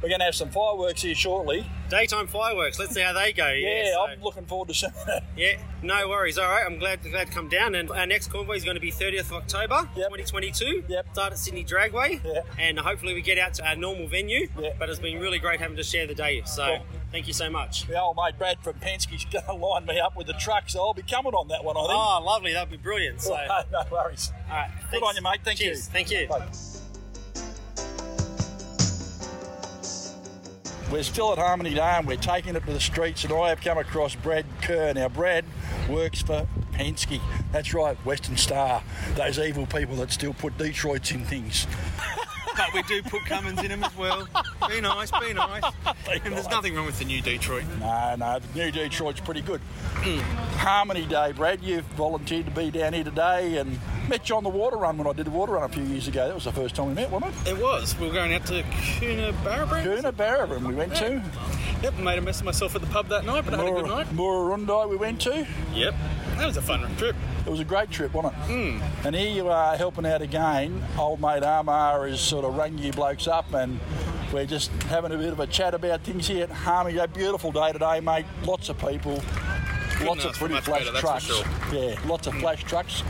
We're 0.02 0.08
going 0.10 0.20
to 0.20 0.26
have 0.26 0.34
some 0.34 0.50
fireworks 0.50 1.02
here 1.02 1.14
shortly. 1.14 1.68
Daytime 1.90 2.26
fireworks. 2.28 2.78
Let's 2.78 2.94
see 2.94 3.00
how 3.00 3.12
they 3.14 3.32
go. 3.32 3.48
Yeah, 3.48 3.82
Yeah, 3.84 3.92
so- 3.94 4.06
I'm 4.06 4.22
looking 4.22 4.44
forward 4.46 4.68
to 4.68 4.74
seeing 4.74 4.92
that. 5.06 5.24
Yeah, 5.36 5.56
no 5.82 6.08
worries. 6.08 6.38
All 6.38 6.48
right, 6.48 6.62
I'm 6.64 6.78
glad 6.78 7.02
glad 7.02 7.26
to 7.28 7.32
come 7.32 7.48
down. 7.48 7.74
And 7.74 7.90
our 7.90 8.06
next 8.06 8.28
convoy 8.30 8.54
is 8.56 8.64
going 8.64 8.76
to 8.76 8.80
be 8.80 8.92
30th 8.92 9.22
of 9.26 9.32
October, 9.32 9.88
2022. 9.96 10.84
Yep. 10.88 11.06
Start 11.12 11.32
at 11.32 11.38
Sydney 11.38 11.64
Dragway. 11.64 12.20
And 12.58 12.78
hopefully 12.78 13.14
we 13.14 13.22
get 13.22 13.38
out 13.38 13.54
to 13.54 13.68
our 13.68 13.74
normal 13.74 14.06
venue. 14.06 14.48
But 14.78 14.88
it's 14.88 15.00
been 15.00 15.18
really 15.18 15.38
great 15.40 15.60
having 15.60 15.76
to 15.76 15.82
share 15.82 16.06
the 16.06 16.14
day. 16.14 16.42
So 16.46 16.64
Cool. 16.64 16.86
thank 17.10 17.26
you 17.26 17.32
so 17.32 17.50
much. 17.50 17.86
The 17.88 18.00
old 18.00 18.16
mate 18.16 18.38
Brad 18.38 18.58
from 18.62 18.74
Penske's 18.74 19.24
going 19.24 19.44
to 19.46 19.52
line 19.54 19.86
me 19.86 19.98
up 19.98 20.16
with 20.16 20.26
the 20.28 20.34
truck, 20.34 20.68
so 20.70 20.80
I'll 20.80 20.94
be 20.94 21.02
coming 21.02 21.32
on 21.34 21.48
that 21.48 21.64
one, 21.64 21.76
I 21.76 21.80
think. 21.80 21.92
Oh, 21.92 22.22
lovely. 22.24 22.52
That'd 22.52 22.70
be 22.70 22.76
brilliant. 22.76 23.20
So, 23.22 23.34
no, 23.34 23.62
no 23.72 23.82
worries. 23.90 24.30
All 24.50 24.56
right. 24.56 24.70
Good 24.92 25.02
on 25.02 25.16
you, 25.16 25.22
mate. 25.22 25.40
Thank 25.44 25.58
Cheers. 25.58 25.86
you. 25.86 25.92
Thank 25.92 26.10
you. 26.12 26.28
We're 30.90 31.02
still 31.02 31.32
at 31.32 31.38
Harmony 31.38 31.74
Day 31.74 31.80
and 31.80 32.06
we're 32.06 32.16
taking 32.16 32.56
it 32.56 32.64
to 32.64 32.72
the 32.72 32.80
streets, 32.80 33.22
and 33.24 33.32
I 33.34 33.50
have 33.50 33.60
come 33.60 33.76
across 33.76 34.14
Brad 34.14 34.46
Kerr. 34.62 34.94
Now, 34.94 35.10
Brad 35.10 35.44
works 35.86 36.22
for 36.22 36.46
Penske. 36.72 37.20
That's 37.52 37.74
right, 37.74 37.94
Western 38.06 38.38
Star. 38.38 38.82
Those 39.14 39.38
evil 39.38 39.66
people 39.66 39.96
that 39.96 40.10
still 40.10 40.32
put 40.32 40.56
Detroits 40.56 41.10
in 41.10 41.26
things. 41.26 41.66
but 42.56 42.72
we 42.72 42.82
do 42.84 43.02
put 43.02 43.22
Cummins 43.26 43.62
in 43.62 43.68
them 43.68 43.84
as 43.84 43.94
well. 43.98 44.26
Be 44.66 44.80
nice, 44.80 45.10
be 45.10 45.34
nice. 45.34 45.62
And 46.24 46.32
there's 46.34 46.48
nothing 46.48 46.74
wrong 46.74 46.86
with 46.86 46.98
the 46.98 47.04
new 47.04 47.20
Detroit. 47.20 47.64
No, 47.80 48.16
no, 48.16 48.38
the 48.38 48.58
new 48.58 48.70
Detroit's 48.72 49.20
pretty 49.20 49.42
good. 49.42 49.60
Harmony 50.56 51.04
Day, 51.04 51.32
Brad, 51.32 51.62
you've 51.62 51.84
volunteered 51.84 52.46
to 52.46 52.52
be 52.52 52.70
down 52.70 52.94
here 52.94 53.04
today 53.04 53.58
and 53.58 53.78
met 54.08 54.28
you 54.28 54.36
on 54.36 54.42
the 54.42 54.48
water 54.48 54.76
run 54.76 54.96
when 54.96 55.06
I 55.06 55.12
did 55.12 55.26
the 55.26 55.30
water 55.30 55.52
run 55.52 55.64
a 55.64 55.68
few 55.68 55.82
years 55.84 56.08
ago. 56.08 56.26
That 56.26 56.34
was 56.34 56.44
the 56.44 56.52
first 56.52 56.74
time 56.74 56.88
we 56.88 56.94
met, 56.94 57.10
wasn't 57.10 57.34
it? 57.46 57.50
It 57.50 57.58
was. 57.58 57.98
We 57.98 58.06
were 58.06 58.12
going 58.12 58.32
out 58.32 58.46
to 58.46 58.62
Coonabarabran. 58.62 59.84
Coonabarabran 59.84 60.66
we 60.66 60.74
went 60.74 60.94
to. 60.96 61.22
Yep, 61.82 61.98
made 61.98 62.18
a 62.18 62.22
mess 62.22 62.40
of 62.40 62.46
myself 62.46 62.74
at 62.74 62.80
the 62.80 62.86
pub 62.88 63.08
that 63.08 63.24
night, 63.24 63.44
but 63.44 63.54
I 63.54 63.58
had 63.58 63.68
a 63.68 63.72
good 63.72 63.86
night. 63.86 64.06
Murrurundi 64.08 64.88
we 64.88 64.96
went 64.96 65.20
to. 65.22 65.46
Yep, 65.74 65.94
that 66.36 66.46
was 66.46 66.56
a 66.56 66.62
fun 66.62 66.80
trip. 66.96 67.14
It 67.46 67.50
was 67.50 67.60
a 67.60 67.64
great 67.64 67.90
trip, 67.90 68.14
wasn't 68.14 68.34
it? 68.34 68.80
Hmm. 68.80 69.06
And 69.06 69.14
here 69.14 69.30
you 69.30 69.48
are 69.48 69.76
helping 69.76 70.06
out 70.06 70.22
again. 70.22 70.82
Old 70.98 71.20
mate 71.20 71.42
Amar 71.42 72.08
has 72.08 72.20
sort 72.20 72.44
of 72.44 72.56
rang 72.56 72.78
you 72.78 72.92
blokes 72.92 73.28
up 73.28 73.52
and 73.54 73.78
we're 74.32 74.46
just 74.46 74.70
having 74.84 75.12
a 75.12 75.16
bit 75.16 75.32
of 75.32 75.40
a 75.40 75.46
chat 75.46 75.72
about 75.72 76.02
things 76.02 76.26
here 76.26 76.44
at 76.44 76.50
Harmony. 76.50 76.98
A 76.98 77.08
beautiful 77.08 77.52
day 77.52 77.72
today, 77.72 78.00
mate. 78.00 78.26
Lots 78.44 78.68
of 78.68 78.78
people. 78.78 79.22
Couldn't 79.92 80.06
lots 80.06 80.24
of 80.24 80.34
pretty 80.34 80.60
flash 80.60 80.84
better, 80.84 80.98
trucks. 80.98 81.24
sure. 81.24 81.44
Yeah, 81.72 81.98
lots 82.06 82.26
of 82.26 82.34
hmm. 82.34 82.40
flash 82.40 82.64
trucks. 82.64 83.02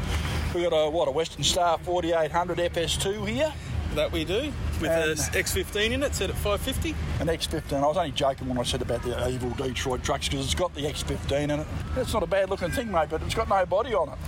We've 0.54 0.68
got 0.68 0.76
a 0.76 0.88
what 0.88 1.08
a 1.08 1.10
Western 1.10 1.44
Star 1.44 1.78
4800 1.78 2.58
FS2 2.58 3.28
here. 3.28 3.52
That 3.94 4.10
we 4.12 4.24
do. 4.24 4.52
With 4.80 4.90
And- 4.90 5.10
a 5.12 5.14
X15 5.38 5.92
in 5.92 6.02
it, 6.02 6.14
set 6.14 6.30
at 6.30 6.36
550. 6.36 6.94
An 7.20 7.26
X15. 7.28 7.82
I 7.82 7.86
was 7.86 7.96
only 7.96 8.12
joking 8.12 8.48
when 8.48 8.58
I 8.58 8.62
said 8.62 8.82
about 8.82 9.02
the 9.02 9.28
evil 9.28 9.50
Detroit 9.50 10.02
trucks 10.04 10.28
because 10.28 10.44
it's 10.44 10.54
got 10.54 10.74
the 10.74 10.82
X15 10.82 11.32
in 11.50 11.50
it. 11.60 11.66
It's 11.96 12.12
not 12.12 12.22
a 12.22 12.26
bad 12.26 12.50
looking 12.50 12.70
thing, 12.70 12.90
mate, 12.90 13.08
but 13.10 13.22
it's 13.22 13.34
got 13.34 13.48
no 13.48 13.64
body 13.66 13.94
on 13.94 14.08
it. 14.10 14.18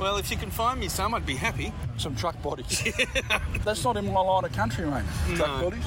Well, 0.00 0.16
if 0.16 0.30
you 0.30 0.36
can 0.36 0.50
find 0.50 0.80
me 0.80 0.88
some, 0.88 1.14
I'd 1.14 1.26
be 1.26 1.36
happy. 1.36 1.72
Some 1.98 2.16
truck 2.16 2.40
bodies. 2.42 2.82
That's 3.64 3.84
not 3.84 3.96
in 3.96 4.12
my 4.12 4.20
line 4.20 4.44
of 4.44 4.52
country, 4.52 4.86
mate. 4.86 5.04
Truck 5.36 5.48
No. 5.60 5.70
bodies. 5.70 5.84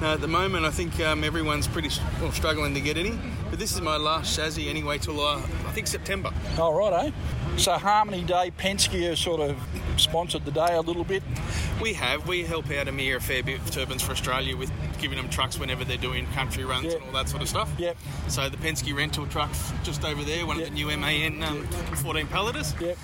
No, 0.00 0.12
at 0.12 0.20
the 0.20 0.28
moment, 0.28 0.66
I 0.66 0.70
think 0.70 1.00
um, 1.00 1.24
everyone's 1.24 1.66
pretty 1.66 1.88
well, 2.20 2.30
struggling 2.30 2.74
to 2.74 2.80
get 2.82 2.98
any. 2.98 3.18
But 3.48 3.58
this 3.58 3.72
is 3.74 3.80
my 3.80 3.96
last 3.96 4.36
chassis 4.36 4.68
anyway 4.68 4.98
till 4.98 5.18
uh, 5.20 5.36
I 5.38 5.72
think 5.72 5.86
September. 5.86 6.30
All 6.58 6.74
right, 6.74 7.06
eh? 7.06 7.10
So 7.56 7.72
Harmony 7.72 8.22
Day, 8.22 8.52
Penske 8.58 9.16
sort 9.16 9.40
of 9.40 9.56
sponsored 9.96 10.44
the 10.44 10.50
day 10.50 10.74
a 10.74 10.80
little 10.82 11.04
bit. 11.04 11.22
We 11.80 11.94
have. 11.94 12.28
We 12.28 12.42
help 12.44 12.70
out 12.70 12.88
Amar 12.88 13.16
a 13.16 13.20
fair 13.20 13.42
bit 13.42 13.58
Turbans 13.70 14.02
for 14.02 14.12
Australia 14.12 14.56
with 14.56 14.70
giving 14.98 15.16
them 15.16 15.28
trucks 15.28 15.58
whenever 15.58 15.84
they're 15.84 15.96
doing 15.96 16.26
country 16.28 16.64
runs 16.64 16.94
and 16.94 17.02
all 17.04 17.12
that 17.12 17.28
sort 17.28 17.42
of 17.42 17.48
stuff. 17.48 17.70
Yep. 17.78 17.96
So 18.28 18.48
the 18.48 18.56
Penske 18.56 18.94
rental 18.96 19.26
trucks 19.26 19.72
just 19.82 20.04
over 20.04 20.22
there, 20.22 20.46
one 20.46 20.58
of 20.58 20.64
the 20.64 20.70
new 20.70 20.86
MAN 20.96 21.42
um, 21.42 21.66
14 21.66 22.26
palleters. 22.26 22.74
Yep. 22.80 22.98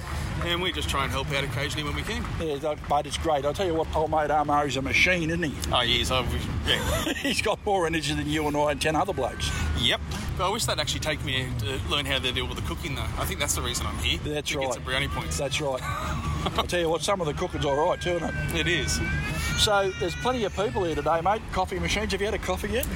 And 0.45 0.61
we 0.61 0.73
just 0.73 0.89
try 0.89 1.05
and 1.05 1.13
help 1.13 1.31
out 1.33 1.45
occasionally 1.45 1.85
when 1.85 1.95
we 1.95 2.03
can. 2.03 2.25
Yeah, 2.41 2.75
mate, 2.91 3.07
it's 3.07 3.19
great. 3.19 3.45
I'll 3.45 3.55
tell 3.55 3.67
you 3.67 3.75
what, 3.75 3.95
old 3.95 4.11
mate 4.11 4.31
Amar 4.31 4.67
is 4.67 4.77
a 4.77 4.83
machine, 4.83 5.31
isn't 5.31 5.43
he? 5.43 5.55
Oh, 5.73 5.83
yes. 5.83 6.11
I've, 6.11 6.33
yeah. 6.67 7.13
He's 7.17 7.43
got 7.43 7.65
more 7.65 7.87
energy 7.87 8.15
than 8.15 8.29
you 8.29 8.47
and 8.49 8.57
I 8.57 8.73
and 8.73 8.81
10 8.81 8.97
other 8.97 9.13
blokes. 9.13 9.51
Yep. 9.79 10.01
But 10.37 10.49
I 10.49 10.49
wish 10.51 10.65
they'd 10.65 10.81
actually 10.81 11.01
take 11.01 11.25
me 11.25 11.47
to 11.59 11.79
learn 11.89 12.07
how 12.07 12.19
they 12.19 12.33
deal 12.33 12.47
with 12.49 12.57
the 12.57 12.67
cooking, 12.67 12.95
though. 12.95 13.07
I 13.19 13.25
think 13.25 13.39
that's 13.39 13.55
the 13.55 13.63
reason 13.63 13.87
I'm 13.87 13.99
here. 13.99 14.19
That's 14.25 14.51
to 14.51 14.59
right. 14.59 14.67
Get 14.67 14.75
some 14.75 14.83
brownie 14.83 15.09
points. 15.09 15.39
That's 15.39 15.61
right. 15.61 15.83
I'll 16.57 16.67
tell 16.67 16.81
you 16.81 16.89
what, 16.89 17.03
some 17.03 17.21
of 17.21 17.27
the 17.27 17.35
cooking's 17.35 17.65
all 17.65 17.77
right 17.77 18.01
too, 18.01 18.17
isn't 18.17 18.29
it? 18.29 18.57
It 18.57 18.67
is. 18.67 18.99
So 19.59 19.93
there's 20.01 20.15
plenty 20.17 20.45
of 20.45 20.55
people 20.57 20.85
here 20.85 20.95
today, 20.95 21.21
mate. 21.21 21.41
Coffee 21.53 21.79
machines. 21.79 22.13
Have 22.13 22.21
you 22.21 22.27
had 22.27 22.35
a 22.35 22.39
coffee 22.39 22.69
yet? 22.71 22.87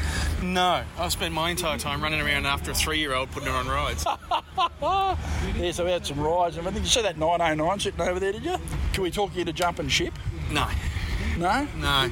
No, 0.42 0.82
I've 0.98 1.12
spent 1.12 1.32
my 1.32 1.50
entire 1.50 1.78
time 1.78 2.02
running 2.02 2.20
around 2.20 2.46
after 2.46 2.72
a 2.72 2.74
three-year-old 2.74 3.30
putting 3.30 3.48
her 3.48 3.54
on 3.54 3.68
rides. 3.68 4.04
yeah, 5.57 5.70
so 5.72 5.84
we 5.84 5.92
had 5.92 6.04
some 6.04 6.18
rides 6.18 6.57
and 6.57 6.66
everything. 6.66 6.82
You 6.84 6.88
see 6.90 7.02
that 7.02 7.18
909 7.18 7.80
sitting 7.80 8.00
over 8.00 8.18
there, 8.18 8.32
did 8.32 8.44
you? 8.44 8.57
Can 8.92 9.02
we 9.02 9.11
talk 9.11 9.34
you 9.36 9.44
to 9.44 9.52
jumping 9.52 9.88
ship? 9.88 10.14
No. 10.50 10.66
No? 11.38 11.68
No. 11.76 12.11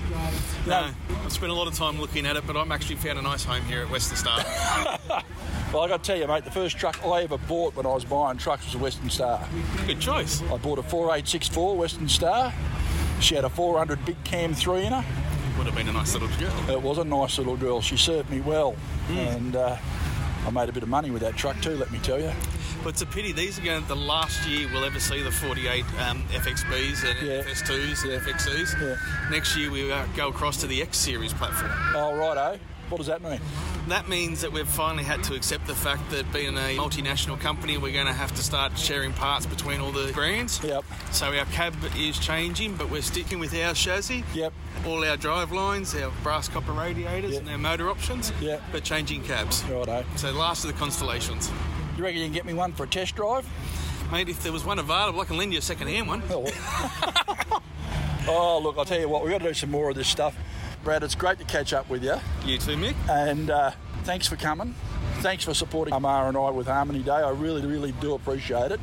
No. 0.67 0.91
I've 1.25 1.33
spent 1.33 1.51
a 1.51 1.55
lot 1.55 1.67
of 1.67 1.75
time 1.75 2.01
looking 2.01 2.27
at 2.27 2.37
it, 2.37 2.47
but 2.47 2.57
I'm 2.57 2.71
actually 2.71 2.97
found 2.97 3.19
a 3.19 3.23
nice 3.23 3.45
home 3.45 3.65
here 3.65 3.83
at 3.83 3.91
Western 3.91 4.17
Star. 4.17 4.45
Well, 5.75 5.83
I 5.83 5.89
got 5.89 6.05
to 6.05 6.07
tell 6.13 6.17
you, 6.21 6.29
mate, 6.29 6.45
the 6.45 6.53
first 6.53 6.79
truck 6.79 7.05
I 7.05 7.23
ever 7.23 7.37
bought 7.37 7.75
when 7.75 7.85
I 7.85 7.93
was 7.93 8.05
buying 8.05 8.39
trucks 8.39 8.65
was 8.65 8.77
a 8.77 8.79
Western 8.79 9.11
Star. 9.11 9.45
Good 9.89 9.99
choice. 9.99 10.41
I 10.43 10.57
bought 10.57 10.79
a 10.79 10.85
4864 10.85 11.77
Western 11.77 12.09
Star. 12.09 12.55
She 13.21 13.35
had 13.35 13.45
a 13.45 13.49
400 13.51 14.05
big 14.05 14.23
cam 14.25 14.55
3 14.55 14.87
in 14.87 14.93
her. 14.93 15.05
Would 15.59 15.67
have 15.67 15.77
been 15.77 15.89
a 15.89 15.93
nice 15.93 16.13
little 16.15 16.29
girl. 16.39 16.71
It 16.71 16.83
was 16.83 16.99
a 16.99 17.05
nice 17.05 17.39
little 17.39 17.57
girl. 17.57 17.81
She 17.81 17.97
served 17.97 18.29
me 18.31 18.41
well. 18.41 18.75
And 19.11 19.55
uh, 19.57 19.77
I 20.47 20.51
made 20.51 20.69
a 20.69 20.73
bit 20.73 20.83
of 20.83 20.89
money 20.89 21.11
with 21.11 21.23
that 21.23 21.37
truck 21.37 21.61
too, 21.63 21.77
let 21.77 21.91
me 21.93 21.99
tell 22.01 22.21
you. 22.21 22.33
But 22.83 22.91
it's 22.91 23.03
a 23.03 23.07
pity. 23.07 23.33
These 23.33 23.59
are 23.59 23.63
going 23.63 23.81
to 23.83 23.89
the 23.89 23.97
last 23.97 24.47
year 24.47 24.69
we'll 24.71 24.85
ever 24.85 25.01
see 25.01 25.23
the 25.23 25.31
48 25.31 25.85
um, 26.01 26.23
FXBs 26.29 27.05
and 27.09 27.27
Yeah. 27.27 27.43
FS2s 27.43 28.03
and 28.05 28.23
FXCs. 28.23 29.31
Next 29.31 29.57
year 29.57 29.71
we 29.71 29.91
uh, 29.91 30.05
go 30.17 30.29
across 30.29 30.59
to 30.59 30.67
the 30.67 30.83
X 30.83 30.99
Series 30.99 31.33
platform. 31.33 31.71
Oh, 31.95 32.15
righto. 32.17 32.59
What 32.91 32.99
does 32.99 33.07
that 33.07 33.23
mean? 33.23 33.41
That 33.89 34.09
means 34.09 34.41
that 34.41 34.51
we've 34.51 34.67
finally 34.67 35.05
had 35.05 35.23
to 35.25 35.35
accept 35.35 35.67
the 35.67 35.75
fact 35.75 36.11
that 36.11 36.33
being 36.33 36.57
a 36.57 36.79
multinational 36.79 37.39
company, 37.39 37.77
we're 37.77 37.93
going 37.93 38.07
to 38.07 38.15
have 38.15 38.35
to 38.35 38.43
start 38.43 38.79
sharing 38.79 39.13
parts 39.13 39.45
between 39.45 39.81
all 39.81 39.93
the 39.93 40.11
brands. 40.13 40.59
Yep. 40.65 40.85
So 41.13 41.27
our 41.37 41.45
cab 41.47 41.75
is 41.97 42.19
changing, 42.19 42.77
but 42.77 42.91
we're 42.91 43.03
sticking 43.03 43.39
with 43.39 43.55
our 43.55 43.75
chassis. 43.75 44.25
Yep. 44.33 44.55
All 44.87 45.05
our 45.05 45.19
drive 45.19 45.53
lines, 45.53 45.95
our 45.95 46.11
brass 46.23 46.49
copper 46.49 46.73
radiators, 46.73 47.33
Yep. 47.33 47.43
and 47.43 47.51
our 47.51 47.59
motor 47.59 47.91
options. 47.91 48.33
Yep. 48.41 48.63
But 48.73 48.85
changing 48.85 49.23
cabs. 49.25 49.63
Righto. 49.65 50.05
So 50.17 50.33
last 50.33 50.65
of 50.65 50.73
the 50.73 50.79
constellations. 50.79 51.51
You 51.99 52.05
reckon 52.05 52.21
you 52.21 52.25
can 52.27 52.33
get 52.33 52.47
me 52.47 52.55
one 52.55 52.73
for 52.73 52.85
a 52.85 52.89
test 52.89 53.15
drive? 53.17 53.47
Mate, 54.11 54.31
if 54.31 54.43
there 54.43 54.53
was 54.53 54.65
one 54.65 54.79
available, 54.79 55.21
I 55.21 55.25
can 55.27 55.37
lend 55.37 55.53
you 55.53 55.59
a 55.59 55.63
second-hand 55.63 56.09
one. 56.09 56.23
Oh, 56.31 56.41
look, 56.41 56.55
oh, 58.29 58.75
I'll 58.79 58.85
tell 58.87 58.99
you 58.99 59.09
what, 59.11 59.23
we've 59.23 59.31
got 59.33 59.43
to 59.43 59.49
do 59.49 59.55
some 59.55 59.71
more 59.71 59.91
of 59.91 59.97
this 59.97 60.09
stuff. 60.09 60.35
Brad, 60.85 61.03
it's 61.03 61.15
great 61.15 61.39
to 61.39 61.45
catch 61.45 61.73
up 61.73 61.89
with 61.89 62.05
you. 62.05 62.15
You 62.45 62.59
too, 62.59 62.77
Mick. 62.77 62.95
And 63.09 63.51
uh, 63.51 63.71
thanks 64.03 64.29
for 64.29 64.37
coming. 64.37 64.75
Thanks 65.21 65.43
for 65.43 65.55
supporting 65.55 65.95
Amar 65.95 66.29
and 66.29 66.37
I 66.37 66.51
with 66.51 66.67
Harmony 66.67 67.03
Day. 67.03 67.11
I 67.11 67.31
really, 67.31 67.67
really 67.67 67.93
do 67.93 68.15
appreciate 68.15 68.71
it. 68.71 68.81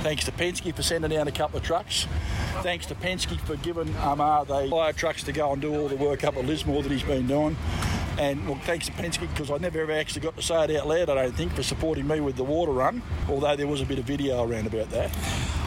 Thanks 0.00 0.24
to 0.24 0.32
Penske 0.32 0.74
for 0.74 0.82
sending 0.82 1.12
down 1.12 1.28
a 1.28 1.32
couple 1.32 1.58
of 1.58 1.64
trucks. 1.64 2.08
Thanks 2.62 2.86
to 2.86 2.96
Penske 2.96 3.38
for 3.40 3.56
giving 3.56 3.94
Amar 4.02 4.44
the 4.44 4.66
fire 4.68 4.92
trucks 4.92 5.22
to 5.22 5.32
go 5.32 5.52
and 5.52 5.62
do 5.62 5.74
all 5.74 5.88
the 5.88 5.96
work 5.96 6.24
up 6.24 6.36
at 6.36 6.44
Lismore 6.44 6.82
that 6.82 6.90
he's 6.90 7.04
been 7.04 7.28
doing. 7.28 7.56
And 8.18 8.48
well, 8.48 8.58
thanks 8.64 8.86
to 8.86 8.92
Penske 8.92 9.20
because 9.30 9.50
I 9.50 9.58
never 9.58 9.80
ever 9.80 9.92
actually 9.92 10.22
got 10.22 10.36
to 10.36 10.42
say 10.42 10.64
it 10.64 10.76
out 10.76 10.88
loud, 10.88 11.10
I 11.10 11.14
don't 11.14 11.34
think, 11.34 11.52
for 11.52 11.62
supporting 11.62 12.08
me 12.08 12.20
with 12.20 12.36
the 12.36 12.44
water 12.44 12.72
run, 12.72 13.02
although 13.28 13.54
there 13.54 13.66
was 13.68 13.80
a 13.80 13.86
bit 13.86 13.98
of 13.98 14.04
video 14.04 14.42
around 14.42 14.66
about 14.66 14.90
that. 14.90 15.16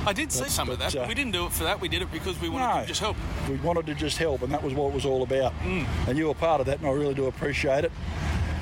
I 0.05 0.13
did 0.13 0.31
see 0.31 0.41
But- 0.41 0.49
some 0.51 0.69
of 0.69 0.79
that, 0.79 0.95
uh, 0.95 0.99
but 1.01 1.07
we 1.09 1.13
didn't 1.13 1.31
do 1.33 1.45
it 1.45 1.51
for 1.51 1.63
that. 1.63 1.79
We 1.81 1.87
did 1.89 2.01
it 2.01 2.11
because 2.11 2.39
we 2.41 2.49
wanted 2.49 2.73
No. 2.75 2.81
to 2.81 2.87
just 2.87 2.99
help. 3.01 3.17
We 3.49 3.55
wanted 3.57 3.85
to 3.87 3.95
just 3.95 4.17
help, 4.17 4.41
and 4.41 4.51
that 4.53 4.63
was 4.63 4.73
what 4.73 4.87
it 4.89 4.93
was 4.93 5.05
all 5.05 5.23
about. 5.23 5.53
And 6.07 6.17
you 6.17 6.27
were 6.27 6.33
part 6.33 6.61
of 6.61 6.67
that, 6.67 6.79
and 6.79 6.87
I 6.87 6.91
really 6.91 7.13
do 7.13 7.25
appreciate 7.27 7.83
it. 7.85 7.91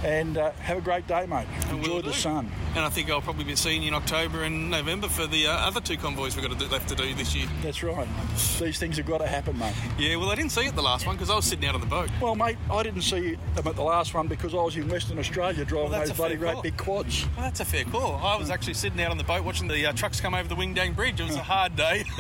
And 0.04 0.38
uh, 0.38 0.52
have 0.52 0.78
a 0.78 0.82
great 0.82 1.08
day, 1.08 1.26
mate. 1.26 1.48
Enjoy 1.72 1.98
the 2.02 2.12
do. 2.12 2.14
sun. 2.14 2.52
And 2.76 2.86
I 2.86 2.90
think 2.90 3.10
I'll 3.10 3.22
probably 3.22 3.46
be 3.46 3.56
seeing 3.56 3.82
you 3.82 3.88
in 3.88 3.94
October 3.96 4.44
and 4.44 4.70
November 4.70 5.08
for 5.08 5.26
the 5.26 5.48
uh, 5.48 5.52
other 5.52 5.82
two 5.82 5.98
convoys 5.98 6.36
we've 6.36 6.48
got 6.48 6.58
to 6.58 6.66
do, 6.66 6.72
left 6.72 6.88
to 6.90 6.96
do 6.96 7.16
this 7.16 7.34
year. 7.36 7.48
That's 7.64 7.82
right. 7.82 8.08
These 8.60 8.78
things 8.78 8.98
have 8.98 9.08
got 9.08 9.18
to 9.20 9.28
happen, 9.28 9.58
mate. 9.58 9.74
Yeah, 9.98 10.16
well, 10.18 10.30
I 10.30 10.36
didn't 10.36 10.52
see 10.52 10.62
it 10.68 10.76
the 10.76 10.84
last 10.84 11.08
one 11.08 11.16
because 11.16 11.32
I 11.32 11.36
was 11.36 11.46
sitting 11.46 11.66
out 11.68 11.74
on 11.74 11.82
the 11.82 11.88
boat. 11.88 12.10
Well, 12.22 12.36
mate, 12.36 12.58
I 12.70 12.84
didn't 12.84 13.02
see 13.02 13.38
them 13.56 13.68
at 13.68 13.76
the 13.76 13.82
last 13.84 14.14
one 14.14 14.28
because 14.28 14.54
I 14.54 14.58
was 14.58 14.76
in 14.78 14.88
Western 14.88 15.18
Australia 15.18 15.66
driving 15.66 15.90
Well, 15.92 16.00
those 16.02 16.12
bloody 16.16 16.36
great 16.36 16.54
call. 16.54 16.62
big 16.62 16.78
quads. 16.78 17.26
Well, 17.36 17.46
that's 17.46 17.60
a 17.62 17.66
fair 17.66 17.84
call. 17.86 18.18
I 18.24 18.36
was 18.38 18.52
actually 18.52 18.76
sitting 18.76 19.02
out 19.02 19.10
on 19.10 19.18
the 19.18 19.24
boat 19.24 19.44
watching 19.44 19.68
the 19.68 19.84
uh, 19.88 19.94
trucks 19.94 20.22
come 20.22 20.36
over 20.36 20.48
the 20.48 20.56
Wingdang 20.56 20.96
Bridge. 20.96 21.20
It 21.20 21.24
was 21.26 21.36
a 21.36 21.40
hard 21.44 21.76
day. 21.76 22.04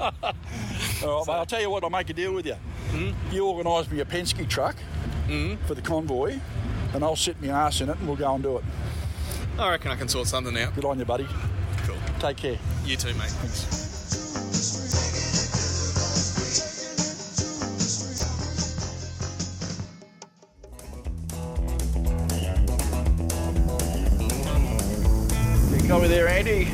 All 0.00 0.12
right, 1.20 1.26
mate, 1.26 1.32
I'll 1.32 1.46
tell 1.46 1.60
you 1.60 1.70
what, 1.70 1.84
I'll 1.84 1.90
make 1.90 2.10
a 2.10 2.14
deal 2.14 2.32
with 2.34 2.44
you. 2.46 2.56
You 3.32 3.46
organise 3.46 3.90
me 3.90 4.00
a 4.00 4.04
Penske 4.04 4.46
truck 4.48 4.76
for 5.66 5.74
the 5.74 5.82
convoy, 5.82 6.38
and 6.96 7.04
I'll 7.04 7.14
sit 7.14 7.40
my 7.42 7.48
ass 7.48 7.82
in 7.82 7.90
it 7.90 7.98
and 7.98 8.06
we'll 8.06 8.16
go 8.16 8.34
and 8.34 8.42
do 8.42 8.56
it. 8.56 8.64
I 9.58 9.70
reckon 9.70 9.90
I 9.90 9.96
can 9.96 10.08
sort 10.08 10.26
something 10.26 10.56
out. 10.58 10.74
Good 10.74 10.86
on 10.86 10.98
you, 10.98 11.04
buddy. 11.04 11.28
Cool. 11.84 11.96
Take 12.18 12.38
care. 12.38 12.58
You 12.84 12.96
too, 12.96 13.08
mate. 13.14 13.28
Thanks. 13.28 13.84
You 25.82 25.88
got 25.88 26.00
me 26.00 26.08
there, 26.08 26.28
Andy? 26.28 26.68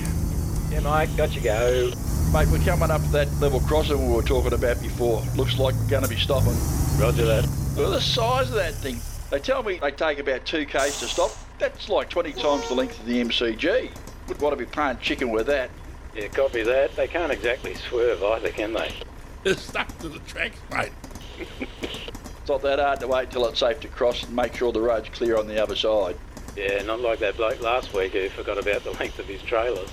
Yeah, 0.70 0.80
mate, 0.80 1.16
got 1.16 1.34
you 1.34 1.40
go. 1.40 1.90
Mate, 2.32 2.48
we're 2.48 2.64
coming 2.64 2.90
up 2.90 3.02
to 3.02 3.08
that 3.08 3.28
level 3.40 3.60
crossing 3.60 4.08
we 4.08 4.14
were 4.14 4.22
talking 4.22 4.52
about 4.52 4.80
before. 4.80 5.20
Looks 5.36 5.58
like 5.58 5.74
we're 5.74 5.90
going 5.90 6.04
to 6.04 6.08
be 6.08 6.16
stopping. 6.16 6.56
Roger 6.98 7.24
that. 7.26 7.46
Look 7.76 7.88
at 7.88 7.92
the 7.92 8.00
size 8.00 8.48
of 8.48 8.54
that 8.54 8.74
thing. 8.74 9.00
They 9.32 9.38
tell 9.38 9.62
me 9.62 9.78
they 9.78 9.90
take 9.90 10.18
about 10.18 10.44
two 10.44 10.66
k's 10.66 11.00
to 11.00 11.06
stop. 11.06 11.30
That's 11.58 11.88
like 11.88 12.10
20 12.10 12.34
times 12.34 12.68
the 12.68 12.74
length 12.74 13.00
of 13.00 13.06
the 13.06 13.24
MCG. 13.24 13.90
Would 14.28 14.40
want 14.42 14.52
to 14.52 14.62
be 14.62 14.70
playing 14.70 14.98
chicken 14.98 15.30
with 15.30 15.46
that. 15.46 15.70
Yeah, 16.14 16.28
copy 16.28 16.62
that. 16.62 16.94
They 16.96 17.08
can't 17.08 17.32
exactly 17.32 17.74
swerve 17.74 18.22
either, 18.22 18.50
can 18.50 18.74
they? 18.74 18.92
It's 19.44 19.62
stuck 19.62 19.88
to 19.98 20.08
the 20.08 20.20
tracks, 20.20 20.58
mate. 20.70 20.92
it's 21.40 22.48
not 22.48 22.62
that 22.62 22.78
hard 22.78 23.00
to 23.00 23.08
wait 23.08 23.30
till 23.32 23.44
it's 23.46 23.58
safe 23.58 23.80
to 23.80 23.88
cross 23.88 24.22
and 24.22 24.36
make 24.36 24.54
sure 24.54 24.70
the 24.70 24.80
road's 24.80 25.08
clear 25.08 25.36
on 25.36 25.48
the 25.48 25.60
other 25.60 25.74
side. 25.74 26.16
Yeah, 26.54 26.82
not 26.82 27.00
like 27.00 27.18
that 27.20 27.36
bloke 27.38 27.60
last 27.60 27.92
week 27.92 28.12
who 28.12 28.28
forgot 28.28 28.58
about 28.58 28.84
the 28.84 28.92
length 28.92 29.18
of 29.18 29.26
his 29.26 29.42
trailers. 29.42 29.88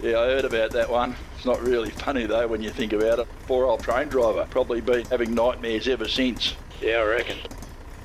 Yeah, 0.00 0.20
I 0.20 0.26
heard 0.26 0.44
about 0.44 0.70
that 0.72 0.90
one. 0.90 1.16
It's 1.34 1.46
not 1.46 1.60
really 1.60 1.90
funny 1.90 2.26
though 2.26 2.46
when 2.46 2.62
you 2.62 2.70
think 2.70 2.92
about 2.92 3.18
it. 3.18 3.26
Poor 3.48 3.66
old 3.66 3.82
train 3.82 4.08
driver, 4.08 4.46
probably 4.50 4.80
been 4.80 5.06
having 5.06 5.34
nightmares 5.34 5.88
ever 5.88 6.06
since. 6.06 6.54
Yeah, 6.80 6.98
I 6.98 7.04
reckon. 7.04 7.38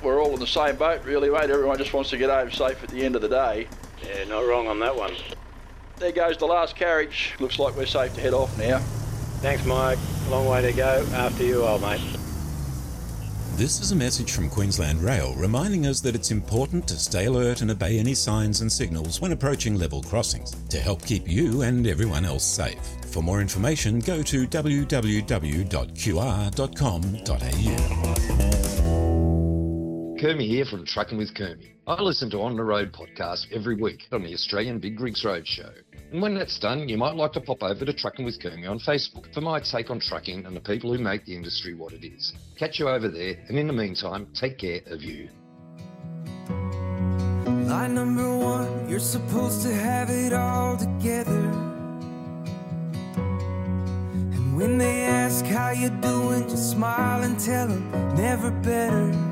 We're 0.01 0.21
all 0.21 0.33
in 0.33 0.39
the 0.39 0.47
same 0.47 0.75
boat, 0.77 1.03
really, 1.03 1.29
mate. 1.29 1.49
Everyone 1.49 1.77
just 1.77 1.93
wants 1.93 2.09
to 2.11 2.17
get 2.17 2.29
home 2.29 2.51
safe 2.51 2.81
at 2.83 2.89
the 2.89 3.03
end 3.03 3.15
of 3.15 3.21
the 3.21 3.29
day. 3.29 3.67
Yeah, 4.03 4.23
not 4.25 4.45
wrong 4.45 4.67
on 4.67 4.79
that 4.79 4.95
one. 4.95 5.13
There 5.97 6.11
goes 6.11 6.37
the 6.37 6.45
last 6.45 6.75
carriage. 6.75 7.35
Looks 7.39 7.59
like 7.59 7.75
we're 7.75 7.85
safe 7.85 8.13
to 8.15 8.21
head 8.21 8.33
off 8.33 8.57
now. 8.57 8.79
Thanks, 9.41 9.65
Mike. 9.65 9.99
Long 10.29 10.47
way 10.47 10.61
to 10.61 10.71
go. 10.71 11.05
After 11.13 11.43
you, 11.43 11.63
old 11.63 11.81
mate. 11.81 12.01
This 13.59 13.81
is 13.81 13.91
a 13.91 13.95
message 13.95 14.31
from 14.31 14.49
Queensland 14.49 15.01
Rail 15.03 15.35
reminding 15.35 15.85
us 15.85 15.99
that 16.01 16.15
it's 16.15 16.31
important 16.31 16.87
to 16.87 16.95
stay 16.95 17.25
alert 17.25 17.59
and 17.61 17.69
obey 17.69 17.99
any 17.99 18.13
signs 18.13 18.61
and 18.61 18.71
signals 18.71 19.19
when 19.19 19.33
approaching 19.33 19.77
level 19.77 20.01
crossings 20.01 20.55
to 20.69 20.79
help 20.79 21.05
keep 21.05 21.27
you 21.27 21.63
and 21.63 21.85
everyone 21.85 22.23
else 22.23 22.45
safe. 22.45 22.79
For 23.07 23.21
more 23.21 23.41
information, 23.41 23.99
go 23.99 24.23
to 24.23 24.47
www.qr.com.au. 24.47 24.89
Kermie 30.19 30.49
here 30.49 30.65
from 30.65 30.85
Trucking 30.85 31.17
with 31.17 31.33
Kermie. 31.33 31.71
I 31.87 32.01
listen 32.01 32.29
to 32.31 32.41
On 32.41 32.57
the 32.57 32.63
Road 32.63 32.91
podcast 32.91 33.49
every 33.53 33.77
week 33.77 34.05
on 34.11 34.21
the 34.21 34.33
Australian 34.33 34.77
Big 34.77 34.99
Rigs 34.99 35.23
Roadshow. 35.23 35.71
And 36.11 36.21
when 36.21 36.35
that's 36.35 36.59
done, 36.59 36.89
you 36.89 36.97
might 36.97 37.15
like 37.15 37.31
to 37.33 37.39
pop 37.39 37.63
over 37.63 37.85
to 37.85 37.93
Trucking 37.93 38.25
with 38.25 38.37
Kermie 38.37 38.69
on 38.69 38.79
Facebook 38.79 39.33
for 39.33 39.39
my 39.39 39.61
take 39.61 39.89
on 39.89 40.01
trucking 40.01 40.45
and 40.45 40.53
the 40.53 40.59
people 40.59 40.91
who 40.91 41.01
make 41.01 41.23
the 41.23 41.33
industry 41.33 41.73
what 41.73 41.93
it 41.93 42.05
is. 42.05 42.33
Catch 42.57 42.79
you 42.79 42.89
over 42.89 43.07
there, 43.07 43.35
and 43.47 43.57
in 43.57 43.67
the 43.67 43.71
meantime, 43.71 44.27
take 44.33 44.57
care 44.57 44.81
of 44.87 45.01
you. 45.01 45.29
Line 46.49 47.95
number 47.95 48.37
one, 48.37 48.89
you're 48.89 48.99
supposed 48.99 49.61
to 49.61 49.73
have 49.73 50.09
it 50.09 50.33
all 50.33 50.75
together. 50.75 51.31
And 54.35 54.57
when 54.57 54.77
they 54.77 55.03
ask 55.03 55.45
how 55.45 55.69
you're 55.69 55.89
doing, 56.01 56.43
just 56.49 56.71
smile 56.71 57.23
and 57.23 57.39
tell 57.39 57.69
them 57.69 57.89
never 58.17 58.51
better. 58.51 59.28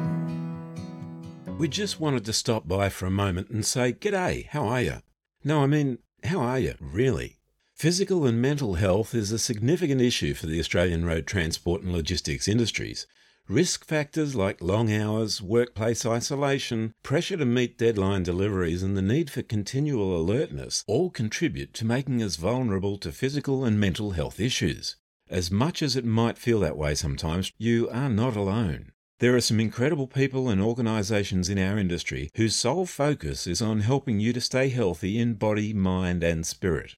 We 1.58 1.68
just 1.68 2.00
wanted 2.00 2.24
to 2.26 2.34
stop 2.34 2.68
by 2.68 2.90
for 2.90 3.08
a 3.08 3.12
moment 3.12 3.50
and 3.50 3.66
say, 3.66 3.92
G'day, 3.92 4.46
how 4.50 4.68
are 4.68 4.82
you? 4.84 4.98
No, 5.44 5.64
I 5.64 5.66
mean, 5.66 5.98
how 6.24 6.40
are 6.40 6.60
you, 6.60 6.76
really? 6.80 7.38
Physical 7.74 8.28
and 8.28 8.40
mental 8.40 8.76
health 8.76 9.16
is 9.16 9.32
a 9.32 9.40
significant 9.40 10.00
issue 10.00 10.36
for 10.36 10.46
the 10.46 10.60
Australian 10.60 11.04
road 11.04 11.26
transport 11.26 11.82
and 11.82 11.92
logistics 11.92 12.48
industries. 12.48 13.08
Risk 13.50 13.86
factors 13.86 14.36
like 14.36 14.62
long 14.62 14.94
hours, 14.94 15.42
workplace 15.42 16.06
isolation, 16.06 16.94
pressure 17.02 17.38
to 17.38 17.46
meet 17.46 17.80
deadline 17.80 18.22
deliveries, 18.22 18.84
and 18.84 18.96
the 18.96 19.02
need 19.02 19.32
for 19.32 19.42
continual 19.42 20.16
alertness 20.16 20.84
all 20.86 21.10
contribute 21.10 21.74
to 21.74 21.86
making 21.86 22.22
us 22.22 22.36
vulnerable 22.36 23.00
to 23.00 23.12
physical 23.12 23.66
and 23.66 23.80
mental 23.80 24.12
health 24.12 24.40
issues. 24.40 24.96
As 25.28 25.50
much 25.50 25.82
as 25.82 25.96
it 25.96 26.06
might 26.06 26.38
feel 26.38 26.60
that 26.60 26.78
way 26.78 26.94
sometimes, 26.94 27.52
you 27.58 27.90
are 27.90 28.10
not 28.10 28.36
alone. 28.36 28.92
There 29.20 29.36
are 29.36 29.42
some 29.42 29.60
incredible 29.60 30.06
people 30.06 30.48
and 30.48 30.62
organisations 30.62 31.50
in 31.50 31.58
our 31.58 31.80
industry 31.80 32.30
whose 32.36 32.56
sole 32.56 32.86
focus 32.86 33.48
is 33.48 33.64
on 33.64 33.80
helping 33.80 34.20
you 34.20 34.32
to 34.32 34.40
stay 34.40 34.70
healthy 34.70 35.18
in 35.18 35.34
body, 35.34 35.74
mind, 35.74 36.24
and 36.24 36.46
spirit. 36.46 36.94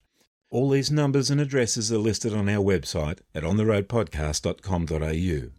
All 0.52 0.70
these 0.70 0.92
numbers 0.92 1.30
and 1.30 1.40
addresses 1.40 1.94
are 1.94 1.98
listed 1.98 2.34
on 2.34 2.50
our 2.50 2.62
website 2.62 3.20
at 3.34 3.44
ontheroadpodcast.com.au. 3.44 5.52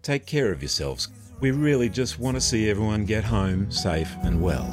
Take 0.00 0.24
care 0.24 0.52
of 0.52 0.62
yourselves. 0.62 1.08
We 1.40 1.50
really 1.50 1.90
just 1.90 2.18
want 2.18 2.38
to 2.38 2.40
see 2.40 2.70
everyone 2.70 3.04
get 3.04 3.24
home 3.24 3.70
safe 3.70 4.16
and 4.22 4.40
well. 4.40 4.64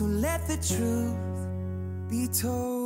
Let 0.00 0.48
the 0.48 0.56
truth 0.56 1.18
be 2.08 2.26
told. 2.28 2.81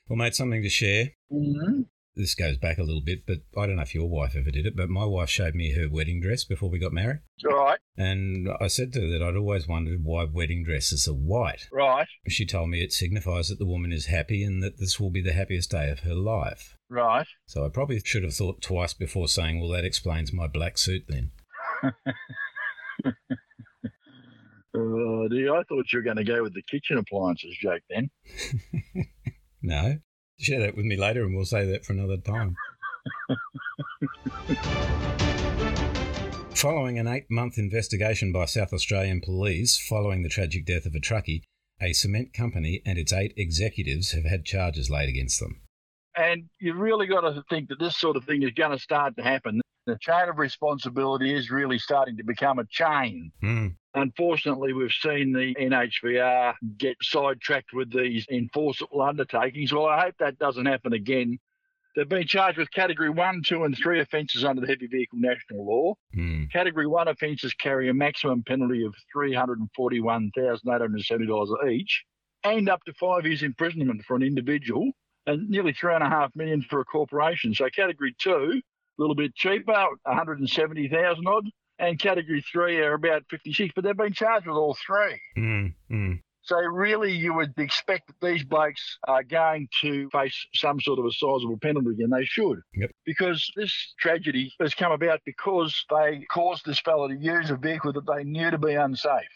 Well, 0.08 0.16
mate, 0.16 0.36
something 0.36 0.62
to 0.62 0.68
share. 0.68 1.06
Mm-hmm. 1.32 1.80
This 2.18 2.34
goes 2.34 2.56
back 2.56 2.78
a 2.78 2.82
little 2.82 3.02
bit, 3.02 3.26
but 3.26 3.40
I 3.56 3.66
don't 3.66 3.76
know 3.76 3.82
if 3.82 3.94
your 3.94 4.08
wife 4.08 4.34
ever 4.34 4.50
did 4.50 4.64
it, 4.64 4.74
but 4.74 4.88
my 4.88 5.04
wife 5.04 5.28
showed 5.28 5.54
me 5.54 5.74
her 5.74 5.86
wedding 5.86 6.18
dress 6.22 6.44
before 6.44 6.70
we 6.70 6.78
got 6.78 6.92
married. 6.94 7.18
Right, 7.44 7.78
And 7.98 8.48
I 8.58 8.68
said 8.68 8.94
to 8.94 9.02
her 9.02 9.06
that 9.08 9.22
I'd 9.22 9.36
always 9.36 9.68
wondered 9.68 10.02
why 10.02 10.24
wedding 10.24 10.64
dresses 10.64 11.06
are 11.06 11.12
white. 11.12 11.68
right, 11.70 12.08
She 12.26 12.46
told 12.46 12.70
me 12.70 12.82
it 12.82 12.94
signifies 12.94 13.48
that 13.48 13.58
the 13.58 13.66
woman 13.66 13.92
is 13.92 14.06
happy 14.06 14.42
and 14.42 14.62
that 14.62 14.78
this 14.78 14.98
will 14.98 15.10
be 15.10 15.20
the 15.20 15.34
happiest 15.34 15.70
day 15.72 15.90
of 15.90 16.00
her 16.00 16.14
life. 16.14 16.74
right. 16.88 17.26
So 17.46 17.66
I 17.66 17.68
probably 17.68 18.00
should 18.02 18.22
have 18.24 18.34
thought 18.34 18.62
twice 18.62 18.94
before 18.94 19.28
saying, 19.28 19.60
well, 19.60 19.68
that 19.72 19.84
explains 19.84 20.32
my 20.32 20.46
black 20.46 20.78
suit 20.78 21.04
then. 21.08 21.32
Oh, 24.78 25.26
dear, 25.28 25.54
I 25.54 25.62
thought 25.62 25.90
you 25.90 25.98
were 26.00 26.02
going 26.02 26.18
to 26.18 26.24
go 26.24 26.42
with 26.42 26.52
the 26.52 26.62
kitchen 26.70 26.98
appliances 26.98 27.56
joke 27.60 27.82
then. 27.88 28.10
No. 29.62 29.96
Share 30.38 30.60
that 30.60 30.76
with 30.76 30.84
me 30.84 30.96
later 30.96 31.24
and 31.24 31.34
we'll 31.34 31.46
say 31.46 31.64
that 31.66 31.84
for 31.84 31.92
another 31.94 32.18
time. 32.18 32.56
Following 36.54 36.98
an 36.98 37.06
eight 37.06 37.30
month 37.30 37.58
investigation 37.58 38.32
by 38.32 38.44
South 38.44 38.72
Australian 38.72 39.20
police 39.20 39.78
following 39.78 40.22
the 40.22 40.28
tragic 40.28 40.66
death 40.66 40.86
of 40.86 40.94
a 40.94 41.00
truckie, 41.00 41.42
a 41.80 41.92
cement 41.92 42.32
company 42.34 42.82
and 42.84 42.98
its 42.98 43.12
eight 43.12 43.32
executives 43.36 44.12
have 44.12 44.24
had 44.24 44.44
charges 44.44 44.90
laid 44.90 45.08
against 45.08 45.40
them. 45.40 45.62
And 46.16 46.44
you've 46.58 46.78
really 46.78 47.06
got 47.06 47.20
to 47.22 47.42
think 47.50 47.68
that 47.68 47.78
this 47.78 47.96
sort 47.96 48.16
of 48.16 48.24
thing 48.24 48.42
is 48.42 48.50
going 48.50 48.70
to 48.70 48.78
start 48.78 49.16
to 49.16 49.22
happen. 49.22 49.60
The 49.86 49.96
chain 50.00 50.28
of 50.28 50.38
responsibility 50.38 51.32
is 51.32 51.50
really 51.50 51.78
starting 51.78 52.16
to 52.16 52.24
become 52.24 52.58
a 52.58 52.66
chain. 52.66 53.30
Hmm. 53.40 53.68
Unfortunately, 53.94 54.72
we've 54.72 54.90
seen 54.92 55.32
the 55.32 55.54
NHVR 55.54 56.54
get 56.76 56.96
sidetracked 57.00 57.72
with 57.72 57.92
these 57.92 58.26
enforceable 58.30 59.00
undertakings. 59.00 59.72
Well, 59.72 59.86
I 59.86 60.00
hope 60.02 60.16
that 60.18 60.38
doesn't 60.38 60.66
happen 60.66 60.92
again. 60.92 61.38
They've 61.94 62.08
been 62.08 62.26
charged 62.26 62.58
with 62.58 62.70
Category 62.72 63.10
1, 63.10 63.42
2, 63.46 63.62
and 63.64 63.78
3 63.78 64.00
offences 64.00 64.44
under 64.44 64.60
the 64.60 64.66
Heavy 64.66 64.88
Vehicle 64.88 65.18
National 65.18 65.64
Law. 65.64 65.94
Hmm. 66.12 66.44
Category 66.52 66.86
1 66.86 67.08
offences 67.08 67.54
carry 67.54 67.88
a 67.88 67.94
maximum 67.94 68.42
penalty 68.42 68.84
of 68.84 68.94
$341,870 69.16 71.70
each 71.70 72.04
and 72.44 72.68
up 72.68 72.84
to 72.84 72.92
five 72.94 73.24
years 73.24 73.42
imprisonment 73.42 74.04
for 74.04 74.16
an 74.16 74.22
individual 74.22 74.90
and 75.26 75.48
nearly 75.48 75.72
three 75.72 75.94
and 75.94 76.04
a 76.04 76.08
half 76.08 76.30
million 76.36 76.62
for 76.62 76.80
a 76.80 76.84
corporation. 76.84 77.54
So 77.54 77.68
category 77.74 78.14
two, 78.18 78.60
little 78.98 79.14
bit 79.14 79.34
cheaper, 79.34 79.72
170,000 79.72 81.26
odd, 81.26 81.44
and 81.78 81.98
category 81.98 82.42
three 82.52 82.78
are 82.78 82.94
about 82.94 83.24
56, 83.30 83.72
but 83.74 83.84
they've 83.84 83.96
been 83.96 84.12
charged 84.12 84.46
with 84.46 84.56
all 84.56 84.76
three. 84.86 85.20
Hmm. 85.34 85.66
Hmm. 85.88 86.12
So 86.46 86.56
really, 86.58 87.10
you 87.10 87.34
would 87.34 87.54
expect 87.58 88.06
that 88.06 88.24
these 88.24 88.44
blokes 88.44 88.98
are 89.08 89.24
going 89.24 89.68
to 89.80 90.08
face 90.10 90.46
some 90.54 90.80
sort 90.80 91.00
of 91.00 91.04
a 91.04 91.10
sizable 91.10 91.58
penalty, 91.58 92.04
and 92.04 92.12
they 92.12 92.24
should. 92.24 92.60
Yep. 92.76 92.92
Because 93.04 93.50
this 93.56 93.94
tragedy 93.98 94.54
has 94.60 94.72
come 94.72 94.92
about 94.92 95.20
because 95.26 95.84
they 95.90 96.24
caused 96.30 96.64
this 96.64 96.78
fellow 96.78 97.08
to 97.08 97.16
use 97.16 97.50
a 97.50 97.56
vehicle 97.56 97.92
that 97.94 98.06
they 98.06 98.22
knew 98.22 98.48
to 98.52 98.58
be 98.58 98.74
unsafe. 98.74 99.26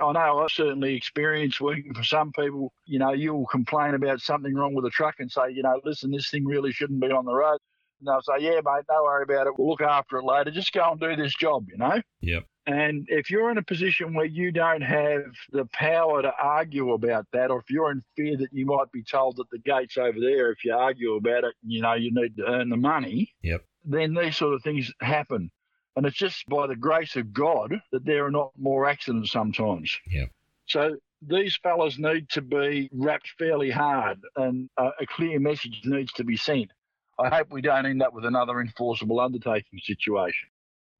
I 0.00 0.12
know 0.12 0.40
I've 0.40 0.50
certainly 0.50 0.96
experienced 0.96 1.60
working 1.60 1.94
for 1.94 2.02
some 2.02 2.32
people, 2.32 2.72
you 2.86 2.98
know, 2.98 3.12
you'll 3.12 3.46
complain 3.46 3.94
about 3.94 4.20
something 4.20 4.52
wrong 4.52 4.74
with 4.74 4.84
a 4.84 4.90
truck 4.90 5.14
and 5.20 5.30
say, 5.30 5.52
you 5.52 5.62
know, 5.62 5.80
listen, 5.84 6.10
this 6.10 6.28
thing 6.28 6.44
really 6.44 6.72
shouldn't 6.72 7.00
be 7.00 7.12
on 7.12 7.24
the 7.24 7.34
road. 7.34 7.58
And 8.00 8.06
they'll 8.08 8.22
say, 8.22 8.44
yeah, 8.44 8.60
mate, 8.64 8.84
don't 8.88 9.04
worry 9.04 9.24
about 9.24 9.46
it. 9.46 9.54
We'll 9.58 9.68
look 9.68 9.80
after 9.80 10.18
it 10.18 10.24
later. 10.24 10.50
Just 10.50 10.72
go 10.72 10.90
and 10.92 11.00
do 11.00 11.16
this 11.16 11.34
job, 11.34 11.66
you 11.68 11.76
know? 11.78 12.00
Yep. 12.20 12.44
And 12.66 13.06
if 13.08 13.30
you're 13.30 13.50
in 13.50 13.56
a 13.58 13.62
position 13.62 14.12
where 14.14 14.26
you 14.26 14.52
don't 14.52 14.82
have 14.82 15.22
the 15.52 15.64
power 15.72 16.20
to 16.20 16.32
argue 16.38 16.92
about 16.92 17.26
that, 17.32 17.50
or 17.50 17.60
if 17.60 17.70
you're 17.70 17.90
in 17.90 18.02
fear 18.14 18.36
that 18.36 18.52
you 18.52 18.66
might 18.66 18.92
be 18.92 19.02
told 19.02 19.36
that 19.36 19.48
the 19.50 19.58
gate's 19.58 19.96
over 19.96 20.20
there 20.20 20.52
if 20.52 20.64
you 20.64 20.74
argue 20.74 21.14
about 21.14 21.44
it, 21.44 21.54
you 21.66 21.80
know, 21.80 21.94
you 21.94 22.10
need 22.12 22.36
to 22.36 22.44
earn 22.46 22.68
the 22.68 22.76
money, 22.76 23.34
Yep. 23.42 23.64
then 23.84 24.14
these 24.14 24.36
sort 24.36 24.52
of 24.54 24.62
things 24.62 24.92
happen. 25.00 25.50
And 25.96 26.04
it's 26.06 26.16
just 26.16 26.46
by 26.46 26.66
the 26.66 26.76
grace 26.76 27.16
of 27.16 27.32
God 27.32 27.74
that 27.90 28.04
there 28.04 28.26
are 28.26 28.30
not 28.30 28.52
more 28.58 28.86
accidents 28.86 29.32
sometimes. 29.32 29.98
Yep. 30.10 30.28
So 30.66 30.96
these 31.26 31.56
fellas 31.62 31.98
need 31.98 32.28
to 32.30 32.42
be 32.42 32.88
wrapped 32.92 33.30
fairly 33.38 33.70
hard 33.70 34.20
and 34.36 34.68
a 34.76 35.06
clear 35.06 35.40
message 35.40 35.80
needs 35.84 36.12
to 36.12 36.24
be 36.24 36.36
sent. 36.36 36.70
I 37.18 37.28
hope 37.28 37.48
we 37.50 37.62
don't 37.62 37.86
end 37.86 38.02
up 38.02 38.14
with 38.14 38.24
another 38.24 38.60
enforceable 38.60 39.18
undertaking 39.20 39.78
situation. 39.82 40.48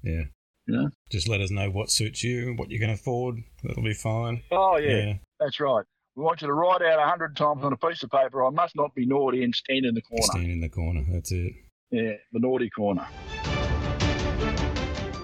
Yeah. 0.03 0.23
Yeah. 0.67 0.87
Just 1.11 1.29
let 1.29 1.41
us 1.41 1.51
know 1.51 1.71
what 1.71 1.91
suits 1.91 2.23
you, 2.25 2.55
what 2.57 2.71
you 2.71 2.79
can 2.79 2.91
afford. 2.91 3.37
That'll 3.63 3.83
be 3.83 3.95
fine. 3.95 4.43
Oh, 4.51 4.77
yeah, 4.77 4.97
Yeah. 4.97 5.13
that's 5.41 5.61
right. 5.61 5.85
We 6.17 6.25
want 6.25 6.43
you 6.43 6.49
to 6.49 6.53
write 6.53 6.83
out 6.83 6.99
a 6.99 7.09
hundred 7.09 7.37
times 7.37 7.63
on 7.65 7.73
a 7.73 7.77
piece 7.77 8.03
of 8.03 8.11
paper, 8.11 8.45
I 8.45 8.51
must 8.51 8.75
not 8.75 8.95
be 8.95 9.07
naughty 9.07 9.45
and 9.45 9.55
stand 9.55 9.87
in 9.87 9.95
the 9.95 10.03
corner. 10.03 10.23
Stand 10.25 10.51
in 10.51 10.61
the 10.61 10.69
corner. 10.69 11.05
That's 11.09 11.31
it. 11.31 11.53
Yeah, 11.91 12.15
the 12.33 12.41
naughty 12.41 12.69
corner. 12.71 13.07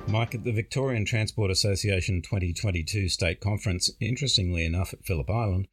Mike, 0.07 0.35
at 0.37 0.45
the 0.45 0.53
Victorian 0.53 1.05
Transport 1.05 1.51
Association 1.51 2.23
2022 2.23 3.09
State 3.09 3.41
Conference, 3.41 3.91
interestingly 4.01 4.65
enough 4.65 4.93
at 4.95 5.05
Phillip 5.05 5.29
Island, 5.29 5.67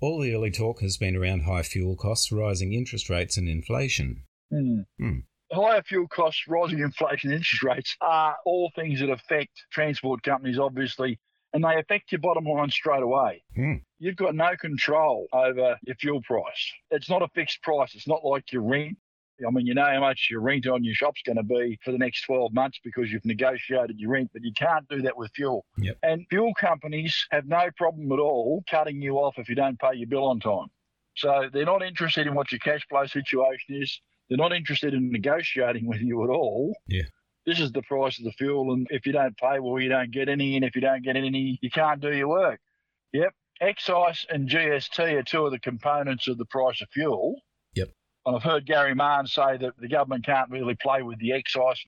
all 0.00 0.20
the 0.20 0.32
early 0.32 0.52
talk 0.52 0.80
has 0.80 0.96
been 0.96 1.16
around 1.16 1.42
high 1.42 1.62
fuel 1.64 1.96
costs, 1.96 2.30
rising 2.30 2.72
interest 2.72 3.10
rates, 3.10 3.36
and 3.36 3.48
inflation. 3.48 4.22
Hmm. 4.50 4.80
Hmm. 4.98 5.18
Higher 5.52 5.82
fuel 5.82 6.06
costs, 6.08 6.42
rising 6.46 6.80
inflation, 6.80 7.32
interest 7.32 7.62
rates 7.62 7.96
are 8.00 8.36
all 8.44 8.70
things 8.76 9.00
that 9.00 9.08
affect 9.08 9.50
transport 9.72 10.22
companies, 10.22 10.58
obviously, 10.58 11.18
and 11.54 11.64
they 11.64 11.78
affect 11.78 12.12
your 12.12 12.20
bottom 12.20 12.44
line 12.44 12.70
straight 12.70 13.02
away. 13.02 13.42
Hmm. 13.56 13.74
You've 13.98 14.16
got 14.16 14.34
no 14.34 14.56
control 14.60 15.26
over 15.32 15.78
your 15.82 15.96
fuel 15.96 16.20
price. 16.22 16.72
It's 16.90 17.08
not 17.08 17.22
a 17.22 17.28
fixed 17.34 17.62
price. 17.62 17.94
It's 17.94 18.06
not 18.06 18.24
like 18.24 18.52
your 18.52 18.62
rent. 18.62 18.98
I 19.46 19.50
mean, 19.50 19.66
you 19.66 19.74
know 19.74 19.84
how 19.84 20.00
much 20.00 20.28
your 20.30 20.40
rent 20.40 20.66
on 20.66 20.82
your 20.82 20.94
shop's 20.94 21.22
going 21.24 21.36
to 21.36 21.44
be 21.44 21.78
for 21.84 21.92
the 21.92 21.98
next 21.98 22.22
12 22.22 22.52
months 22.52 22.80
because 22.82 23.10
you've 23.12 23.24
negotiated 23.24 23.98
your 23.98 24.10
rent, 24.10 24.30
but 24.32 24.42
you 24.42 24.52
can't 24.56 24.86
do 24.88 25.00
that 25.02 25.16
with 25.16 25.30
fuel. 25.34 25.64
Yep. 25.78 25.98
And 26.02 26.26
fuel 26.28 26.52
companies 26.58 27.26
have 27.30 27.46
no 27.46 27.68
problem 27.76 28.10
at 28.10 28.18
all 28.18 28.64
cutting 28.68 29.00
you 29.00 29.16
off 29.16 29.38
if 29.38 29.48
you 29.48 29.54
don't 29.54 29.78
pay 29.78 29.94
your 29.94 30.08
bill 30.08 30.26
on 30.26 30.40
time. 30.40 30.66
So 31.16 31.48
they're 31.52 31.64
not 31.64 31.82
interested 31.82 32.26
in 32.26 32.34
what 32.34 32.50
your 32.50 32.58
cash 32.58 32.86
flow 32.88 33.06
situation 33.06 33.80
is. 33.80 34.00
They're 34.28 34.38
not 34.38 34.52
interested 34.52 34.94
in 34.94 35.10
negotiating 35.10 35.86
with 35.86 36.00
you 36.00 36.24
at 36.24 36.30
all. 36.30 36.74
Yeah. 36.86 37.04
This 37.46 37.60
is 37.60 37.72
the 37.72 37.82
price 37.82 38.18
of 38.18 38.24
the 38.24 38.32
fuel, 38.32 38.74
and 38.74 38.86
if 38.90 39.06
you 39.06 39.12
don't 39.12 39.36
pay, 39.38 39.58
well, 39.58 39.80
you 39.80 39.88
don't 39.88 40.10
get 40.10 40.28
any, 40.28 40.56
and 40.56 40.64
if 40.64 40.74
you 40.74 40.82
don't 40.82 41.02
get 41.02 41.16
any, 41.16 41.58
you 41.62 41.70
can't 41.70 42.00
do 42.00 42.14
your 42.14 42.28
work. 42.28 42.60
Yep. 43.12 43.32
Excise 43.60 44.26
and 44.28 44.48
GST 44.48 44.98
are 44.98 45.22
two 45.22 45.46
of 45.46 45.52
the 45.52 45.58
components 45.58 46.28
of 46.28 46.36
the 46.36 46.44
price 46.44 46.82
of 46.82 46.88
fuel. 46.90 47.40
Yep. 47.74 47.88
And 48.26 48.36
I've 48.36 48.42
heard 48.42 48.66
Gary 48.66 48.94
Mahon 48.94 49.26
say 49.26 49.56
that 49.56 49.78
the 49.78 49.88
government 49.88 50.26
can't 50.26 50.50
really 50.50 50.74
play 50.74 51.02
with 51.02 51.18
the 51.18 51.32
excise. 51.32 51.82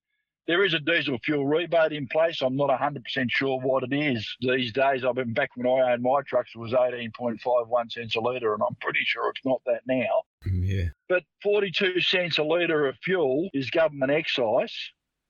There 0.47 0.65
is 0.65 0.73
a 0.75 0.81
diesel 0.81 1.19
fuel 1.19 1.47
rebate 1.47 1.93
in 1.93 2.09
place. 2.09 2.41
I'm 2.41 2.57
not 2.57 2.71
100% 2.71 3.03
sure 3.29 3.61
what 3.61 3.85
it 3.85 3.95
is 3.95 4.29
these 4.41 4.73
days. 4.73 5.05
I've 5.05 5.15
been 5.15 5.35
back 5.35 5.51
when 5.55 5.67
I 5.67 5.93
owned 5.93 6.03
my 6.03 6.23
trucks, 6.27 6.53
it 6.55 6.59
was 6.59 6.73
18.51 6.73 7.93
cents 7.93 8.17
a 8.17 8.21
litre, 8.21 8.55
and 8.55 8.63
I'm 8.63 8.75
pretty 8.81 9.05
sure 9.05 9.31
it's 9.31 9.45
not 9.45 9.61
that 9.67 9.83
now. 9.87 10.23
Yeah. 10.45 10.87
But 11.09 11.25
42 11.43 12.01
cents 12.01 12.39
a 12.39 12.43
litre 12.43 12.87
of 12.87 12.97
fuel 13.03 13.49
is 13.53 13.71
government 13.71 14.13
excise. 14.13 14.75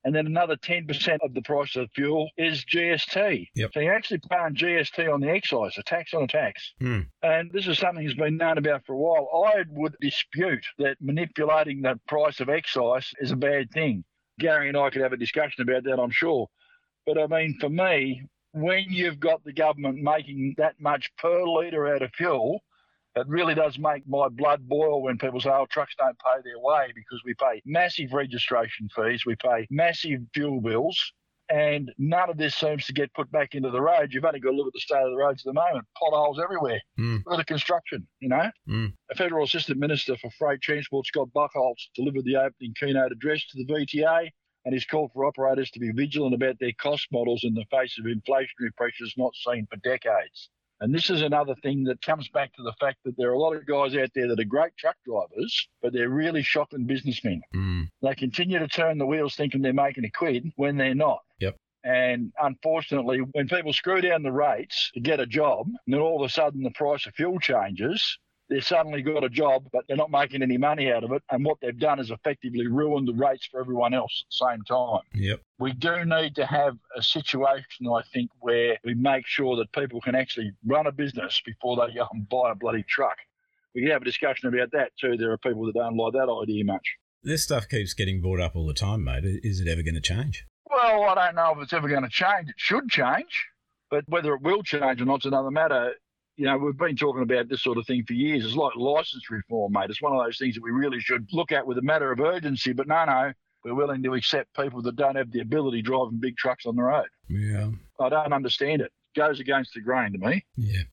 And 0.02 0.14
then 0.14 0.26
another 0.26 0.56
10% 0.56 1.18
of 1.22 1.34
the 1.34 1.42
price 1.42 1.76
of 1.76 1.90
fuel 1.94 2.30
is 2.38 2.64
GST. 2.64 3.48
Yep. 3.54 3.70
So 3.74 3.80
you're 3.80 3.94
actually 3.94 4.20
paying 4.30 4.54
GST 4.54 5.12
on 5.12 5.20
the 5.20 5.28
excise, 5.28 5.76
a 5.76 5.82
tax 5.82 6.14
on 6.14 6.22
a 6.22 6.26
tax. 6.26 6.72
Hmm. 6.80 7.00
And 7.22 7.50
this 7.52 7.66
is 7.66 7.78
something 7.78 8.04
that's 8.04 8.16
been 8.16 8.38
known 8.38 8.56
about 8.56 8.86
for 8.86 8.94
a 8.94 8.96
while. 8.96 9.28
I 9.46 9.64
would 9.68 9.96
dispute 10.00 10.64
that 10.78 10.96
manipulating 11.00 11.82
the 11.82 12.00
price 12.08 12.40
of 12.40 12.48
excise 12.48 13.12
is 13.20 13.32
a 13.32 13.36
bad 13.36 13.70
thing. 13.72 14.04
Gary 14.38 14.68
and 14.68 14.76
I 14.76 14.88
could 14.88 15.02
have 15.02 15.12
a 15.12 15.18
discussion 15.18 15.62
about 15.62 15.84
that, 15.84 16.00
I'm 16.00 16.10
sure. 16.10 16.48
But 17.06 17.18
I 17.18 17.26
mean, 17.26 17.58
for 17.60 17.68
me, 17.68 18.22
when 18.52 18.86
you've 18.88 19.20
got 19.20 19.44
the 19.44 19.52
government 19.52 19.98
making 19.98 20.54
that 20.56 20.80
much 20.80 21.10
per 21.18 21.44
litre 21.44 21.94
out 21.94 22.02
of 22.02 22.10
fuel, 22.14 22.62
it 23.16 23.26
really 23.26 23.54
does 23.54 23.78
make 23.78 24.06
my 24.08 24.28
blood 24.28 24.68
boil 24.68 25.02
when 25.02 25.18
people 25.18 25.40
say, 25.40 25.50
oh, 25.50 25.66
trucks 25.70 25.94
don't 25.98 26.18
pay 26.18 26.40
their 26.44 26.58
way 26.58 26.92
because 26.94 27.20
we 27.24 27.34
pay 27.34 27.60
massive 27.64 28.12
registration 28.12 28.88
fees, 28.94 29.24
we 29.26 29.34
pay 29.36 29.66
massive 29.70 30.20
fuel 30.32 30.60
bills, 30.60 31.12
and 31.50 31.90
none 31.98 32.30
of 32.30 32.36
this 32.36 32.54
seems 32.54 32.86
to 32.86 32.92
get 32.92 33.12
put 33.12 33.30
back 33.32 33.54
into 33.54 33.70
the 33.70 33.80
roads. 33.80 34.14
You've 34.14 34.24
only 34.24 34.38
got 34.38 34.50
to 34.50 34.56
look 34.56 34.68
at 34.68 34.72
the 34.72 34.80
state 34.80 35.02
of 35.02 35.10
the 35.10 35.16
roads 35.16 35.42
at 35.42 35.52
the 35.52 35.60
moment. 35.60 35.84
Potholes 35.98 36.40
everywhere. 36.40 36.80
Mm. 36.98 37.22
Look 37.26 37.34
at 37.34 37.38
the 37.38 37.52
construction, 37.52 38.06
you 38.20 38.28
know. 38.28 38.50
Mm. 38.68 38.92
A 39.10 39.16
Federal 39.16 39.44
Assistant 39.44 39.78
Minister 39.78 40.16
for 40.16 40.30
Freight 40.38 40.60
Transport, 40.60 41.06
Scott 41.06 41.28
Buchholz, 41.34 41.88
delivered 41.96 42.24
the 42.24 42.36
opening 42.36 42.74
keynote 42.78 43.10
address 43.10 43.44
to 43.46 43.64
the 43.64 43.72
VTA 43.72 44.30
and 44.64 44.74
he's 44.74 44.84
called 44.84 45.10
for 45.12 45.24
operators 45.24 45.70
to 45.70 45.80
be 45.80 45.90
vigilant 45.90 46.34
about 46.34 46.56
their 46.60 46.72
cost 46.80 47.08
models 47.10 47.44
in 47.44 47.54
the 47.54 47.64
face 47.70 47.98
of 47.98 48.04
inflationary 48.04 48.74
pressures 48.76 49.14
not 49.16 49.32
seen 49.34 49.66
for 49.70 49.76
decades. 49.78 50.50
And 50.80 50.94
this 50.94 51.10
is 51.10 51.20
another 51.20 51.54
thing 51.62 51.84
that 51.84 52.00
comes 52.00 52.28
back 52.28 52.54
to 52.54 52.62
the 52.62 52.72
fact 52.80 52.98
that 53.04 53.16
there 53.18 53.28
are 53.28 53.34
a 53.34 53.38
lot 53.38 53.54
of 53.54 53.66
guys 53.66 53.94
out 53.94 54.10
there 54.14 54.28
that 54.28 54.40
are 54.40 54.44
great 54.44 54.76
truck 54.78 54.96
drivers, 55.04 55.68
but 55.82 55.92
they're 55.92 56.08
really 56.08 56.42
shocking 56.42 56.86
businessmen. 56.86 57.42
Mm. 57.54 57.90
They 58.02 58.14
continue 58.14 58.58
to 58.58 58.68
turn 58.68 58.96
the 58.96 59.06
wheels 59.06 59.36
thinking 59.36 59.60
they're 59.60 59.74
making 59.74 60.06
a 60.06 60.10
quid 60.10 60.50
when 60.56 60.78
they're 60.78 60.94
not. 60.94 61.20
Yep. 61.40 61.56
And 61.84 62.32
unfortunately, 62.40 63.18
when 63.32 63.48
people 63.48 63.72
screw 63.72 64.00
down 64.00 64.22
the 64.22 64.32
rates 64.32 64.90
to 64.94 65.00
get 65.00 65.20
a 65.20 65.26
job, 65.26 65.66
and 65.66 65.94
then 65.94 66.00
all 66.00 66.22
of 66.22 66.28
a 66.28 66.32
sudden 66.32 66.62
the 66.62 66.70
price 66.70 67.06
of 67.06 67.14
fuel 67.14 67.38
changes, 67.38 68.18
they've 68.50 68.64
suddenly 68.64 69.00
got 69.00 69.24
a 69.24 69.28
job, 69.28 69.68
but 69.72 69.84
they're 69.86 69.96
not 69.96 70.10
making 70.10 70.42
any 70.42 70.58
money 70.58 70.92
out 70.92 71.04
of 71.04 71.12
it. 71.12 71.22
And 71.30 71.44
what 71.44 71.58
they've 71.62 71.78
done 71.78 72.00
is 72.00 72.10
effectively 72.10 72.66
ruined 72.66 73.08
the 73.08 73.14
rates 73.14 73.46
for 73.50 73.60
everyone 73.60 73.94
else 73.94 74.24
at 74.24 74.30
the 74.30 74.50
same 74.50 74.64
time. 74.64 75.02
Yep. 75.14 75.40
We 75.58 75.72
do 75.72 76.04
need 76.04 76.34
to 76.34 76.44
have 76.44 76.76
a 76.96 77.02
situation, 77.02 77.86
I 77.88 78.02
think, 78.12 78.30
where 78.40 78.76
we 78.84 78.94
make 78.94 79.26
sure 79.26 79.56
that 79.56 79.72
people 79.72 80.00
can 80.00 80.14
actually 80.14 80.52
run 80.66 80.86
a 80.86 80.92
business 80.92 81.40
before 81.46 81.76
they 81.76 81.94
go 81.94 82.06
and 82.12 82.28
buy 82.28 82.50
a 82.50 82.54
bloody 82.54 82.84
truck. 82.88 83.16
We 83.74 83.82
can 83.82 83.90
have 83.92 84.02
a 84.02 84.04
discussion 84.04 84.48
about 84.52 84.72
that 84.72 84.90
too. 85.00 85.16
There 85.16 85.30
are 85.30 85.38
people 85.38 85.64
that 85.66 85.74
don't 85.74 85.96
like 85.96 86.12
that 86.14 86.28
idea 86.28 86.64
much. 86.64 86.96
This 87.22 87.44
stuff 87.44 87.68
keeps 87.68 87.94
getting 87.94 88.20
brought 88.20 88.40
up 88.40 88.56
all 88.56 88.66
the 88.66 88.74
time, 88.74 89.04
mate. 89.04 89.24
Is 89.24 89.60
it 89.60 89.68
ever 89.68 89.82
going 89.82 89.94
to 89.94 90.00
change? 90.00 90.46
Well, 90.68 91.04
I 91.04 91.14
don't 91.14 91.36
know 91.36 91.52
if 91.56 91.62
it's 91.62 91.72
ever 91.72 91.88
going 91.88 92.02
to 92.02 92.08
change. 92.08 92.48
It 92.48 92.54
should 92.56 92.88
change, 92.88 93.46
but 93.90 94.04
whether 94.08 94.34
it 94.34 94.42
will 94.42 94.62
change 94.62 95.00
or 95.00 95.04
not's 95.04 95.26
another 95.26 95.50
matter. 95.50 95.94
You 96.40 96.46
know, 96.46 96.56
we've 96.56 96.74
been 96.74 96.96
talking 96.96 97.20
about 97.20 97.50
this 97.50 97.62
sort 97.62 97.76
of 97.76 97.86
thing 97.86 98.02
for 98.06 98.14
years. 98.14 98.46
It's 98.46 98.56
like 98.56 98.74
license 98.74 99.28
reform, 99.30 99.72
mate. 99.74 99.90
It's 99.90 100.00
one 100.00 100.16
of 100.16 100.24
those 100.24 100.38
things 100.38 100.54
that 100.54 100.62
we 100.62 100.70
really 100.70 100.98
should 100.98 101.28
look 101.34 101.52
at 101.52 101.66
with 101.66 101.76
a 101.76 101.82
matter 101.82 102.10
of 102.10 102.18
urgency. 102.18 102.72
But 102.72 102.88
no, 102.88 103.04
no, 103.04 103.34
we're 103.62 103.74
willing 103.74 104.02
to 104.04 104.14
accept 104.14 104.56
people 104.56 104.80
that 104.84 104.96
don't 104.96 105.16
have 105.16 105.30
the 105.32 105.40
ability 105.40 105.82
driving 105.82 106.18
big 106.18 106.38
trucks 106.38 106.64
on 106.64 106.76
the 106.76 106.82
road. 106.82 107.08
Yeah. 107.28 107.72
I 108.00 108.08
don't 108.08 108.32
understand 108.32 108.80
it. 108.80 108.90
It 109.14 109.20
goes 109.20 109.38
against 109.38 109.74
the 109.74 109.82
grain 109.82 110.12
to 110.12 110.18
me. 110.18 110.46
Yeah. 110.56 110.84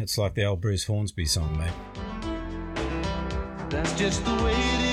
It's 0.00 0.16
like 0.16 0.36
the 0.36 0.44
old 0.44 0.62
Bruce 0.62 0.84
Hornsby 0.84 1.26
song, 1.26 1.58
mate. 1.58 1.74
That's 3.68 3.92
just 3.92 4.24
the 4.24 4.32
way 4.42 4.54
it 4.54 4.84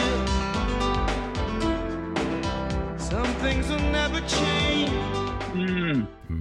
is. 2.98 3.04
Some 3.06 3.34
things 3.36 3.70
will 3.70 3.80
never 3.80 4.20
change. 4.28 4.92
Mm. 5.54 6.06
I 6.30 6.34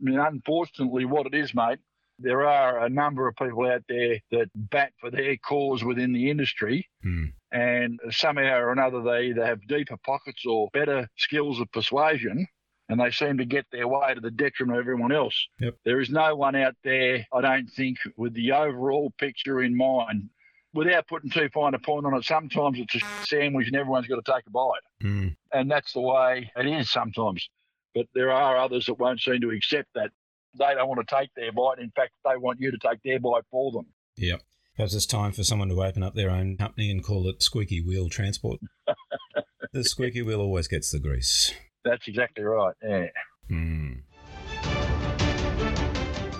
mean, 0.00 0.18
unfortunately, 0.18 1.04
what 1.04 1.26
it 1.26 1.34
is, 1.34 1.54
mate, 1.54 1.78
there 2.20 2.46
are 2.46 2.84
a 2.84 2.88
number 2.88 3.26
of 3.26 3.34
people 3.36 3.66
out 3.66 3.82
there 3.88 4.18
that 4.30 4.48
bat 4.54 4.92
for 5.00 5.10
their 5.10 5.36
cause 5.38 5.82
within 5.82 6.12
the 6.12 6.30
industry, 6.30 6.88
Mm. 7.04 7.32
and 7.50 8.00
somehow 8.10 8.58
or 8.58 8.72
another 8.72 9.02
they 9.02 9.26
either 9.28 9.44
have 9.44 9.66
deeper 9.66 9.96
pockets 10.04 10.44
or 10.46 10.68
better 10.72 11.08
skills 11.16 11.60
of 11.60 11.70
persuasion, 11.72 12.46
and 12.88 13.00
they 13.00 13.10
seem 13.10 13.38
to 13.38 13.44
get 13.44 13.66
their 13.72 13.88
way 13.88 14.14
to 14.14 14.20
the 14.20 14.30
detriment 14.30 14.78
of 14.78 14.82
everyone 14.82 15.12
else. 15.12 15.48
Yep. 15.60 15.76
There 15.84 16.00
is 16.00 16.10
no 16.10 16.36
one 16.36 16.56
out 16.56 16.74
there, 16.84 17.26
I 17.32 17.40
don't 17.40 17.68
think, 17.68 17.98
with 18.16 18.34
the 18.34 18.52
overall 18.52 19.12
picture 19.18 19.62
in 19.62 19.76
mind. 19.76 20.28
Without 20.72 21.08
putting 21.08 21.30
too 21.30 21.48
fine 21.52 21.74
a 21.74 21.78
point 21.80 22.06
on 22.06 22.14
it, 22.14 22.24
sometimes 22.24 22.78
it's 22.78 22.94
a 22.94 23.00
sandwich 23.26 23.66
and 23.66 23.76
everyone's 23.76 24.06
got 24.06 24.24
to 24.24 24.32
take 24.32 24.46
a 24.46 24.50
bite. 24.50 24.80
Mm. 25.02 25.34
And 25.52 25.70
that's 25.70 25.92
the 25.92 26.00
way 26.00 26.50
it 26.56 26.66
is 26.66 26.90
sometimes. 26.90 27.48
But 27.92 28.06
there 28.14 28.30
are 28.30 28.56
others 28.56 28.86
that 28.86 28.94
won't 28.94 29.20
seem 29.20 29.40
to 29.40 29.50
accept 29.50 29.88
that. 29.94 30.10
They 30.58 30.74
don't 30.74 30.88
want 30.88 31.06
to 31.06 31.16
take 31.16 31.30
their 31.34 31.52
bite. 31.52 31.78
In 31.78 31.90
fact, 31.94 32.12
they 32.24 32.36
want 32.36 32.60
you 32.60 32.70
to 32.70 32.78
take 32.78 32.98
their 33.04 33.20
bite 33.20 33.44
for 33.50 33.72
them. 33.72 33.86
Yep. 34.16 34.42
Perhaps 34.76 34.94
it's 34.94 35.06
time 35.06 35.32
for 35.32 35.44
someone 35.44 35.68
to 35.68 35.82
open 35.82 36.02
up 36.02 36.14
their 36.14 36.30
own 36.30 36.56
company 36.56 36.90
and 36.90 37.04
call 37.04 37.28
it 37.28 37.42
Squeaky 37.42 37.82
Wheel 37.82 38.08
Transport. 38.08 38.60
the 39.72 39.84
squeaky 39.84 40.22
wheel 40.22 40.40
always 40.40 40.68
gets 40.68 40.90
the 40.90 40.98
grease. 40.98 41.52
That's 41.84 42.06
exactly 42.08 42.44
right. 42.44 42.74
Yeah. 42.82 43.06
Hmm. 43.48 43.92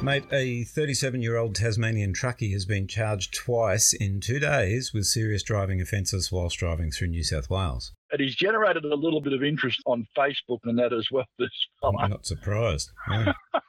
Mate, 0.02 0.24
a 0.32 0.64
37 0.64 1.20
year 1.20 1.36
old 1.36 1.54
Tasmanian 1.54 2.14
truckie 2.14 2.52
has 2.52 2.64
been 2.64 2.86
charged 2.86 3.34
twice 3.34 3.92
in 3.92 4.20
two 4.20 4.38
days 4.38 4.92
with 4.94 5.04
serious 5.04 5.42
driving 5.42 5.82
offences 5.82 6.32
whilst 6.32 6.58
driving 6.58 6.90
through 6.90 7.08
New 7.08 7.22
South 7.22 7.50
Wales. 7.50 7.92
It 8.10 8.20
has 8.20 8.34
generated 8.34 8.86
a 8.86 8.94
little 8.94 9.20
bit 9.20 9.34
of 9.34 9.44
interest 9.44 9.82
on 9.84 10.06
Facebook 10.16 10.60
and 10.64 10.78
that 10.78 10.94
as 10.94 11.08
well 11.12 11.26
this 11.38 11.50
I'm 11.82 12.08
not 12.08 12.24
surprised. 12.24 12.90
Yeah. 13.10 13.34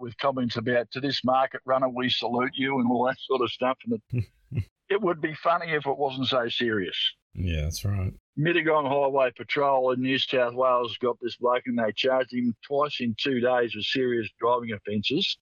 with 0.00 0.16
comments 0.18 0.56
about 0.56 0.90
to 0.92 1.00
this 1.00 1.22
market 1.24 1.60
runner, 1.64 1.88
we 1.88 2.08
salute 2.08 2.52
you 2.54 2.78
and 2.78 2.90
all 2.90 3.06
that 3.06 3.18
sort 3.20 3.42
of 3.42 3.50
stuff. 3.50 3.78
And 3.84 4.00
it, 4.12 4.64
it 4.88 5.00
would 5.00 5.20
be 5.20 5.34
funny 5.34 5.72
if 5.72 5.86
it 5.86 5.98
wasn't 5.98 6.28
so 6.28 6.48
serious. 6.48 6.96
yeah, 7.34 7.62
that's 7.62 7.84
right. 7.84 8.12
Mittagong 8.38 8.88
Highway 8.88 9.32
Patrol 9.36 9.92
in 9.92 10.00
New 10.00 10.18
South 10.18 10.54
Wales 10.54 10.96
got 10.98 11.18
this 11.20 11.36
bloke 11.36 11.64
and 11.66 11.78
they 11.78 11.92
charged 11.92 12.32
him 12.32 12.54
twice 12.66 12.96
in 13.00 13.14
two 13.18 13.40
days 13.40 13.74
with 13.74 13.84
serious 13.84 14.28
driving 14.40 14.72
offences. 14.72 15.36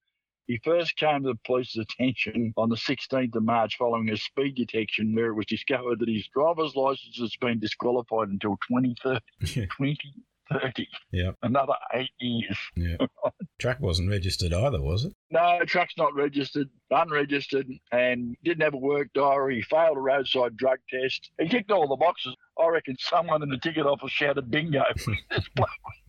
He 0.48 0.58
first 0.64 0.96
came 0.96 1.22
to 1.22 1.28
the 1.28 1.38
police's 1.46 1.84
attention 1.90 2.54
on 2.56 2.70
the 2.70 2.76
16th 2.76 3.36
of 3.36 3.42
March 3.42 3.76
following 3.78 4.08
a 4.08 4.16
speed 4.16 4.56
detection 4.56 5.14
where 5.14 5.26
it 5.26 5.34
was 5.34 5.44
discovered 5.44 5.98
that 5.98 6.08
his 6.08 6.26
driver's 6.28 6.74
licence 6.74 7.18
has 7.18 7.36
been 7.36 7.60
disqualified 7.60 8.28
until 8.30 8.56
2030. 8.66 9.68
2030. 10.50 10.88
Yep. 11.12 11.34
Another 11.42 11.74
eight 11.94 12.10
years. 12.20 12.56
Yeah. 12.76 12.96
Truck 13.58 13.80
wasn't 13.80 14.10
registered 14.10 14.52
either, 14.52 14.80
was 14.80 15.04
it? 15.04 15.12
No, 15.30 15.58
truck's 15.66 15.94
not 15.98 16.14
registered, 16.14 16.68
unregistered, 16.90 17.66
and 17.92 18.36
didn't 18.44 18.62
have 18.62 18.74
a 18.74 18.78
work 18.78 19.08
diary. 19.14 19.62
Failed 19.62 19.96
a 19.96 20.00
roadside 20.00 20.56
drug 20.56 20.78
test. 20.88 21.30
He 21.40 21.48
ticked 21.48 21.70
all 21.72 21.88
the 21.88 21.96
boxes. 21.96 22.34
I 22.58 22.68
reckon 22.68 22.96
someone 22.98 23.42
in 23.42 23.48
the 23.48 23.58
ticket 23.58 23.84
office 23.86 24.10
shouted 24.12 24.50
bingo. 24.50 24.82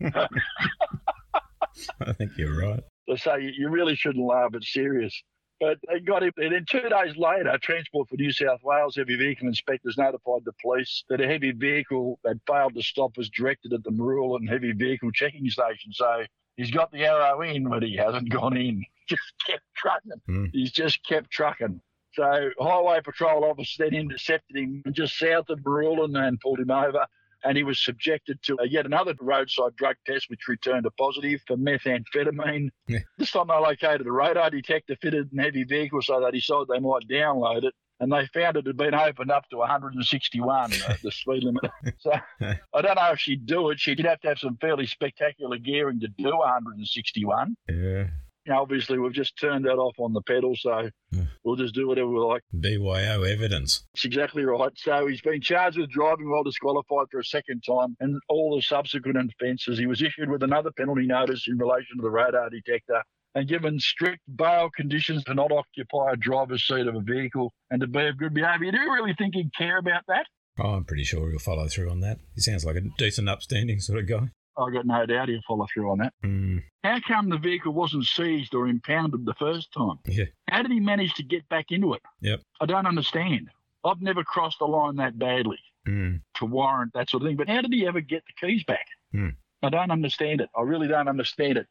I 2.00 2.12
think 2.14 2.32
you're 2.36 2.56
right. 2.58 2.82
They 3.08 3.16
say 3.16 3.40
you- 3.42 3.52
you 3.56 3.68
really 3.68 3.94
shouldn't 3.96 4.24
laugh, 4.24 4.50
it's 4.54 4.72
serious. 4.72 5.22
But 5.60 5.78
they 5.86 6.00
got 6.00 6.22
him. 6.22 6.32
And 6.38 6.54
then 6.54 6.64
two 6.68 6.80
days 6.80 7.16
later, 7.16 7.56
Transport 7.60 8.08
for 8.08 8.16
New 8.16 8.32
South 8.32 8.60
Wales 8.62 8.96
heavy 8.96 9.16
vehicle 9.16 9.46
inspectors 9.46 9.98
notified 9.98 10.42
the 10.44 10.54
police 10.62 11.04
that 11.10 11.20
a 11.20 11.26
heavy 11.26 11.52
vehicle 11.52 12.18
had 12.26 12.40
failed 12.46 12.74
to 12.74 12.82
stop 12.82 13.16
was 13.18 13.28
directed 13.28 13.74
at 13.74 13.84
the 13.84 13.90
Marulan 13.90 14.48
heavy 14.48 14.72
vehicle 14.72 15.12
checking 15.12 15.48
station. 15.50 15.92
So 15.92 16.24
he's 16.56 16.70
got 16.70 16.90
the 16.90 17.04
arrow 17.04 17.42
in, 17.42 17.68
but 17.68 17.82
he 17.82 17.94
hasn't 17.96 18.30
gone 18.30 18.56
in. 18.56 18.84
Just 19.08 19.32
kept 19.46 19.64
trucking. 19.76 20.20
Hmm. 20.26 20.44
He's 20.52 20.70
just 20.70 21.04
kept 21.04 21.32
trucking. 21.32 21.80
So 22.12 22.50
Highway 22.60 23.00
Patrol 23.04 23.44
officers 23.44 23.76
then 23.76 23.92
intercepted 23.92 24.56
him 24.56 24.84
just 24.92 25.18
south 25.18 25.50
of 25.50 25.58
Marulan 25.60 26.16
and 26.16 26.38
pulled 26.38 26.60
him 26.60 26.70
over. 26.70 27.06
And 27.44 27.56
he 27.56 27.64
was 27.64 27.82
subjected 27.82 28.42
to 28.44 28.58
uh, 28.58 28.64
yet 28.64 28.86
another 28.86 29.14
roadside 29.20 29.76
drug 29.76 29.96
test, 30.06 30.28
which 30.28 30.48
returned 30.48 30.86
a 30.86 30.90
positive 30.90 31.40
for 31.46 31.56
methamphetamine. 31.56 32.70
Yeah. 32.86 32.98
This 33.18 33.30
time 33.30 33.48
they 33.48 33.54
located 33.54 34.06
a 34.06 34.12
radar 34.12 34.50
detector 34.50 34.96
fitted 35.00 35.32
in 35.32 35.38
heavy 35.38 35.64
vehicle, 35.64 36.02
so 36.02 36.20
they 36.20 36.30
decided 36.38 36.68
they 36.68 36.80
might 36.80 37.08
download 37.08 37.64
it. 37.64 37.74
And 38.00 38.10
they 38.10 38.26
found 38.32 38.56
it 38.56 38.66
had 38.66 38.76
been 38.78 38.94
opened 38.94 39.30
up 39.30 39.46
to 39.50 39.58
161, 39.58 40.72
uh, 40.72 40.94
the 41.02 41.12
speed 41.12 41.44
limit. 41.44 41.70
So 41.98 42.12
I 42.40 42.80
don't 42.80 42.94
know 42.94 43.10
if 43.12 43.18
she'd 43.18 43.44
do 43.44 43.68
it. 43.68 43.78
She'd 43.78 44.00
have 44.00 44.20
to 44.20 44.28
have 44.28 44.38
some 44.38 44.56
fairly 44.58 44.86
spectacular 44.86 45.58
gearing 45.58 46.00
to 46.00 46.08
do 46.08 46.34
161. 46.34 47.56
Yeah. 47.68 48.06
You 48.50 48.56
know, 48.56 48.62
obviously, 48.62 48.98
we've 48.98 49.12
just 49.12 49.38
turned 49.38 49.64
that 49.66 49.76
off 49.76 49.94
on 50.00 50.12
the 50.12 50.22
pedal, 50.22 50.56
so 50.56 50.90
hmm. 51.14 51.22
we'll 51.44 51.54
just 51.54 51.72
do 51.72 51.86
whatever 51.86 52.08
we 52.08 52.18
like. 52.18 52.42
BYO 52.52 53.22
evidence. 53.22 53.84
That's 53.94 54.06
exactly 54.06 54.44
right. 54.44 54.72
So 54.74 55.06
he's 55.06 55.20
been 55.20 55.40
charged 55.40 55.78
with 55.78 55.88
driving 55.88 56.28
while 56.28 56.42
disqualified 56.42 57.06
for 57.12 57.20
a 57.20 57.24
second 57.24 57.62
time 57.64 57.96
and 58.00 58.20
all 58.28 58.56
the 58.56 58.62
subsequent 58.62 59.18
offences. 59.18 59.78
He 59.78 59.86
was 59.86 60.02
issued 60.02 60.28
with 60.28 60.42
another 60.42 60.72
penalty 60.72 61.06
notice 61.06 61.46
in 61.46 61.58
relation 61.58 61.98
to 61.98 62.02
the 62.02 62.10
radar 62.10 62.50
detector 62.50 63.04
and 63.36 63.48
given 63.48 63.78
strict 63.78 64.22
bail 64.34 64.68
conditions 64.76 65.22
to 65.24 65.34
not 65.34 65.52
occupy 65.52 66.10
a 66.12 66.16
driver's 66.16 66.66
seat 66.66 66.88
of 66.88 66.96
a 66.96 67.00
vehicle 67.00 67.52
and 67.70 67.80
to 67.82 67.86
be 67.86 68.04
of 68.04 68.18
good 68.18 68.34
behaviour. 68.34 68.72
Do 68.72 68.80
you 68.80 68.92
really 68.92 69.14
think 69.16 69.36
he'd 69.36 69.54
care 69.56 69.78
about 69.78 70.02
that? 70.08 70.26
Oh, 70.58 70.70
I'm 70.70 70.84
pretty 70.84 71.04
sure 71.04 71.30
he'll 71.30 71.38
follow 71.38 71.68
through 71.68 71.88
on 71.88 72.00
that. 72.00 72.18
He 72.34 72.40
sounds 72.40 72.64
like 72.64 72.74
a 72.74 72.82
decent, 72.98 73.28
upstanding 73.28 73.78
sort 73.78 74.00
of 74.00 74.08
guy. 74.08 74.32
I 74.58 74.70
got 74.70 74.86
no 74.86 75.06
doubt 75.06 75.28
he'll 75.28 75.40
follow 75.46 75.66
through 75.72 75.90
on 75.90 75.98
that. 75.98 76.12
Hmm. 76.22 76.58
How 76.84 76.98
come 77.06 77.28
the 77.28 77.38
vehicle 77.38 77.72
wasn't 77.72 78.04
seized 78.04 78.54
or 78.54 78.66
impounded 78.68 79.24
the 79.24 79.34
first 79.34 79.72
time? 79.72 79.98
Yeah. 80.06 80.24
How 80.48 80.62
did 80.62 80.72
he 80.72 80.80
manage 80.80 81.14
to 81.14 81.22
get 81.22 81.48
back 81.48 81.66
into 81.70 81.94
it? 81.94 82.02
Yep. 82.20 82.40
I 82.60 82.66
don't 82.66 82.86
understand. 82.86 83.48
I've 83.84 84.00
never 84.02 84.24
crossed 84.24 84.58
the 84.58 84.66
line 84.66 84.96
that 84.96 85.18
badly 85.18 85.58
Hmm. 85.86 86.16
to 86.34 86.44
warrant 86.44 86.92
that 86.94 87.08
sort 87.08 87.22
of 87.22 87.28
thing. 87.28 87.36
But 87.36 87.48
how 87.48 87.62
did 87.62 87.72
he 87.72 87.86
ever 87.86 88.00
get 88.00 88.22
the 88.26 88.46
keys 88.46 88.64
back? 88.64 88.86
Hmm. 89.12 89.30
I 89.62 89.70
don't 89.70 89.90
understand 89.90 90.40
it. 90.40 90.50
I 90.56 90.62
really 90.62 90.88
don't 90.88 91.08
understand 91.08 91.56
it. 91.58 91.66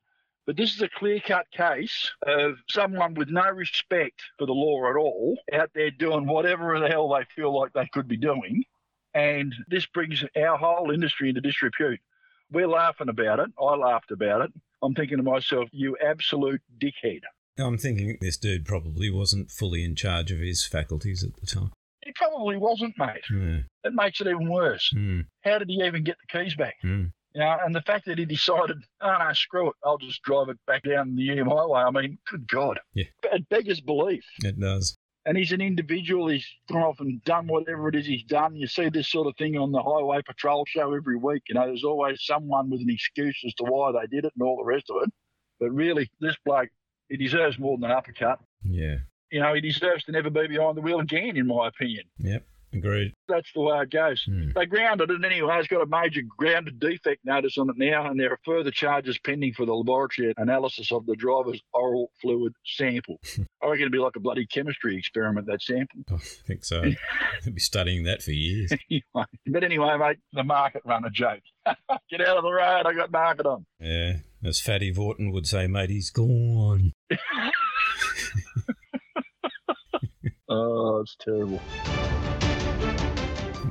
But 0.48 0.58
this 0.58 0.74
is 0.74 0.82
a 0.82 0.90
clear 0.90 1.20
cut 1.20 1.46
case 1.52 2.12
of 2.26 2.56
someone 2.70 3.14
with 3.14 3.30
no 3.30 3.48
respect 3.52 4.20
for 4.40 4.48
the 4.48 4.54
law 4.54 4.90
at 4.90 4.96
all 4.96 5.38
out 5.54 5.70
there 5.76 5.92
doing 5.92 6.26
whatever 6.26 6.80
the 6.80 6.88
hell 6.88 7.08
they 7.10 7.24
feel 7.36 7.56
like 7.56 7.74
they 7.74 7.88
could 7.94 8.08
be 8.08 8.18
doing. 8.18 8.64
And 9.14 9.54
this 9.68 9.86
brings 9.88 10.24
our 10.36 10.58
whole 10.58 10.90
industry 10.92 11.30
into 11.30 11.42
disrepute. 11.42 12.00
We're 12.52 12.68
laughing 12.68 13.10
about 13.10 13.40
it. 13.40 13.50
I 13.60 13.76
laughed 13.76 14.12
about 14.12 14.42
it. 14.42 14.52
I'm 14.82 14.94
thinking 14.94 15.18
to 15.18 15.24
myself, 15.24 15.70
you 15.72 15.98
absolute 16.04 16.62
dickhead. 16.78 17.22
I'm 17.58 17.78
thinking 17.78 18.18
this 18.22 18.38
dude 18.38 18.66
probably 18.66 19.10
wasn't 19.10 19.52
fully 19.52 19.84
in 19.84 19.96
charge 19.96 20.32
of 20.32 20.40
his 20.40 20.66
faculties 20.66 21.24
at 21.24 21.36
the 21.36 21.46
time. 21.46 21.72
He 22.06 22.14
probably 22.14 22.58
wasn't, 22.58 22.96
mate. 22.98 23.24
Yeah. 23.30 23.60
That 23.84 23.94
makes 23.94 24.22
it 24.22 24.28
even 24.28 24.50
worse. 24.50 24.90
Hmm. 24.94 25.22
How 25.44 25.60
did 25.60 25.70
he 25.70 25.84
even 25.84 26.04
get 26.04 26.16
the 26.22 26.40
keys 26.40 26.56
back? 26.56 26.76
Hmm. 26.82 27.06
You 27.36 27.42
know, 27.42 27.58
and 27.64 27.76
the 27.76 27.82
fact 27.82 28.06
that 28.06 28.18
he 28.18 28.26
decided, 28.26 28.78
oh 29.02 29.16
no, 29.20 29.34
screw 29.34 29.70
it, 29.70 29.76
I'll 29.84 30.00
just 30.00 30.22
drive 30.24 30.50
it 30.50 30.58
back 30.66 30.84
down 30.84 31.16
the 31.16 31.24
Hume 31.24 31.50
Highway. 31.50 31.82
I 31.82 31.92
mean, 31.92 32.18
good 32.30 32.48
God. 32.48 32.80
Yeah. 32.94 33.06
It 33.24 33.48
beggars 33.50 33.82
belief. 33.82 34.24
It 34.40 34.60
does. 34.60 34.98
And 35.30 35.38
he's 35.38 35.52
an 35.52 35.62
individual. 35.62 36.28
He's 36.28 36.48
gone 36.72 36.82
off 36.82 37.00
and 37.00 37.24
done 37.24 37.46
whatever 37.46 37.88
it 37.88 37.94
is 37.94 38.08
he's 38.08 38.24
done. 38.24 38.56
You 38.56 38.66
see 38.66 38.90
this 38.90 39.10
sort 39.10 39.28
of 39.28 39.36
thing 39.38 39.60
on 39.60 39.72
the 39.72 39.80
highway 39.80 40.24
patrol 40.26 40.66
show 40.66 40.92
every 40.96 41.18
week. 41.18 41.44
You 41.48 41.54
know, 41.54 41.68
there's 41.68 41.84
always 41.84 42.26
someone 42.26 42.72
with 42.72 42.82
an 42.82 42.90
excuse 42.90 43.40
as 43.46 43.54
to 43.60 43.64
why 43.66 43.92
they 43.92 44.08
did 44.08 44.26
it 44.26 44.34
and 44.36 44.42
all 44.42 44.58
the 44.58 44.64
rest 44.64 44.90
of 44.90 45.04
it. 45.04 45.12
But 45.60 45.70
really, 45.70 46.10
this 46.20 46.36
bloke, 46.44 46.70
he 47.10 47.18
deserves 47.18 47.60
more 47.60 47.78
than 47.78 47.92
an 47.92 47.96
uppercut. 47.96 48.40
Yeah. 48.64 48.96
You 49.32 49.42
know, 49.42 49.54
he 49.54 49.62
deserves 49.62 50.04
to 50.06 50.12
never 50.12 50.32
be 50.32 50.48
behind 50.48 50.76
the 50.76 50.82
wheel 50.82 51.00
again, 51.00 51.38
in 51.38 51.46
my 51.46 51.68
opinion. 51.68 52.06
Yep. 52.18 52.44
Agreed. 52.72 53.14
That's 53.28 53.52
the 53.54 53.62
way 53.62 53.82
it 53.82 53.90
goes. 53.90 54.24
Hmm. 54.24 54.52
They 54.54 54.66
grounded 54.66 55.10
it 55.10 55.24
anyway. 55.26 55.58
It's 55.60 55.68
got 55.68 55.82
a 55.82 55.86
major 55.88 56.22
grounded 56.38 56.80
defect 56.80 57.26
notice 57.26 57.58
on 57.58 57.70
it 57.70 57.78
now, 57.78 58.08
and 58.08 58.20
there 58.20 58.32
are 58.32 58.40
further 58.46 58.70
charges 58.70 59.18
pending 59.18 59.54
for 59.54 59.66
the 59.66 59.74
laboratory 59.74 60.34
analysis 60.38 60.92
of 60.92 61.06
the 61.06 61.16
driver's 61.16 61.62
oral 61.74 62.12
fluid 62.22 62.54
sample. 62.66 63.20
I 63.62 63.66
reckon 63.66 63.82
it'd 63.82 63.92
be 63.92 63.98
like 63.98 64.16
a 64.16 64.20
bloody 64.20 64.46
chemistry 64.46 64.98
experiment, 64.98 65.48
that 65.48 65.62
sample. 65.62 66.02
I 66.12 66.18
think 66.18 66.64
so. 66.64 66.84
I'll 67.46 67.52
be 67.52 67.60
studying 67.60 68.04
that 68.04 68.22
for 68.22 68.32
years. 68.32 68.72
Anyway, 68.90 69.26
but 69.48 69.64
anyway, 69.64 69.98
mate, 69.98 70.18
the 70.34 70.44
market 70.44 70.82
run 70.86 71.06
a 71.06 71.10
joke. 71.10 71.42
Get 72.10 72.22
out 72.22 72.38
of 72.38 72.44
the 72.44 72.52
road, 72.52 72.84
I 72.86 72.94
got 72.94 73.12
market 73.12 73.46
on. 73.46 73.66
Yeah. 73.80 74.18
As 74.44 74.60
Fatty 74.60 74.94
Vautin 74.94 75.32
would 75.32 75.48
say, 75.48 75.68
mate, 75.68 75.90
he's 75.90 76.10
gone. 76.10 76.94
Oh, 80.50 81.02
it's 81.02 81.16
terrible. 81.20 81.62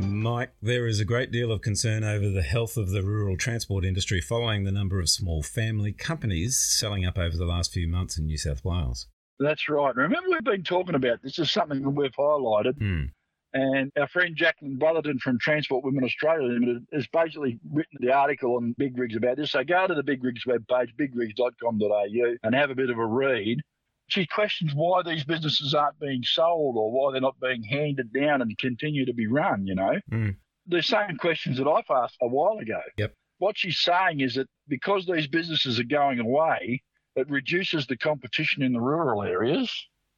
Mike, 0.00 0.52
there 0.60 0.86
is 0.86 1.00
a 1.00 1.04
great 1.04 1.30
deal 1.30 1.50
of 1.50 1.62
concern 1.62 2.04
over 2.04 2.28
the 2.28 2.42
health 2.42 2.76
of 2.76 2.90
the 2.90 3.02
rural 3.02 3.36
transport 3.36 3.84
industry 3.84 4.20
following 4.20 4.64
the 4.64 4.72
number 4.72 5.00
of 5.00 5.08
small 5.08 5.42
family 5.42 5.92
companies 5.92 6.58
selling 6.58 7.06
up 7.06 7.16
over 7.16 7.36
the 7.36 7.46
last 7.46 7.72
few 7.72 7.88
months 7.88 8.18
in 8.18 8.26
New 8.26 8.36
South 8.36 8.64
Wales. 8.64 9.06
That's 9.38 9.68
right. 9.68 9.94
Remember, 9.94 10.28
we've 10.30 10.44
been 10.44 10.64
talking 10.64 10.94
about 10.94 11.22
this. 11.22 11.38
is 11.38 11.50
something 11.50 11.82
that 11.82 11.90
we've 11.90 12.12
highlighted. 12.12 12.78
Hmm. 12.78 13.04
And 13.54 13.90
our 13.98 14.08
friend 14.08 14.36
Jacqueline 14.36 14.76
Brotherton 14.76 15.18
from 15.18 15.38
Transport 15.38 15.82
Women 15.82 16.04
Australia 16.04 16.48
Limited 16.48 16.84
has 16.92 17.06
basically 17.06 17.58
written 17.72 17.98
the 18.00 18.12
article 18.12 18.56
on 18.56 18.74
Big 18.76 18.98
Rigs 18.98 19.16
about 19.16 19.36
this. 19.38 19.52
So 19.52 19.64
go 19.64 19.86
to 19.86 19.94
the 19.94 20.02
Big 20.02 20.22
Rigs 20.22 20.44
webpage, 20.44 20.88
bigrigs.com.au, 21.00 22.36
and 22.42 22.54
have 22.54 22.70
a 22.70 22.74
bit 22.74 22.90
of 22.90 22.98
a 22.98 23.06
read. 23.06 23.60
She 24.08 24.26
questions 24.26 24.72
why 24.74 25.02
these 25.02 25.24
businesses 25.24 25.74
aren't 25.74 26.00
being 26.00 26.22
sold 26.22 26.76
or 26.76 26.90
why 26.90 27.12
they're 27.12 27.20
not 27.20 27.38
being 27.40 27.62
handed 27.62 28.12
down 28.12 28.42
and 28.42 28.56
continue 28.58 29.04
to 29.04 29.12
be 29.12 29.26
run, 29.26 29.66
you 29.66 29.74
know. 29.74 30.00
Hmm. 30.10 30.30
The 30.66 30.82
same 30.82 31.16
questions 31.18 31.58
that 31.58 31.68
I've 31.68 31.90
asked 31.90 32.16
a 32.20 32.28
while 32.28 32.58
ago. 32.58 32.80
Yep. 32.96 33.14
What 33.38 33.56
she's 33.56 33.78
saying 33.78 34.20
is 34.20 34.34
that 34.34 34.48
because 34.66 35.06
these 35.06 35.26
businesses 35.26 35.78
are 35.78 35.84
going 35.84 36.20
away, 36.20 36.82
it 37.16 37.28
reduces 37.30 37.86
the 37.86 37.96
competition 37.96 38.62
in 38.62 38.72
the 38.72 38.80
rural 38.80 39.22
areas 39.22 39.70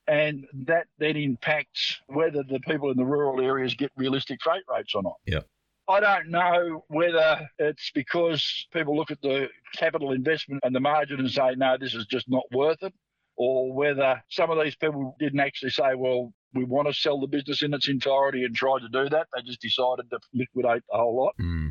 and 0.06 0.46
that 0.66 0.86
then 0.98 1.16
impacts 1.16 2.00
whether 2.06 2.42
the 2.42 2.60
people 2.60 2.90
in 2.90 2.96
the 2.96 3.04
rural 3.04 3.40
areas 3.40 3.74
get 3.74 3.92
realistic 3.96 4.40
freight 4.42 4.64
rates 4.68 4.94
or 4.94 5.02
not. 5.02 5.16
Yep. 5.26 5.46
I 5.88 6.00
don't 6.00 6.28
know 6.28 6.84
whether 6.88 7.48
it's 7.58 7.90
because 7.94 8.66
people 8.72 8.96
look 8.96 9.10
at 9.10 9.20
the 9.22 9.48
capital 9.76 10.12
investment 10.12 10.62
and 10.64 10.74
the 10.74 10.80
margin 10.80 11.20
and 11.20 11.30
say, 11.30 11.54
no, 11.56 11.76
this 11.78 11.94
is 11.94 12.06
just 12.06 12.28
not 12.28 12.44
worth 12.52 12.82
it, 12.82 12.94
or 13.42 13.72
whether 13.72 14.22
some 14.28 14.50
of 14.50 14.62
these 14.62 14.76
people 14.76 15.16
didn't 15.18 15.40
actually 15.40 15.70
say, 15.70 15.94
well, 15.96 16.30
we 16.52 16.62
want 16.64 16.88
to 16.88 16.92
sell 16.92 17.18
the 17.18 17.26
business 17.26 17.62
in 17.62 17.72
its 17.72 17.88
entirety 17.88 18.44
and 18.44 18.54
tried 18.54 18.80
to 18.80 18.88
do 18.90 19.08
that. 19.08 19.28
They 19.34 19.40
just 19.42 19.62
decided 19.62 20.10
to 20.10 20.18
liquidate 20.34 20.82
the 20.90 20.98
whole 20.98 21.16
lot. 21.16 21.32
Hmm. 21.38 21.68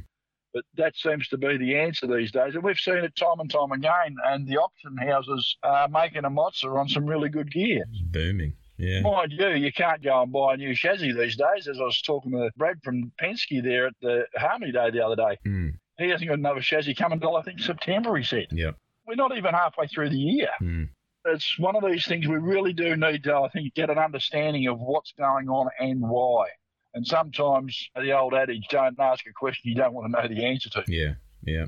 But 0.51 0.63
that 0.78 0.97
seems 0.97 1.28
to 1.28 1.38
be 1.38 1.57
the 1.57 1.76
answer 1.78 2.07
these 2.07 2.32
days. 2.32 2.55
And 2.55 2.63
we've 2.63 2.80
seen 2.80 2.95
it 2.97 3.15
time 3.15 3.39
and 3.39 3.51
time 3.51 3.72
again. 3.72 4.15
And 4.26 4.47
the 4.47 4.57
auction 4.57 4.97
houses 4.97 5.57
are 5.61 5.88
making 5.89 6.26
a 6.26 6.32
mozza 6.32 6.76
on 6.76 6.89
some 6.89 7.05
really 7.05 7.30
good 7.30 7.51
gear. 7.51 7.84
It's 7.88 8.01
booming. 8.01 8.53
Yeah. 8.80 9.01
Mind 9.01 9.32
you, 9.32 9.49
you 9.49 9.72
can't 9.72 10.01
go 10.01 10.24
and 10.24 10.32
buy 10.32 10.55
a 10.55 10.57
new 10.57 10.74
chassis 10.74 11.11
these 11.13 11.36
days. 11.38 11.67
As 11.67 11.80
I 11.80 11.84
was 11.84 12.01
talking 12.01 12.32
to 12.32 12.49
Brad 12.57 12.78
from 12.84 13.11
Penske 13.22 13.61
there 13.61 13.86
at 13.88 13.93
the 14.01 14.26
Harmony 14.38 14.72
Day 14.72 14.89
the 14.89 15.05
other 15.05 15.15
day, 15.17 15.38
Hmm. 15.45 15.70
he 15.99 16.09
hasn't 16.09 16.28
got 16.30 16.39
another 16.39 16.61
chassis 16.61 16.95
coming 16.95 17.17
until 17.17 17.36
I 17.38 17.43
think 17.43 17.59
September, 17.59 18.17
he 18.17 18.24
said. 18.24 18.47
Yep. 18.51 18.76
We're 19.05 19.15
not 19.15 19.38
even 19.38 19.53
halfway 19.53 19.86
through 19.86 20.09
the 20.09 20.17
year. 20.17 20.49
Hmm. 20.57 20.86
It's 21.26 21.59
one 21.59 21.76
of 21.76 21.84
these 21.89 22.05
things 22.07 22.28
we 22.28 22.38
really 22.38 22.74
do 22.74 22.95
need 22.95 23.24
to, 23.26 23.36
I 23.36 23.49
think, 23.49 23.74
get 23.74 23.89
an 23.89 23.97
understanding 23.97 24.67
of 24.67 24.80
what's 24.80 25.11
going 25.17 25.49
on 25.49 25.70
and 25.80 26.01
why. 26.01 26.47
And 26.93 27.05
sometimes 27.05 27.89
the 27.95 28.17
old 28.17 28.34
adage, 28.34 28.67
don't 28.70 28.99
ask 28.99 29.26
a 29.28 29.34
question 29.34 29.70
you 29.70 29.76
don't 29.76 29.93
want 29.93 30.11
to 30.13 30.22
know 30.22 30.28
the 30.28 30.45
answer 30.45 30.70
to. 30.72 30.84
Yeah. 30.88 31.13
Yeah. 31.43 31.65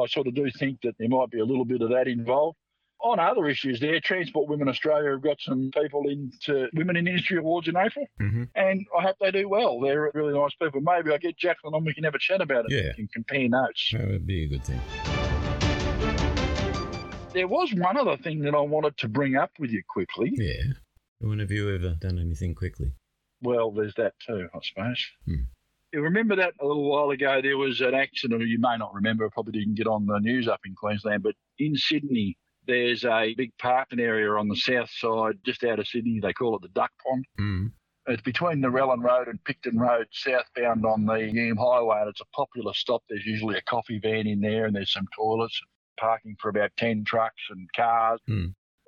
I 0.00 0.06
sort 0.06 0.26
of 0.26 0.34
do 0.34 0.50
think 0.58 0.80
that 0.82 0.94
there 0.98 1.08
might 1.08 1.30
be 1.30 1.38
a 1.38 1.44
little 1.44 1.64
bit 1.64 1.82
of 1.82 1.90
that 1.90 2.08
involved. 2.08 2.56
On 3.00 3.20
other 3.20 3.46
issues 3.48 3.78
there, 3.80 4.00
Transport 4.00 4.48
Women 4.48 4.68
Australia 4.68 5.10
have 5.10 5.22
got 5.22 5.36
some 5.40 5.70
people 5.74 6.04
into 6.08 6.68
Women 6.72 6.96
in 6.96 7.06
Industry 7.06 7.36
Awards 7.36 7.68
in 7.68 7.76
April, 7.76 8.06
Mhm. 8.20 8.48
and 8.54 8.86
I 8.98 9.02
hope 9.02 9.16
they 9.20 9.30
do 9.30 9.48
well. 9.48 9.78
They're 9.78 10.10
really 10.14 10.32
nice 10.32 10.54
people. 10.54 10.80
Maybe 10.80 11.10
I 11.12 11.18
get 11.18 11.36
Jacqueline 11.36 11.74
on, 11.74 11.84
we 11.84 11.92
can 11.92 12.04
have 12.04 12.14
a 12.14 12.18
chat 12.18 12.40
about 12.40 12.64
it 12.68 12.72
Yeah. 12.72 12.92
and 12.96 13.12
compare 13.12 13.46
notes. 13.48 13.90
That 13.92 14.08
would 14.08 14.26
be 14.26 14.44
a 14.44 14.48
good 14.48 14.64
thing. 14.64 14.80
There 17.34 17.48
was 17.48 17.74
one 17.74 17.96
other 17.96 18.16
thing 18.16 18.40
that 18.42 18.54
I 18.54 18.60
wanted 18.60 18.96
to 18.98 19.08
bring 19.08 19.34
up 19.34 19.50
with 19.58 19.72
you 19.72 19.82
quickly. 19.88 20.32
Yeah. 20.36 20.74
When 21.18 21.40
have 21.40 21.50
you 21.50 21.74
ever 21.74 21.96
done 22.00 22.20
anything 22.20 22.54
quickly? 22.54 22.92
Well, 23.42 23.72
there's 23.72 23.94
that 23.96 24.14
too, 24.24 24.48
I 24.54 24.58
suppose. 24.62 25.04
Hmm. 25.26 25.42
You 25.92 26.00
remember 26.02 26.36
that 26.36 26.54
a 26.60 26.66
little 26.66 26.88
while 26.88 27.10
ago 27.10 27.40
there 27.42 27.58
was 27.58 27.80
an 27.80 27.94
accident, 27.94 28.40
or 28.40 28.46
you 28.46 28.58
may 28.60 28.76
not 28.76 28.94
remember, 28.94 29.28
probably 29.30 29.52
didn't 29.52 29.74
get 29.74 29.88
on 29.88 30.06
the 30.06 30.18
news 30.20 30.46
up 30.46 30.60
in 30.64 30.74
Queensland, 30.74 31.24
but 31.24 31.34
in 31.58 31.76
Sydney, 31.76 32.36
there's 32.66 33.04
a 33.04 33.34
big 33.36 33.50
parking 33.58 34.00
area 34.00 34.30
on 34.30 34.48
the 34.48 34.56
south 34.56 34.90
side, 34.90 35.38
just 35.44 35.64
out 35.64 35.78
of 35.78 35.88
Sydney. 35.88 36.20
They 36.20 36.32
call 36.32 36.56
it 36.56 36.62
the 36.62 36.68
Duck 36.68 36.92
Pond. 37.04 37.24
Hmm. 37.36 37.66
It's 38.06 38.22
between 38.22 38.60
the 38.60 38.68
Narellan 38.68 39.02
Road 39.02 39.28
and 39.28 39.42
Picton 39.44 39.78
Road, 39.78 40.06
southbound 40.12 40.84
on 40.84 41.06
the 41.06 41.30
Hume 41.30 41.56
Highway, 41.56 42.00
and 42.00 42.10
it's 42.10 42.20
a 42.20 42.36
popular 42.36 42.74
stop. 42.74 43.02
There's 43.08 43.26
usually 43.26 43.56
a 43.56 43.62
coffee 43.62 43.98
van 43.98 44.26
in 44.26 44.40
there, 44.40 44.66
and 44.66 44.76
there's 44.76 44.92
some 44.92 45.06
toilets, 45.16 45.60
parking 45.98 46.36
for 46.40 46.48
about 46.48 46.70
10 46.76 47.04
trucks 47.04 47.42
and 47.50 47.68
cars. 47.74 48.20
Hmm. 48.26 48.46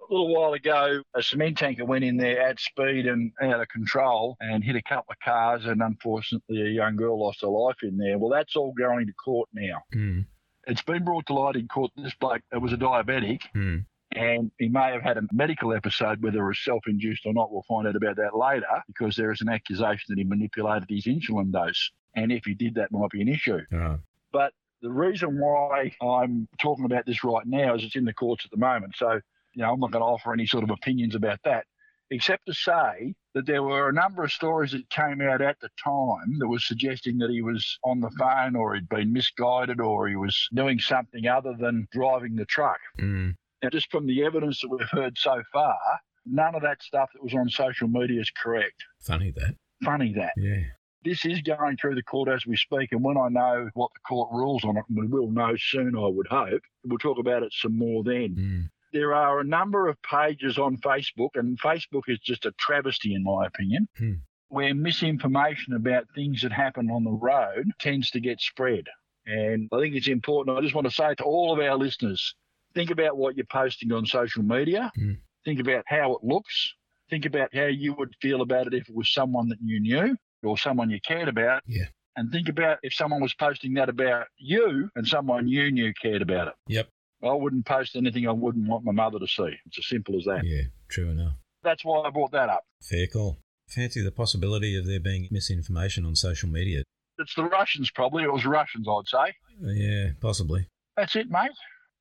A 0.08 0.12
little 0.12 0.32
while 0.32 0.52
ago, 0.52 1.02
a 1.14 1.22
cement 1.22 1.58
tanker 1.58 1.84
went 1.84 2.04
in 2.04 2.16
there 2.16 2.40
at 2.40 2.60
speed 2.60 3.06
and 3.06 3.32
out 3.42 3.60
of 3.60 3.68
control 3.68 4.36
and 4.40 4.62
hit 4.62 4.76
a 4.76 4.82
couple 4.82 5.10
of 5.12 5.18
cars, 5.18 5.66
and 5.66 5.82
unfortunately, 5.82 6.62
a 6.62 6.70
young 6.70 6.94
girl 6.94 7.18
lost 7.18 7.40
her 7.40 7.48
life 7.48 7.82
in 7.82 7.96
there. 7.96 8.16
Well, 8.16 8.30
that's 8.30 8.54
all 8.54 8.72
going 8.72 9.06
to 9.08 9.12
court 9.14 9.48
now. 9.52 9.82
Hmm. 9.92 10.20
It's 10.68 10.82
been 10.82 11.04
brought 11.04 11.26
to 11.26 11.34
light 11.34 11.56
in 11.56 11.66
court. 11.68 11.90
This 11.96 12.14
bloke 12.14 12.42
it 12.52 12.58
was 12.58 12.72
a 12.72 12.76
diabetic, 12.76 13.42
Hmm. 13.52 13.78
and 14.12 14.52
he 14.60 14.68
may 14.68 14.92
have 14.92 15.02
had 15.02 15.18
a 15.18 15.22
medical 15.32 15.72
episode, 15.72 16.22
whether 16.22 16.44
it 16.44 16.48
was 16.48 16.60
self-induced 16.64 17.26
or 17.26 17.32
not. 17.32 17.52
We'll 17.52 17.64
find 17.68 17.88
out 17.88 17.96
about 17.96 18.16
that 18.16 18.36
later, 18.36 18.82
because 18.86 19.16
there 19.16 19.32
is 19.32 19.40
an 19.40 19.48
accusation 19.48 20.04
that 20.08 20.18
he 20.18 20.24
manipulated 20.24 20.88
his 20.88 21.06
insulin 21.06 21.50
dose, 21.50 21.90
and 22.14 22.30
if 22.30 22.44
he 22.44 22.54
did, 22.54 22.74
that 22.76 22.92
might 22.92 23.10
be 23.10 23.22
an 23.22 23.28
issue. 23.28 23.60
Ah. 23.72 23.98
But 24.32 24.52
the 24.82 24.90
reason 24.90 25.38
why 25.38 25.92
I'm 26.02 26.48
talking 26.60 26.84
about 26.84 27.06
this 27.06 27.24
right 27.24 27.46
now 27.46 27.74
is 27.74 27.84
it's 27.84 27.96
in 27.96 28.04
the 28.04 28.12
courts 28.12 28.44
at 28.44 28.50
the 28.50 28.56
moment. 28.56 28.94
So, 28.96 29.20
you 29.54 29.62
know, 29.62 29.72
I'm 29.72 29.80
not 29.80 29.90
going 29.90 30.02
to 30.02 30.06
offer 30.06 30.32
any 30.32 30.46
sort 30.46 30.64
of 30.64 30.70
opinions 30.70 31.14
about 31.14 31.38
that, 31.44 31.64
except 32.10 32.46
to 32.46 32.54
say 32.54 33.14
that 33.34 33.46
there 33.46 33.62
were 33.62 33.88
a 33.88 33.92
number 33.92 34.22
of 34.22 34.32
stories 34.32 34.72
that 34.72 34.88
came 34.90 35.20
out 35.20 35.40
at 35.40 35.58
the 35.60 35.70
time 35.82 36.38
that 36.38 36.48
was 36.48 36.66
suggesting 36.66 37.18
that 37.18 37.30
he 37.30 37.42
was 37.42 37.78
on 37.84 38.00
the 38.00 38.10
phone 38.18 38.54
or 38.54 38.74
he'd 38.74 38.88
been 38.88 39.12
misguided 39.12 39.80
or 39.80 40.08
he 40.08 40.16
was 40.16 40.48
doing 40.54 40.78
something 40.78 41.26
other 41.26 41.54
than 41.58 41.88
driving 41.92 42.36
the 42.36 42.44
truck. 42.46 42.78
Hmm. 42.98 43.30
Now, 43.62 43.70
just 43.70 43.90
from 43.90 44.06
the 44.06 44.24
evidence 44.24 44.60
that 44.60 44.68
we've 44.68 44.88
heard 44.90 45.16
so 45.16 45.42
far, 45.52 45.78
none 46.26 46.54
of 46.54 46.62
that 46.62 46.82
stuff 46.82 47.10
that 47.14 47.22
was 47.22 47.34
on 47.34 47.48
social 47.48 47.88
media 47.88 48.20
is 48.20 48.30
correct. 48.30 48.84
Funny 49.00 49.32
that. 49.32 49.54
Funny 49.82 50.12
that. 50.14 50.32
Yeah. 50.36 50.62
This 51.06 51.24
is 51.24 51.40
going 51.40 51.76
through 51.76 51.94
the 51.94 52.02
court 52.02 52.28
as 52.28 52.44
we 52.44 52.56
speak, 52.56 52.90
and 52.90 53.04
when 53.04 53.16
I 53.16 53.28
know 53.28 53.70
what 53.74 53.92
the 53.94 54.00
court 54.00 54.28
rules 54.32 54.64
on 54.64 54.76
it, 54.76 54.82
and 54.88 54.98
we 54.98 55.06
will 55.06 55.30
know 55.30 55.54
soon, 55.56 55.96
I 55.96 56.08
would 56.08 56.26
hope, 56.26 56.62
we'll 56.84 56.98
talk 56.98 57.20
about 57.20 57.44
it 57.44 57.52
some 57.52 57.78
more 57.78 58.02
then. 58.02 58.34
Hmm. 58.34 58.60
There 58.92 59.14
are 59.14 59.38
a 59.38 59.44
number 59.44 59.86
of 59.86 60.02
pages 60.02 60.58
on 60.58 60.78
Facebook, 60.78 61.30
and 61.36 61.60
Facebook 61.60 62.08
is 62.08 62.18
just 62.18 62.44
a 62.44 62.50
travesty, 62.58 63.14
in 63.14 63.22
my 63.22 63.46
opinion, 63.46 63.86
Hmm. 63.96 64.14
where 64.48 64.74
misinformation 64.74 65.74
about 65.74 66.12
things 66.12 66.42
that 66.42 66.50
happen 66.50 66.90
on 66.90 67.04
the 67.04 67.12
road 67.12 67.70
tends 67.78 68.10
to 68.10 68.18
get 68.18 68.40
spread. 68.40 68.88
And 69.26 69.68
I 69.72 69.78
think 69.78 69.94
it's 69.94 70.08
important. 70.08 70.58
I 70.58 70.60
just 70.60 70.74
want 70.74 70.88
to 70.88 70.92
say 70.92 71.14
to 71.14 71.22
all 71.24 71.52
of 71.52 71.60
our 71.60 71.76
listeners, 71.76 72.34
Think 72.74 72.90
about 72.90 73.16
what 73.16 73.36
you're 73.36 73.46
posting 73.46 73.90
on 73.92 74.04
social 74.04 74.42
media. 74.42 74.92
Mm. 74.98 75.18
Think 75.46 75.60
about 75.60 75.84
how 75.86 76.14
it 76.16 76.24
looks. 76.24 76.74
Think 77.08 77.24
about 77.24 77.54
how 77.54 77.66
you 77.66 77.94
would 77.94 78.14
feel 78.20 78.42
about 78.42 78.66
it 78.66 78.74
if 78.74 78.88
it 78.88 78.94
was 78.94 79.14
someone 79.14 79.48
that 79.48 79.58
you 79.62 79.80
knew 79.80 80.16
or 80.46 80.56
someone 80.56 80.90
you 80.90 81.00
cared 81.00 81.28
about. 81.28 81.62
Yeah. 81.66 81.86
And 82.16 82.32
think 82.32 82.48
about 82.48 82.78
if 82.82 82.94
someone 82.94 83.20
was 83.20 83.34
posting 83.34 83.74
that 83.74 83.88
about 83.88 84.26
you 84.38 84.88
and 84.96 85.06
someone 85.06 85.48
you 85.48 85.70
knew 85.70 85.92
cared 86.00 86.22
about 86.22 86.48
it. 86.48 86.54
Yep. 86.68 86.88
I 87.22 87.32
wouldn't 87.32 87.66
post 87.66 87.96
anything 87.96 88.26
I 88.26 88.32
wouldn't 88.32 88.68
want 88.68 88.84
my 88.84 88.92
mother 88.92 89.18
to 89.18 89.26
see. 89.26 89.54
It's 89.66 89.78
as 89.78 89.88
simple 89.88 90.16
as 90.16 90.24
that. 90.24 90.42
Yeah, 90.44 90.62
true 90.88 91.10
enough. 91.10 91.34
That's 91.62 91.84
why 91.84 92.00
I 92.00 92.10
brought 92.10 92.32
that 92.32 92.48
up. 92.48 92.64
Fair 92.82 93.06
call. 93.06 93.38
Fancy 93.68 94.02
the 94.02 94.12
possibility 94.12 94.78
of 94.78 94.86
there 94.86 95.00
being 95.00 95.28
misinformation 95.30 96.06
on 96.06 96.14
social 96.14 96.48
media. 96.48 96.84
It's 97.18 97.34
the 97.34 97.44
Russians, 97.44 97.90
probably. 97.90 98.24
It 98.24 98.32
was 98.32 98.46
Russians, 98.46 98.86
I'd 98.88 99.08
say. 99.08 99.34
Yeah, 99.60 100.10
possibly. 100.20 100.68
That's 100.96 101.16
it, 101.16 101.28
mate. 101.30 101.50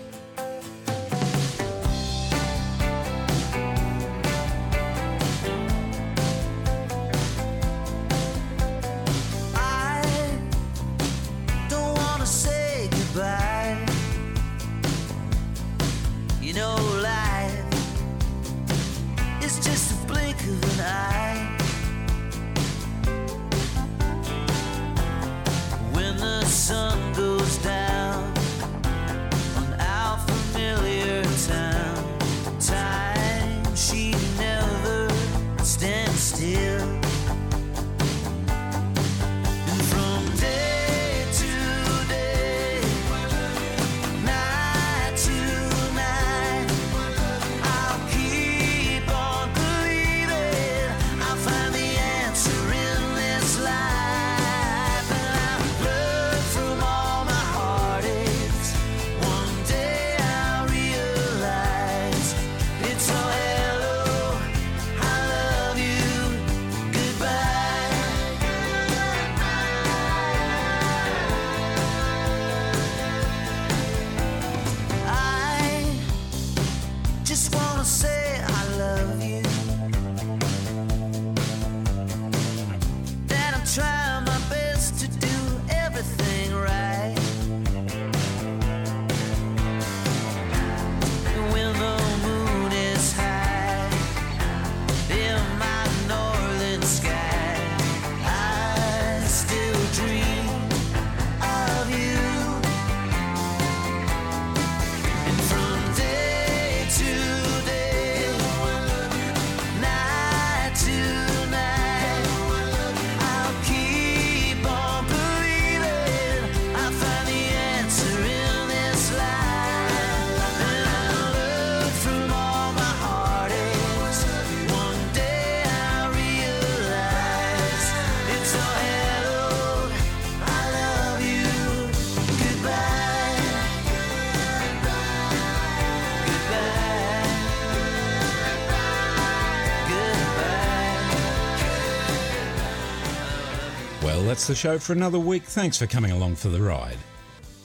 That's 144.42 144.48
the 144.48 144.54
show 144.56 144.76
for 144.76 144.92
another 144.92 145.20
week. 145.20 145.44
Thanks 145.44 145.78
for 145.78 145.86
coming 145.86 146.10
along 146.10 146.34
for 146.34 146.48
the 146.48 146.60
ride. 146.60 146.98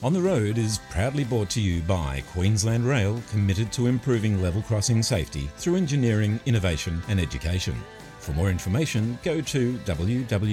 On 0.04 0.12
the 0.12 0.22
Road 0.22 0.58
is 0.58 0.78
proudly 0.90 1.24
brought 1.24 1.50
to 1.50 1.60
you 1.60 1.82
by 1.82 2.22
Queensland 2.30 2.86
Rail, 2.86 3.20
committed 3.32 3.72
to 3.72 3.88
improving 3.88 4.40
level 4.40 4.62
crossing 4.62 5.02
safety 5.02 5.50
through 5.56 5.74
engineering, 5.74 6.38
innovation, 6.46 7.02
and 7.08 7.18
education. 7.18 7.74
For 8.20 8.30
more 8.32 8.48
information, 8.48 9.18
go 9.24 9.40
to 9.40 9.76
www.qr.com.au. 9.78 10.52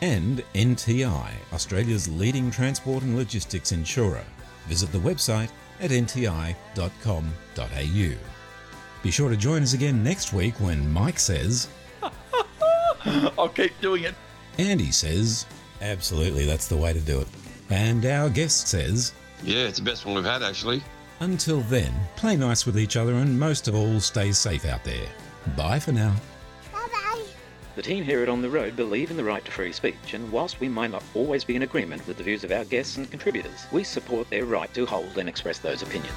And 0.00 0.44
NTI, 0.54 1.30
Australia's 1.52 2.08
leading 2.08 2.50
transport 2.50 3.04
and 3.04 3.16
logistics 3.16 3.70
insurer. 3.70 4.24
Visit 4.66 4.90
the 4.90 4.98
website 4.98 5.50
at 5.78 5.92
nti.com.au. 5.92 6.56
Be 9.02 9.10
sure 9.12 9.30
to 9.30 9.36
join 9.36 9.62
us 9.62 9.74
again 9.74 10.02
next 10.02 10.32
week 10.32 10.54
when 10.58 10.92
Mike 10.92 11.20
says, 11.20 11.68
I'll 13.38 13.48
keep 13.48 13.78
doing 13.80 14.04
it. 14.04 14.14
Andy 14.58 14.90
says, 14.90 15.46
absolutely, 15.80 16.44
that's 16.46 16.68
the 16.68 16.76
way 16.76 16.92
to 16.92 17.00
do 17.00 17.20
it. 17.20 17.28
And 17.70 18.04
our 18.06 18.28
guest 18.30 18.68
says, 18.68 19.12
Yeah, 19.42 19.66
it's 19.66 19.78
the 19.78 19.84
best 19.84 20.06
one 20.06 20.14
we've 20.14 20.24
had, 20.24 20.42
actually. 20.42 20.82
until 21.20 21.60
then, 21.62 21.92
play 22.16 22.36
nice 22.36 22.64
with 22.66 22.78
each 22.78 22.96
other 22.96 23.14
and 23.14 23.38
most 23.38 23.68
of 23.68 23.74
all, 23.74 24.00
stay 24.00 24.32
safe 24.32 24.64
out 24.64 24.84
there. 24.84 25.06
Bye 25.56 25.78
for 25.78 25.92
now. 25.92 26.14
Bye 26.72 26.86
bye. 26.92 27.24
The 27.76 27.82
team 27.82 28.02
here 28.04 28.22
at 28.22 28.28
On 28.28 28.40
the 28.42 28.50
Road 28.50 28.74
believe 28.76 29.10
in 29.10 29.16
the 29.16 29.24
right 29.24 29.44
to 29.44 29.50
free 29.50 29.72
speech, 29.72 30.14
and 30.14 30.30
whilst 30.32 30.60
we 30.60 30.68
might 30.68 30.90
not 30.90 31.04
always 31.14 31.44
be 31.44 31.56
in 31.56 31.62
agreement 31.62 32.06
with 32.06 32.16
the 32.16 32.24
views 32.24 32.42
of 32.44 32.50
our 32.52 32.64
guests 32.64 32.96
and 32.96 33.10
contributors, 33.10 33.66
we 33.72 33.84
support 33.84 34.28
their 34.30 34.44
right 34.46 34.72
to 34.74 34.86
hold 34.86 35.18
and 35.18 35.28
express 35.28 35.58
those 35.58 35.82
opinions. 35.82 36.12